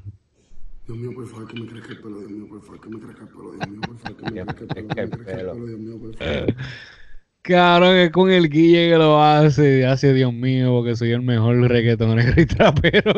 Dios 0.87 0.97
mío, 0.97 1.11
por 1.13 1.27
favor, 1.27 1.47
que 1.47 1.59
me 1.59 1.67
crezca 1.67 1.91
el 1.91 1.99
pelo, 1.99 2.19
Dios 2.19 2.31
mío, 2.31 2.47
por 2.47 2.61
favor, 2.61 2.81
que 2.81 2.89
me 2.89 2.99
crezca 2.99 3.23
el 3.23 3.29
pelo, 3.29 3.51
Dios 3.51 3.67
mío, 3.67 3.81
por 3.81 3.97
favor, 3.97 4.17
que 4.17 4.31
me 4.31 4.45
Que 4.45 4.45
crezca 4.45 4.63
el 4.63 4.67
pelo, 4.73 4.73
crezca 4.73 4.95
que 4.95 5.01
el 5.01 5.09
me 5.09 5.17
crezca 5.17 5.31
el 5.33 5.37
pelo. 5.37 5.53
pelo, 5.53 5.65
Dios 5.67 5.79
mío, 5.79 5.99
por 5.99 6.15
favor. 6.15 6.55
Cabrón, 7.41 7.95
es 7.95 8.11
con 8.11 8.29
el 8.31 8.49
Guille 8.49 8.89
que 8.89 8.97
lo 8.97 9.21
hace. 9.21 9.85
Hace 9.85 10.13
Dios 10.13 10.33
mío, 10.33 10.71
porque 10.71 10.95
soy 10.95 11.11
el 11.11 11.21
mejor 11.21 11.57
reggaetonero 11.57 12.41
y 12.41 12.45
trapero. 12.45 13.13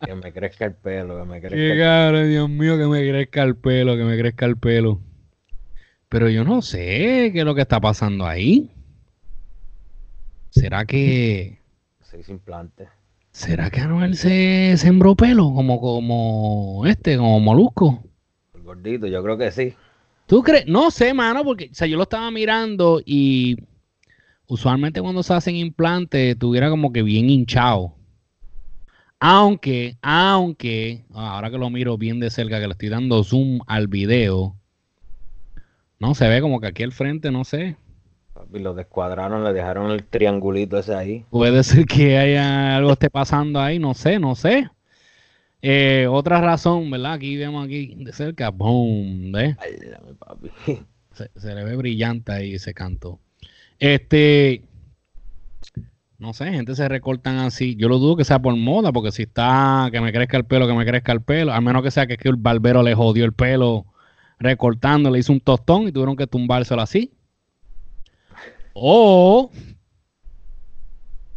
Que 0.00 0.14
me 0.14 0.32
crezca 0.32 0.64
el 0.66 0.74
pelo, 0.74 1.18
que 1.18 1.24
me 1.24 1.40
crezca 1.40 1.56
el 1.56 1.78
cabrón, 1.78 2.28
Dios 2.30 2.48
mío, 2.48 2.78
que 2.78 2.86
me 2.86 3.06
crezca 3.08 3.42
el 3.42 3.56
pelo, 3.56 3.96
que 3.96 4.04
me 4.04 4.16
crezca 4.18 4.46
el 4.46 4.56
pelo. 4.56 5.00
Pero 6.08 6.30
yo 6.30 6.44
no 6.44 6.62
sé 6.62 7.30
qué 7.32 7.40
es 7.40 7.44
lo 7.44 7.54
que 7.54 7.60
está 7.62 7.80
pasando 7.80 8.26
ahí. 8.26 8.70
¿Será 10.50 10.86
que 10.86 11.58
Seis 12.02 12.28
implantes. 12.30 12.88
Será 13.30 13.70
que 13.70 13.80
Anuel 13.80 14.16
se 14.16 14.76
sembró 14.76 15.14
pelo 15.14 15.52
como 15.52 15.80
como 15.80 16.86
este, 16.86 17.16
como 17.16 17.40
Molusco? 17.40 18.02
El 18.54 18.62
gordito, 18.62 19.06
yo 19.06 19.22
creo 19.22 19.38
que 19.38 19.50
sí. 19.50 19.74
¿Tú 20.26 20.42
crees? 20.42 20.66
No 20.66 20.90
sé, 20.90 21.14
mano, 21.14 21.44
porque 21.44 21.70
o 21.72 21.74
sea, 21.74 21.86
yo 21.86 21.96
lo 21.96 22.02
estaba 22.02 22.30
mirando 22.30 23.00
y 23.04 23.56
usualmente 24.46 25.00
cuando 25.00 25.22
se 25.22 25.34
hacen 25.34 25.56
implantes 25.56 26.38
tuviera 26.38 26.68
como 26.70 26.92
que 26.92 27.02
bien 27.02 27.30
hinchado. 27.30 27.94
Aunque, 29.20 29.96
aunque, 30.00 31.04
ahora 31.12 31.50
que 31.50 31.58
lo 31.58 31.70
miro 31.70 31.98
bien 31.98 32.20
de 32.20 32.30
cerca, 32.30 32.60
que 32.60 32.66
le 32.66 32.72
estoy 32.72 32.88
dando 32.88 33.24
zoom 33.24 33.60
al 33.66 33.88
video, 33.88 34.54
no 35.98 36.14
se 36.14 36.28
ve 36.28 36.40
como 36.40 36.60
que 36.60 36.68
aquí 36.68 36.82
al 36.84 36.92
frente, 36.92 37.30
no 37.30 37.44
sé. 37.44 37.76
Papi, 38.48 38.62
lo 38.62 38.74
descuadraron, 38.74 39.44
le 39.44 39.52
dejaron 39.52 39.90
el 39.90 40.04
triangulito 40.04 40.78
ese 40.78 40.94
ahí. 40.94 41.24
Puede 41.30 41.62
ser 41.62 41.86
que 41.86 42.18
haya 42.18 42.76
algo 42.76 42.92
esté 42.92 43.10
pasando 43.10 43.60
ahí, 43.60 43.78
no 43.78 43.94
sé, 43.94 44.18
no 44.18 44.34
sé. 44.34 44.68
Eh, 45.60 46.06
otra 46.10 46.40
razón, 46.40 46.90
¿verdad? 46.90 47.14
Aquí 47.14 47.36
vemos 47.36 47.64
aquí 47.64 47.94
de 47.96 48.12
cerca, 48.12 48.50
boom, 48.50 49.32
¿ves? 49.32 49.56
Ay, 49.58 49.72
dame, 49.90 50.14
papi. 50.14 50.50
Se, 51.12 51.28
se 51.34 51.52
le 51.52 51.64
ve 51.64 51.74
brillante 51.74 52.30
ahí 52.30 52.54
ese 52.54 52.72
canto. 52.72 53.18
Este, 53.80 54.62
no 56.18 56.32
sé, 56.32 56.50
gente 56.50 56.74
se 56.74 56.88
recortan 56.88 57.38
así. 57.38 57.76
Yo 57.76 57.88
lo 57.88 57.98
dudo 57.98 58.16
que 58.16 58.24
sea 58.24 58.40
por 58.40 58.56
moda, 58.56 58.92
porque 58.92 59.12
si 59.12 59.22
está 59.22 59.88
que 59.92 60.00
me 60.00 60.12
crezca 60.12 60.36
el 60.36 60.44
pelo, 60.44 60.66
que 60.66 60.74
me 60.74 60.84
crezca 60.84 61.12
el 61.12 61.22
pelo, 61.22 61.52
a 61.52 61.60
menos 61.60 61.82
que 61.82 61.92
sea 61.92 62.06
que, 62.06 62.14
es 62.14 62.18
que 62.18 62.28
el 62.28 62.36
barbero 62.36 62.82
le 62.82 62.94
jodió 62.94 63.24
el 63.24 63.32
pelo 63.32 63.86
recortando, 64.40 65.10
le 65.10 65.20
hizo 65.20 65.32
un 65.32 65.40
tostón 65.40 65.88
y 65.88 65.92
tuvieron 65.92 66.16
que 66.16 66.26
tumbárselo 66.26 66.82
así. 66.82 67.12
O 68.80 69.50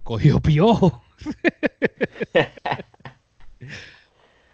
cogió 0.03 0.39
piojo. 0.39 1.01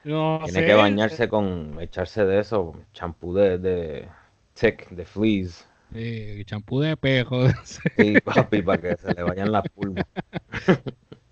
no 0.04 0.40
Tiene 0.44 0.60
sé. 0.60 0.66
que 0.66 0.74
bañarse 0.74 1.28
con, 1.28 1.78
echarse 1.82 2.26
de 2.26 2.40
eso, 2.40 2.76
champú 2.94 3.34
de, 3.34 3.58
de 3.58 4.08
tick, 4.54 4.90
de 4.90 5.06
fleas. 5.06 5.66
Sí, 5.94 6.44
champú 6.46 6.82
de 6.82 6.92
espejo. 6.92 7.48
Sí, 7.64 8.16
papi, 8.24 8.62
para 8.62 8.82
que 8.82 8.98
se 8.98 9.14
le 9.14 9.24
vayan 9.24 9.52
las 9.52 9.64
pulgas. 9.74 10.06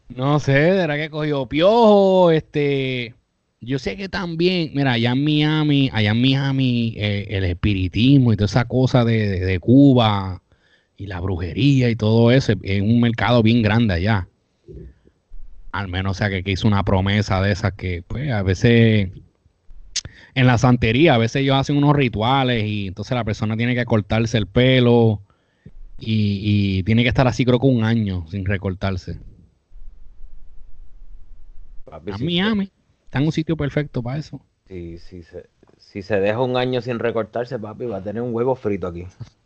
No 0.08 0.40
sé, 0.40 0.54
¿será 0.78 0.96
que 0.98 1.10
cogió 1.10 1.46
piojo? 1.48 2.30
Este, 2.32 3.16
yo 3.60 3.80
sé 3.80 3.98
que 3.98 4.08
también, 4.08 4.72
mira, 4.74 4.94
allá 4.94 5.12
en 5.12 5.26
Miami, 5.26 5.90
allá 5.92 6.12
en 6.12 6.22
Miami, 6.22 6.94
eh, 6.96 7.26
el 7.32 7.44
espiritismo 7.44 8.32
y 8.32 8.38
toda 8.38 8.46
esa 8.46 8.66
cosa 8.66 9.04
de, 9.04 9.28
de- 9.28 9.40
de 9.46 9.60
Cuba 9.60 10.42
y 10.98 11.08
la 11.08 11.20
brujería 11.20 11.90
y 11.90 11.96
todo 11.96 12.32
eso 12.32 12.54
es 12.62 12.82
un 12.82 13.00
mercado 13.00 13.44
bien 13.44 13.62
grande 13.62 13.94
allá. 13.94 14.28
Al 15.72 15.88
menos, 15.90 16.12
o 16.12 16.14
sea, 16.14 16.30
que, 16.30 16.44
que 16.44 16.52
hizo 16.52 16.68
una 16.68 16.84
promesa 16.84 17.42
de 17.42 17.52
esas 17.52 17.74
que, 17.74 18.02
pues, 18.08 18.32
a 18.32 18.44
veces 18.44 19.10
en 20.36 20.48
la 20.48 20.58
santería, 20.58 21.16
a 21.16 21.18
veces 21.18 21.42
ellos 21.42 21.56
hacen 21.56 21.78
unos 21.78 21.96
rituales 21.96 22.66
y 22.66 22.88
entonces 22.88 23.16
la 23.16 23.24
persona 23.24 23.58
tiene 23.58 23.76
que 23.76 23.86
cortarse 23.86 24.38
el 24.38 24.48
pelo 24.48 25.22
y, 25.98 26.78
y 26.80 26.84
tiene 26.84 27.04
que 27.04 27.10
estar 27.10 27.28
así, 27.28 27.46
creo 27.46 27.60
que 27.60 27.68
un 27.68 27.84
año 27.84 28.26
sin 28.30 28.46
recortarse. 28.46 29.20
A 31.92 32.18
Miami. 32.18 32.72
Está 33.06 33.20
en 33.20 33.26
un 33.26 33.32
sitio 33.32 33.56
perfecto 33.56 34.04
para 34.04 34.20
eso. 34.20 34.42
si, 34.68 34.98
si 34.98 35.24
se, 35.24 35.46
si 35.96 36.02
se 36.02 36.20
deja 36.20 36.42
un 36.42 36.58
año 36.58 36.82
sin 36.82 37.00
recortarse, 37.00 37.58
papi, 37.58 37.86
va 37.86 38.00
a 38.00 38.02
tener 38.02 38.22
un 38.22 38.36
huevo 38.36 38.54
frito 38.56 38.88
aquí. 38.88 39.08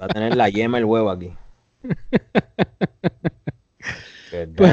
Va 0.00 0.06
a 0.06 0.08
tener 0.08 0.34
la 0.34 0.48
yema 0.48 0.78
el 0.78 0.86
huevo 0.86 1.10
aquí. 1.10 1.32
No, 4.58 4.66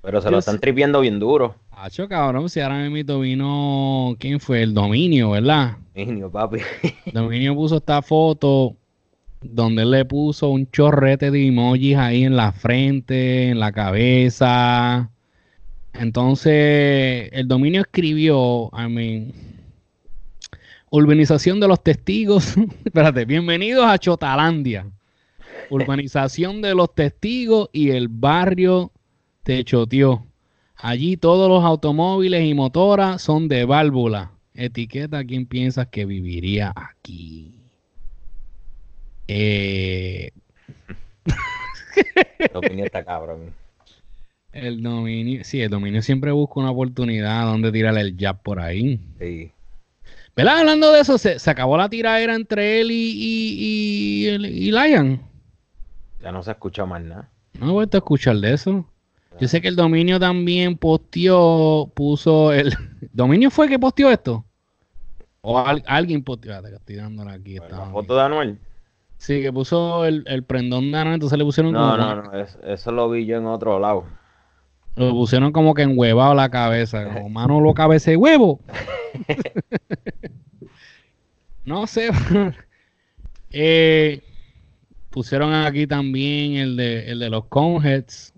Pero 0.00 0.22
se 0.22 0.30
lo 0.30 0.38
están 0.38 0.58
tripiendo 0.58 1.00
bien 1.00 1.18
duro. 1.18 1.54
Hacho, 1.70 2.08
cabrón, 2.08 2.48
si 2.48 2.60
ahora 2.60 2.88
mismo 2.88 3.18
vino, 3.18 4.16
¿quién 4.18 4.40
fue? 4.40 4.62
El 4.62 4.72
Dominio, 4.72 5.32
¿verdad? 5.32 5.76
Niño, 5.94 6.30
papi. 6.30 6.60
Dominio 7.12 7.54
puso 7.54 7.76
esta 7.76 8.00
foto 8.00 8.76
donde 9.42 9.82
él 9.82 9.90
le 9.90 10.04
puso 10.06 10.48
un 10.48 10.70
chorrete 10.70 11.30
de 11.30 11.48
emojis 11.48 11.96
ahí 11.96 12.24
en 12.24 12.36
la 12.36 12.52
frente, 12.52 13.48
en 13.50 13.60
la 13.60 13.72
cabeza. 13.72 15.10
Entonces, 15.92 17.28
el 17.32 17.48
Dominio 17.48 17.82
escribió, 17.82 18.70
I 18.72 18.88
mean, 18.88 19.32
urbanización 20.90 21.60
de 21.60 21.68
los 21.68 21.82
testigos. 21.82 22.56
Espérate, 22.84 23.24
bienvenidos 23.24 23.86
a 23.86 23.98
Chotalandia. 23.98 24.86
Urbanización 25.68 26.62
de 26.62 26.74
los 26.74 26.94
testigos 26.94 27.68
y 27.72 27.90
el 27.90 28.08
barrio 28.08 28.92
te 29.42 29.62
choteó. 29.64 30.26
Allí 30.76 31.16
todos 31.16 31.48
los 31.48 31.64
automóviles 31.64 32.44
y 32.44 32.54
motoras 32.54 33.22
son 33.22 33.48
de 33.48 33.64
válvula. 33.64 34.32
Etiqueta 34.54 35.24
quién 35.24 35.46
piensas 35.46 35.88
que 35.88 36.04
viviría 36.06 36.72
aquí. 36.74 37.54
Eh, 39.28 40.30
La 42.52 42.58
opinión 42.58 42.86
está 42.86 43.04
cabrón. 43.04 43.52
El 44.52 44.82
dominio, 44.82 45.44
sí, 45.44 45.60
el 45.60 45.70
dominio 45.70 46.02
siempre 46.02 46.32
busca 46.32 46.60
una 46.60 46.70
oportunidad 46.70 47.44
donde 47.46 47.70
tirarle 47.72 48.00
el 48.00 48.16
jab 48.18 48.42
por 48.42 48.60
ahí. 48.60 49.00
Sí. 49.18 49.52
¿Verdad? 50.36 50.58
Hablando 50.60 50.92
de 50.92 51.00
eso, 51.00 51.18
se, 51.18 51.38
se 51.38 51.50
acabó 51.50 51.76
la 51.76 51.88
tiradera 51.88 52.34
entre 52.34 52.80
él 52.80 52.90
y, 52.90 53.12
y, 53.16 54.28
y, 54.28 54.70
Lion. 54.72 55.20
Ya 56.22 56.32
no 56.32 56.42
se 56.42 56.50
escucha 56.52 56.86
más 56.86 57.02
nada. 57.02 57.28
No 57.58 57.68
he 57.70 57.72
vuelto 57.72 57.96
a 57.96 58.00
escuchar 58.00 58.36
de 58.36 58.54
eso. 58.54 58.86
Yo 59.40 59.48
sé 59.48 59.60
que 59.60 59.68
el 59.68 59.76
dominio 59.76 60.18
también 60.20 60.76
posteó, 60.76 61.90
puso 61.94 62.52
el... 62.52 62.74
¿Dominio 63.12 63.50
fue 63.50 63.66
el 63.66 63.70
que 63.70 63.78
posteó 63.78 64.10
esto? 64.10 64.44
O 65.40 65.58
al- 65.58 65.82
alguien 65.86 66.22
posteó... 66.22 66.60
Que 66.62 66.74
estoy 66.74 66.98
aquí. 66.98 67.56
La 67.58 67.64
estaba 67.64 67.90
foto 67.90 68.14
de 68.16 68.22
Anuel. 68.22 68.58
Sí, 69.18 69.42
que 69.42 69.52
puso 69.52 70.04
el, 70.06 70.24
el 70.26 70.44
prendón 70.44 70.90
de 70.92 70.98
Ana, 70.98 71.14
entonces 71.14 71.38
le 71.38 71.44
pusieron 71.44 71.72
No, 71.72 71.80
como, 71.90 71.96
no, 71.96 72.22
no. 72.22 72.38
es- 72.38 72.58
eso 72.64 72.90
lo 72.92 73.10
vi 73.10 73.26
yo 73.26 73.36
en 73.36 73.46
otro 73.46 73.78
lado. 73.78 74.04
Lo 74.96 75.10
pusieron 75.12 75.52
como 75.52 75.74
que 75.74 75.82
enhuevado 75.82 76.34
la 76.34 76.50
cabeza, 76.50 77.04
como 77.04 77.28
mano 77.28 77.60
lo 77.60 77.74
cabeza 77.74 78.10
de 78.10 78.16
huevo. 78.16 78.60
no 81.64 81.86
sé. 81.86 82.10
Eh, 83.52 84.22
pusieron 85.10 85.52
aquí 85.52 85.88
también 85.88 86.54
el 86.54 86.76
de 86.76 87.10
el 87.10 87.18
de 87.18 87.30
los 87.30 87.46
Conheads. 87.46 88.32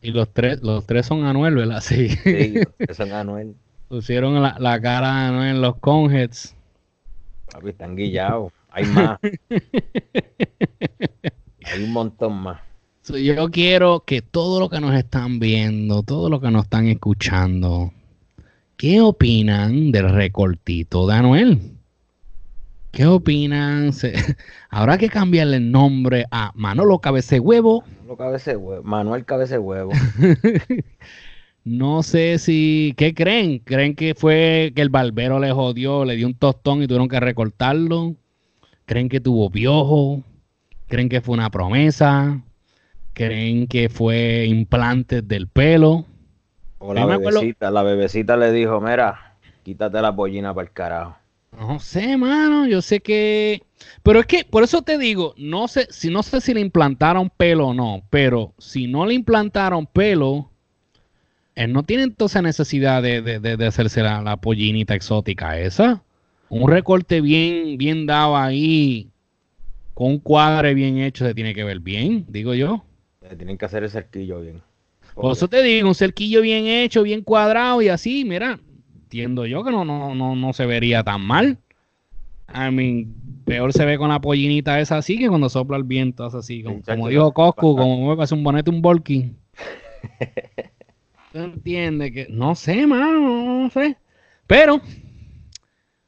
Y 0.00 0.12
los 0.12 0.32
tres, 0.32 0.62
los 0.62 0.86
tres 0.86 1.04
son 1.04 1.26
Anuel, 1.26 1.54
¿verdad? 1.54 1.82
Sí. 1.82 2.08
Sí, 2.08 2.54
es 2.78 3.00
Anuel. 3.00 3.54
Pusieron 3.88 4.42
la, 4.42 4.56
la 4.58 4.80
cara 4.80 5.08
de 5.08 5.26
Anuel 5.26 5.56
en 5.56 5.60
los 5.60 5.76
Conheads. 5.76 6.56
Papi, 7.52 7.68
están 7.68 7.96
guillados. 7.96 8.50
Hay 8.70 8.86
más. 8.86 9.18
Hay 11.64 11.84
un 11.84 11.92
montón 11.92 12.32
más. 12.32 12.62
So, 13.04 13.18
yo 13.18 13.50
quiero 13.50 14.00
que 14.06 14.22
todo 14.22 14.58
lo 14.58 14.70
que 14.70 14.80
nos 14.80 14.94
están 14.94 15.38
viendo, 15.38 16.02
todo 16.02 16.30
lo 16.30 16.40
que 16.40 16.50
nos 16.50 16.64
están 16.64 16.86
escuchando, 16.86 17.92
¿qué 18.78 19.02
opinan 19.02 19.92
del 19.92 20.10
recortito 20.10 21.06
de 21.06 21.14
Anuel? 21.14 21.60
¿Qué 22.92 23.04
opinan? 23.04 23.90
Habrá 24.70 24.96
que 24.96 25.10
cambiarle 25.10 25.58
el 25.58 25.70
nombre 25.70 26.24
a 26.30 26.52
Manolo 26.54 26.98
Cabece 26.98 27.40
Huevo. 27.40 27.84
Manolo 28.00 28.16
Cabece 28.16 28.56
Huevo. 28.56 28.82
Manuel 28.82 29.24
Cabece 29.26 29.58
Huevo. 29.58 29.92
No 31.66 32.02
sé 32.02 32.38
si, 32.38 32.94
¿qué 32.98 33.14
creen? 33.14 33.58
¿Creen 33.58 33.94
que 33.94 34.14
fue 34.14 34.72
que 34.76 34.82
el 34.82 34.90
barbero 34.90 35.38
le 35.40 35.50
jodió, 35.50 36.04
le 36.04 36.14
dio 36.14 36.26
un 36.26 36.34
tostón 36.34 36.82
y 36.82 36.86
tuvieron 36.86 37.08
que 37.08 37.18
recortarlo? 37.20 38.16
¿Creen 38.84 39.08
que 39.08 39.18
tuvo 39.18 39.48
piojo? 39.48 40.22
¿Creen 40.88 41.08
que 41.08 41.22
fue 41.22 41.32
una 41.32 41.48
promesa? 41.48 42.42
¿Creen 43.14 43.66
que 43.66 43.88
fue 43.88 44.46
implantes 44.46 45.26
del 45.26 45.48
pelo? 45.48 46.06
O 46.78 46.94
la 46.94 47.06
bebecita. 47.06 47.70
La 47.72 47.82
bebecita 47.82 48.36
le 48.36 48.52
dijo, 48.52 48.80
mira, 48.80 49.36
quítate 49.64 50.00
la 50.00 50.14
pollina 50.14 50.54
para 50.54 50.68
el 50.68 50.72
carajo. 50.72 51.16
No 51.52 51.78
sé, 51.78 52.16
mano, 52.16 52.66
yo 52.66 52.82
sé 52.82 53.00
que... 53.00 53.62
Pero 54.02 54.20
es 54.20 54.26
que, 54.26 54.44
por 54.44 54.62
eso 54.64 54.82
te 54.82 54.98
digo, 54.98 55.34
no 55.38 55.68
sé 55.68 55.86
si, 55.90 56.10
no 56.10 56.22
sé 56.22 56.40
si 56.40 56.52
le 56.52 56.60
implantaron 56.60 57.30
pelo 57.30 57.68
o 57.68 57.74
no, 57.74 58.02
pero 58.10 58.54
si 58.58 58.86
no 58.88 59.06
le 59.06 59.14
implantaron 59.14 59.86
pelo, 59.86 60.50
él 61.54 61.72
no 61.72 61.82
tiene 61.84 62.02
entonces 62.04 62.42
necesidad 62.42 63.02
de, 63.02 63.22
de- 63.22 63.40
de- 63.40 63.56
de 63.56 63.66
hacerse 63.66 64.02
la, 64.02 64.22
la 64.22 64.36
pollinita 64.36 64.94
exótica 64.94 65.58
esa. 65.58 66.02
un 66.48 66.68
recorte 66.70 67.20
bien, 67.20 67.76
bien 67.78 68.06
dado 68.06 68.36
ahí, 68.36 69.10
con 69.94 70.08
un 70.12 70.18
cuadre 70.20 70.74
bien 70.74 70.98
hecho, 70.98 71.26
se 71.26 71.34
tiene 71.34 71.54
que 71.54 71.64
ver 71.64 71.80
bien, 71.80 72.26
digo 72.28 72.54
yo. 72.54 72.84
Le 73.28 73.36
tienen 73.36 73.56
que 73.56 73.64
hacer 73.64 73.82
el 73.82 73.90
cerquillo 73.90 74.40
bien. 74.40 74.62
Por 75.14 75.32
eso 75.32 75.48
te 75.48 75.62
digo, 75.62 75.88
un 75.88 75.94
cerquillo 75.94 76.40
bien 76.40 76.66
hecho, 76.66 77.02
bien 77.02 77.22
cuadrado 77.22 77.80
y 77.80 77.88
así, 77.88 78.24
mira, 78.24 78.58
entiendo 78.94 79.46
yo 79.46 79.62
que 79.64 79.70
no, 79.70 79.84
no, 79.84 80.14
no, 80.14 80.34
no 80.34 80.52
se 80.52 80.66
vería 80.66 81.04
tan 81.04 81.22
mal. 81.22 81.58
I 82.52 82.70
mean, 82.70 83.14
peor 83.44 83.72
se 83.72 83.84
ve 83.84 83.96
con 83.96 84.10
la 84.10 84.20
pollinita 84.20 84.80
esa 84.80 84.98
así 84.98 85.18
que 85.18 85.28
cuando 85.28 85.48
sopla 85.48 85.76
el 85.76 85.84
viento, 85.84 86.26
es 86.26 86.34
así, 86.34 86.62
como, 86.62 87.08
dijo 87.08 87.32
Coscu, 87.32 87.76
como 87.76 88.08
me 88.08 88.16
pasa 88.16 88.34
un 88.34 88.44
bonete, 88.44 88.70
un 88.70 88.82
volking. 88.82 89.36
¿Tú 91.32 91.38
entiendes? 91.38 92.12
Que, 92.12 92.26
no 92.28 92.54
sé, 92.54 92.86
mano, 92.86 93.62
no 93.62 93.70
sé. 93.70 93.96
Pero, 94.46 94.80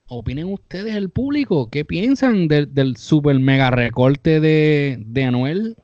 opinen 0.09 0.53
ustedes, 0.53 0.95
el 0.95 1.11
público, 1.11 1.71
¿qué 1.71 1.85
piensan 1.85 2.49
del, 2.49 2.75
del 2.75 2.97
super 2.97 3.39
mega 3.39 3.71
recorte 3.71 4.41
de, 4.41 4.99
de 5.01 5.25
Anuel? 5.25 5.77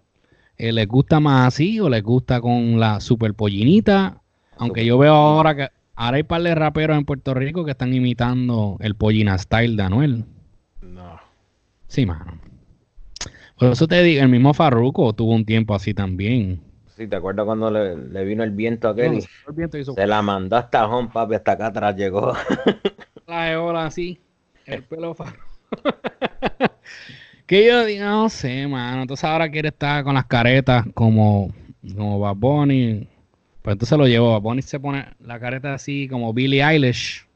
Eh, 0.62 0.70
¿Les 0.70 0.86
gusta 0.86 1.18
más 1.18 1.48
así 1.48 1.80
o 1.80 1.88
les 1.88 2.04
gusta 2.04 2.40
con 2.40 2.78
la 2.78 3.00
super 3.00 3.34
pollinita? 3.34 4.22
Aunque 4.58 4.86
yo 4.86 4.96
veo 4.96 5.12
ahora 5.12 5.56
que 5.56 5.68
ahora 5.96 6.18
hay 6.18 6.22
par 6.22 6.40
de 6.40 6.54
raperos 6.54 6.96
en 6.96 7.04
Puerto 7.04 7.34
Rico 7.34 7.64
que 7.64 7.72
están 7.72 7.92
imitando 7.92 8.76
el 8.78 8.94
pollina 8.94 9.36
style 9.38 9.76
de 9.76 9.82
Anuel. 9.82 10.24
No. 10.80 11.18
Sí, 11.88 12.06
mano. 12.06 12.38
Por 13.58 13.72
eso 13.72 13.88
te 13.88 14.04
digo, 14.04 14.22
el 14.22 14.28
mismo 14.28 14.54
Farruko 14.54 15.12
tuvo 15.12 15.34
un 15.34 15.44
tiempo 15.44 15.74
así 15.74 15.94
también. 15.94 16.60
Sí, 16.96 17.08
¿te 17.08 17.16
acuerdas 17.16 17.44
cuando 17.44 17.68
le, 17.68 17.96
le 17.96 18.24
vino 18.24 18.44
el 18.44 18.52
viento 18.52 18.86
a 18.86 18.92
aquel? 18.92 19.14
No, 19.14 19.18
y 19.18 19.24
el 19.48 19.54
viento 19.56 19.78
hizo 19.78 19.94
se 19.94 20.06
la 20.06 20.22
mandó 20.22 20.54
hasta 20.54 20.86
home, 20.86 21.10
papi, 21.12 21.34
hasta 21.34 21.52
acá 21.52 21.66
atrás 21.66 21.96
llegó. 21.96 22.34
la 23.26 23.50
eola 23.50 23.86
así, 23.86 24.20
el 24.66 24.84
pelo 24.84 25.12
fa- 25.12 25.34
que 27.53 27.66
yo 27.66 27.84
digo, 27.84 28.05
no 28.07 28.28
sé, 28.30 28.66
mano. 28.66 29.03
Entonces 29.03 29.24
ahora 29.24 29.50
quiere 29.50 29.68
estar 29.68 30.03
con 30.05 30.14
las 30.14 30.24
caretas 30.24 30.86
como, 30.94 31.53
como 31.94 32.18
Bad 32.18 32.36
Bunny. 32.36 33.07
Pues 33.62 33.74
entonces 33.74 33.98
lo 33.98 34.07
llevó. 34.07 34.32
Bad 34.32 34.40
Bunny 34.40 34.62
se 34.62 34.80
pone 34.80 35.07
la 35.20 35.38
careta 35.38 35.74
así 35.74 36.09
como 36.09 36.32
Billie 36.32 36.62
Eilish. 36.64 37.26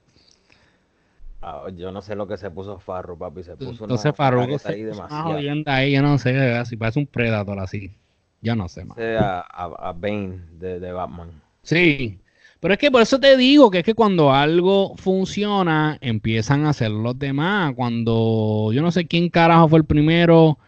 Ah, 1.43 1.67
yo 1.77 1.93
no 1.93 2.01
sé 2.01 2.17
lo 2.17 2.27
que 2.27 2.37
se 2.39 2.51
puso 2.51 2.79
Farro, 2.79 3.17
papi. 3.17 3.43
Se 3.43 3.57
puso 3.57 3.85
Entonces 3.85 4.07
una 4.07 4.15
Farruko 4.15 4.59
se 4.59 4.73
ahí 4.73 4.83
demasiado. 4.83 5.35
ahí, 5.67 5.93
yo 5.93 6.03
no 6.03 6.19
sé, 6.19 6.55
así 6.57 6.77
parece 6.77 6.99
un 6.99 7.07
Predator 7.07 7.59
así. 7.61 7.93
Yo 8.41 8.57
no 8.57 8.69
sé. 8.69 8.83
Ese 8.83 9.19
A, 9.19 9.41
a, 9.41 9.65
a 9.65 9.93
Bane 9.93 10.41
de, 10.53 10.81
de 10.81 10.93
Batman. 10.93 11.31
Sí, 11.63 12.21
pero 12.61 12.75
es 12.75 12.79
que 12.79 12.91
por 12.91 13.03
eso 13.03 13.21
te 13.21 13.37
digo 13.37 13.71
que 13.71 13.79
es 13.79 13.85
que 13.85 13.95
cuando 13.95 14.33
algo 14.33 14.97
funciona, 14.97 15.99
empiezan 16.01 16.65
a 16.65 16.71
hacer 16.71 16.91
los 16.91 17.19
demás. 17.19 17.75
Cuando 17.77 18.71
yo 18.73 18.83
no 18.83 18.91
sé 18.91 19.07
quién 19.07 19.29
carajo 19.29 19.69
fue 19.69 19.81
el 19.81 19.85
primero 19.85 20.59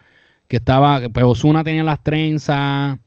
que 0.49 0.57
estaba, 0.57 1.01
pues 1.09 1.25
Osuna 1.25 1.65
tenía 1.65 1.85
las 1.85 2.03
trenzas, 2.03 2.99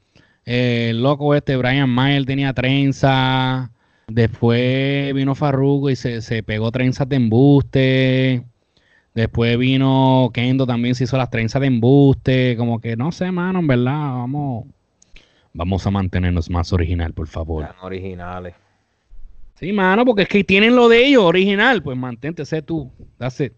eh, 0.44 0.88
el 0.90 1.02
loco 1.02 1.34
este 1.34 1.56
Brian 1.56 1.90
Mayer 1.90 2.24
tenía 2.24 2.52
trenzas, 2.52 3.70
después 4.08 5.14
vino 5.14 5.34
Farruko 5.34 5.90
y 5.90 5.96
se, 5.96 6.20
se 6.20 6.42
pegó 6.42 6.70
trenzas 6.72 7.08
de 7.08 7.16
embuste. 7.16 8.44
Después 9.14 9.58
vino 9.58 10.30
Kendo 10.32 10.66
también 10.66 10.94
se 10.94 11.04
hizo 11.04 11.18
las 11.18 11.30
trenzas 11.30 11.60
de 11.60 11.66
embuste, 11.66 12.56
como 12.56 12.80
que 12.80 12.96
no 12.96 13.12
sé, 13.12 13.30
mano, 13.30 13.58
en 13.58 13.66
verdad, 13.66 14.14
vamos, 14.14 14.64
vamos 15.52 15.86
a 15.86 15.90
mantenernos 15.90 16.48
más 16.48 16.72
original, 16.72 17.12
por 17.12 17.26
favor. 17.28 17.64
Eran 17.64 17.76
originales. 17.82 18.54
Sí, 19.62 19.72
mano, 19.72 20.04
porque 20.04 20.22
es 20.22 20.28
que 20.28 20.42
tienen 20.42 20.74
lo 20.74 20.88
de 20.88 21.06
ellos 21.06 21.22
original, 21.22 21.84
pues 21.84 21.96
mantente, 21.96 22.44
sé 22.44 22.62
tú. 22.62 22.90
That's 23.16 23.38
it. 23.38 23.52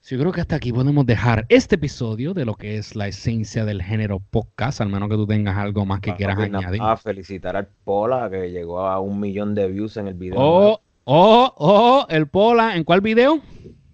Sí, 0.00 0.14
yo 0.14 0.18
creo 0.18 0.32
que 0.32 0.40
hasta 0.40 0.56
aquí 0.56 0.72
podemos 0.72 1.04
dejar 1.04 1.44
este 1.50 1.74
episodio 1.74 2.32
de 2.32 2.46
lo 2.46 2.54
que 2.54 2.78
es 2.78 2.96
la 2.96 3.06
esencia 3.06 3.66
del 3.66 3.82
género 3.82 4.20
podcast, 4.30 4.80
al 4.80 4.88
menos 4.88 5.10
que 5.10 5.16
tú 5.16 5.26
tengas 5.26 5.58
algo 5.58 5.84
más 5.84 6.00
que 6.00 6.14
quieras 6.14 6.36
Papi, 6.36 6.48
nada 6.52 6.64
añadir. 6.68 6.80
más 6.80 7.02
felicitar 7.02 7.54
al 7.54 7.68
Pola 7.84 8.30
que 8.30 8.50
llegó 8.50 8.80
a 8.80 8.98
un 8.98 9.20
millón 9.20 9.54
de 9.54 9.68
views 9.68 9.98
en 9.98 10.08
el 10.08 10.14
video. 10.14 10.38
Oh, 10.38 10.80
oh, 11.04 11.52
oh, 11.58 12.06
el 12.08 12.28
Pola, 12.28 12.76
¿en 12.76 12.84
cuál 12.84 13.02
video? 13.02 13.42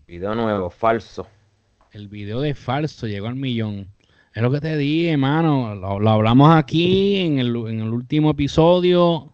Video 0.06 0.32
nuevo, 0.36 0.70
falso. 0.70 1.26
El 1.90 2.06
video 2.06 2.40
de 2.40 2.54
falso 2.54 3.08
llegó 3.08 3.26
al 3.26 3.34
millón. 3.34 3.88
Es 4.32 4.42
lo 4.44 4.52
que 4.52 4.60
te 4.60 4.76
dije, 4.76 5.10
hermano. 5.10 5.74
Lo, 5.74 5.98
lo 5.98 6.10
hablamos 6.10 6.54
aquí 6.54 7.16
en 7.16 7.40
el, 7.40 7.56
en 7.66 7.80
el 7.80 7.88
último 7.88 8.30
episodio. 8.30 9.31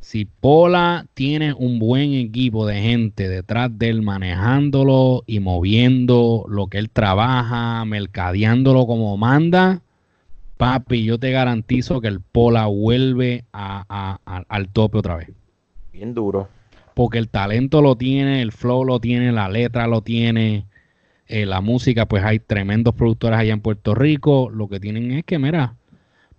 Si 0.00 0.24
Pola 0.24 1.06
tiene 1.14 1.52
un 1.52 1.78
buen 1.78 2.14
equipo 2.14 2.66
de 2.66 2.80
gente 2.80 3.28
detrás 3.28 3.70
de 3.78 3.90
él 3.90 4.02
manejándolo 4.02 5.22
y 5.26 5.40
moviendo 5.40 6.46
lo 6.48 6.68
que 6.68 6.78
él 6.78 6.88
trabaja, 6.90 7.84
mercadeándolo 7.84 8.86
como 8.86 9.16
manda, 9.18 9.82
papi, 10.56 11.04
yo 11.04 11.18
te 11.18 11.30
garantizo 11.32 12.00
que 12.00 12.08
el 12.08 12.20
Pola 12.20 12.66
vuelve 12.66 13.44
a- 13.52 13.84
a- 13.88 14.18
a- 14.24 14.44
al 14.48 14.68
tope 14.68 14.98
otra 14.98 15.16
vez 15.16 15.28
Bien 15.92 16.14
duro. 16.14 16.48
porque 16.94 17.18
el 17.18 17.28
talento 17.28 17.82
lo 17.82 17.94
tiene, 17.96 18.40
el 18.40 18.52
flow 18.52 18.84
lo 18.84 19.00
tiene, 19.00 19.32
la 19.32 19.48
letra 19.50 19.86
lo 19.86 20.00
tiene, 20.00 20.64
eh, 21.28 21.46
la 21.46 21.60
música, 21.60 22.06
pues 22.06 22.24
hay 22.24 22.40
tremendos 22.40 22.94
productores 22.94 23.38
allá 23.38 23.52
en 23.52 23.60
Puerto 23.60 23.94
Rico. 23.94 24.50
Lo 24.50 24.68
que 24.68 24.80
tienen 24.80 25.12
es 25.12 25.24
que, 25.24 25.38
mira, 25.38 25.74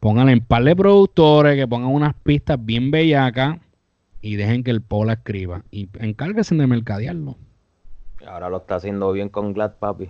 pónganle 0.02 0.34
en 0.34 0.42
par 0.42 0.64
de 0.64 0.76
productores 0.76 1.56
que 1.56 1.68
pongan 1.68 1.92
unas 1.92 2.16
pistas 2.16 2.58
bien 2.60 2.90
bellacas 2.92 3.60
y 4.20 4.36
dejen 4.36 4.64
que 4.64 4.72
el 4.72 4.82
Pola 4.82 5.14
escriba. 5.14 5.64
Y 5.72 5.90
encárguense 6.00 6.56
de 6.56 6.68
mercadearlo. 6.68 7.38
Ahora 8.28 8.50
lo 8.50 8.58
está 8.58 8.76
haciendo 8.76 9.12
bien 9.12 9.30
con 9.30 9.54
Glad, 9.54 9.74
papi. 9.80 10.10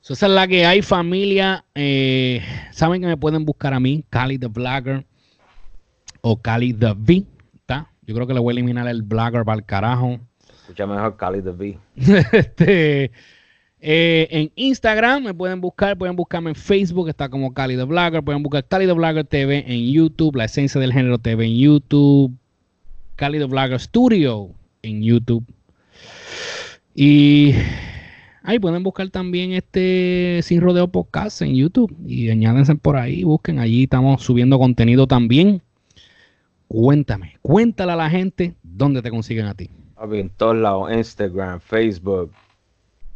So, 0.00 0.12
esa 0.12 0.26
es 0.26 0.32
la 0.32 0.46
que 0.46 0.66
hay, 0.66 0.82
familia. 0.82 1.64
Eh, 1.74 2.42
Saben 2.70 3.00
que 3.00 3.06
me 3.06 3.16
pueden 3.16 3.46
buscar 3.46 3.72
a 3.72 3.80
mí, 3.80 4.04
Cali 4.10 4.38
the 4.38 4.48
Blogger 4.48 5.06
o 6.20 6.36
Cali 6.36 6.74
the 6.74 6.92
V. 6.92 7.24
¿tá? 7.64 7.90
Yo 8.02 8.14
creo 8.14 8.26
que 8.26 8.34
le 8.34 8.40
voy 8.40 8.52
a 8.52 8.56
eliminar 8.56 8.86
el 8.88 9.02
Blogger 9.02 9.44
para 9.44 9.56
el 9.56 9.64
carajo. 9.64 10.20
Escucha 10.60 10.86
mejor 10.86 11.16
Cali 11.16 11.40
the 11.40 11.50
B. 11.50 11.78
este, 11.96 13.10
eh, 13.86 14.28
en 14.30 14.50
Instagram 14.56 15.24
me 15.24 15.34
pueden 15.34 15.60
buscar, 15.60 15.98
pueden 15.98 16.16
buscarme 16.16 16.48
en 16.48 16.56
Facebook, 16.56 17.10
está 17.10 17.28
como 17.28 17.52
Cali 17.52 17.76
the 17.76 17.82
Blogger, 17.82 18.22
pueden 18.22 18.42
buscar 18.42 18.64
Cali 18.66 18.86
the 18.86 18.94
Blogger 18.94 19.26
TV 19.26 19.62
en 19.66 19.92
YouTube, 19.92 20.36
la 20.36 20.46
esencia 20.46 20.80
del 20.80 20.90
género 20.90 21.18
TV 21.18 21.44
en 21.44 21.58
YouTube, 21.58 22.32
Cali 23.16 23.38
the 23.38 23.44
Blogger 23.44 23.78
Studio 23.78 24.48
en 24.80 25.02
YouTube. 25.02 25.44
Y 26.94 27.52
ahí 28.42 28.58
pueden 28.58 28.82
buscar 28.82 29.10
también 29.10 29.52
este 29.52 30.40
Sin 30.42 30.62
Rodeo 30.62 30.88
Podcast 30.88 31.42
en 31.42 31.54
YouTube 31.54 31.94
y 32.06 32.30
añádense 32.30 32.74
por 32.76 32.96
ahí, 32.96 33.22
busquen 33.22 33.58
allí, 33.58 33.82
estamos 33.82 34.22
subiendo 34.22 34.58
contenido 34.58 35.06
también. 35.06 35.60
Cuéntame, 36.68 37.36
cuéntale 37.42 37.92
a 37.92 37.96
la 37.96 38.08
gente 38.08 38.54
dónde 38.62 39.02
te 39.02 39.10
consiguen 39.10 39.44
a 39.44 39.52
ti. 39.52 39.68
En 40.10 40.30
todos 40.30 40.56
lados. 40.56 40.90
Instagram, 40.90 41.60
Facebook, 41.60 42.32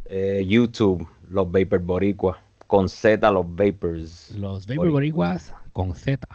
eh, 0.09 0.43
YouTube, 0.45 1.07
los 1.29 1.51
Vapor 1.51 1.79
Boricua. 1.79 2.41
Con 2.67 2.89
Z, 2.89 3.31
los 3.31 3.45
Vapors. 3.55 4.31
Los 4.31 4.67
Vapor 4.67 4.91
Boricuas 4.91 5.53
con 5.73 5.95
Z. 5.95 6.27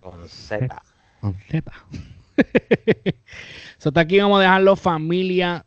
Con 0.00 0.28
Z. 0.28 0.82
Con 1.20 1.34
Z. 1.48 1.72
so, 3.78 3.90
hasta 3.90 4.00
aquí 4.00 4.18
vamos 4.18 4.38
a 4.38 4.42
dejarlo, 4.42 4.74
familia. 4.76 5.64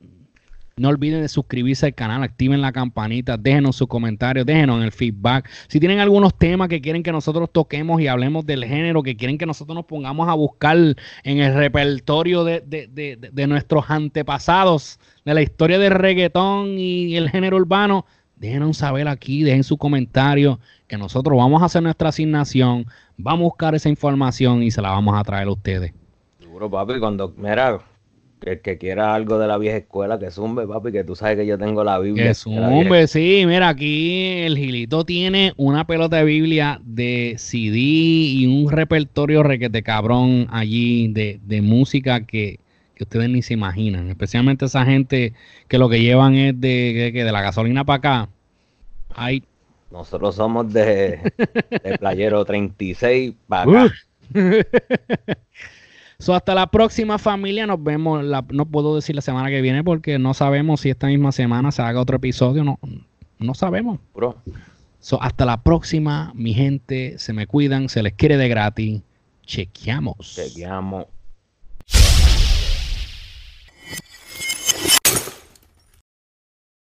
No 0.77 0.89
olviden 0.89 1.23
de 1.23 1.27
suscribirse 1.27 1.87
al 1.87 1.95
canal, 1.95 2.21
activen 2.21 2.61
la 2.61 2.71
campanita, 2.71 3.35
déjenos 3.35 3.75
sus 3.75 3.87
comentarios, 3.87 4.45
déjenos 4.45 4.77
en 4.77 4.83
el 4.83 4.91
feedback. 4.91 5.49
Si 5.67 5.79
tienen 5.79 5.97
algunos 5.99 6.35
temas 6.37 6.67
que 6.69 6.81
quieren 6.81 7.01
que 7.01 7.11
nosotros 7.11 7.49
toquemos 7.51 7.99
y 7.99 8.07
hablemos 8.07 8.45
del 8.45 8.63
género, 8.63 9.01
que 9.01 9.17
quieren 9.17 9.39
que 9.39 9.47
nosotros 9.47 9.73
nos 9.75 9.85
pongamos 9.85 10.29
a 10.29 10.35
buscar 10.35 10.77
en 10.77 11.39
el 11.39 11.55
repertorio 11.55 12.43
de, 12.43 12.61
de- 12.61 12.87
de- 12.93 13.15
de- 13.31 13.47
nuestros 13.47 13.89
antepasados, 13.89 14.99
de 15.25 15.33
la 15.33 15.41
historia 15.41 15.79
del 15.79 15.93
reggaetón 15.93 16.77
y 16.77 17.15
el 17.17 17.29
género 17.31 17.57
urbano, 17.57 18.05
déjenos 18.35 18.77
saber 18.77 19.07
aquí, 19.07 19.41
dejen 19.41 19.63
su 19.63 19.77
comentario, 19.77 20.59
que 20.87 20.95
nosotros 20.97 21.35
vamos 21.37 21.63
a 21.63 21.65
hacer 21.65 21.81
nuestra 21.81 22.09
asignación, 22.09 22.85
vamos 23.17 23.39
a 23.39 23.49
buscar 23.49 23.73
esa 23.73 23.89
información 23.89 24.61
y 24.61 24.69
se 24.69 24.81
la 24.83 24.91
vamos 24.91 25.19
a 25.19 25.23
traer 25.23 25.47
a 25.47 25.51
ustedes. 25.51 25.91
Seguro, 26.39 26.69
papi, 26.69 26.99
cuando, 26.99 27.33
mira, 27.35 27.79
el 28.41 28.61
que 28.61 28.77
quiera 28.77 29.13
algo 29.13 29.39
de 29.39 29.47
la 29.47 29.57
vieja 29.57 29.77
escuela, 29.77 30.19
que 30.19 30.31
zumbe, 30.31 30.67
papi, 30.67 30.91
que 30.91 31.03
tú 31.03 31.15
sabes 31.15 31.37
que 31.37 31.45
yo 31.45 31.57
tengo 31.57 31.83
la 31.83 31.99
Biblia. 31.99 32.23
Que 32.23 32.29
de 32.29 32.35
zumbe, 32.35 33.07
sí, 33.07 33.43
mira, 33.45 33.69
aquí 33.69 34.43
el 34.45 34.57
Gilito 34.57 35.05
tiene 35.05 35.53
una 35.57 35.85
pelota 35.85 36.17
de 36.17 36.23
Biblia 36.23 36.79
de 36.83 37.35
CD 37.37 37.77
y 37.77 38.45
un 38.45 38.71
repertorio 38.71 39.43
requete 39.43 39.83
cabrón 39.83 40.47
allí 40.51 41.07
de, 41.09 41.39
de 41.43 41.61
música 41.61 42.25
que, 42.25 42.59
que 42.95 43.03
ustedes 43.03 43.29
ni 43.29 43.41
se 43.41 43.53
imaginan. 43.53 44.09
Especialmente 44.09 44.65
esa 44.65 44.85
gente 44.85 45.33
que 45.67 45.77
lo 45.77 45.89
que 45.89 46.01
llevan 46.01 46.35
es 46.35 46.59
de, 46.59 47.11
que 47.13 47.23
de 47.23 47.31
la 47.31 47.41
gasolina 47.41 47.85
para 47.85 47.97
acá. 47.97 48.29
Hay 49.15 49.43
Nosotros 49.91 50.35
somos 50.35 50.71
de, 50.71 51.19
de 51.83 51.97
Playero 51.97 52.43
36 52.45 53.33
para 53.47 53.63
acá. 53.63 53.93
Uh. 54.33 54.39
So, 56.19 56.33
hasta 56.33 56.55
la 56.55 56.67
próxima 56.67 57.19
familia, 57.19 57.67
nos 57.67 57.83
vemos, 57.83 58.23
la- 58.23 58.43
no 58.49 58.65
puedo 58.65 58.95
decir 58.95 59.15
la 59.15 59.21
semana 59.21 59.49
que 59.49 59.61
viene 59.61 59.83
porque 59.83 60.17
no 60.17 60.33
sabemos 60.33 60.81
si 60.81 60.89
esta 60.89 61.07
misma 61.07 61.31
semana 61.31 61.71
se 61.71 61.81
haga 61.83 62.01
otro 62.01 62.15
episodio, 62.17 62.63
no, 62.63 62.79
no 63.39 63.53
sabemos. 63.53 63.99
Bro, 64.15 64.35
So, 64.99 65.21
hasta 65.21 65.45
la 65.45 65.61
próxima, 65.61 66.31
mi 66.33 66.53
gente, 66.55 67.19
se 67.19 67.31
me 67.31 67.45
cuidan, 67.45 67.87
se 67.87 68.01
les 68.01 68.13
quiere 68.13 68.35
de 68.35 68.49
gratis. 68.49 69.01
Chequeamos. 69.45 70.17
chequeamos. 70.35 71.05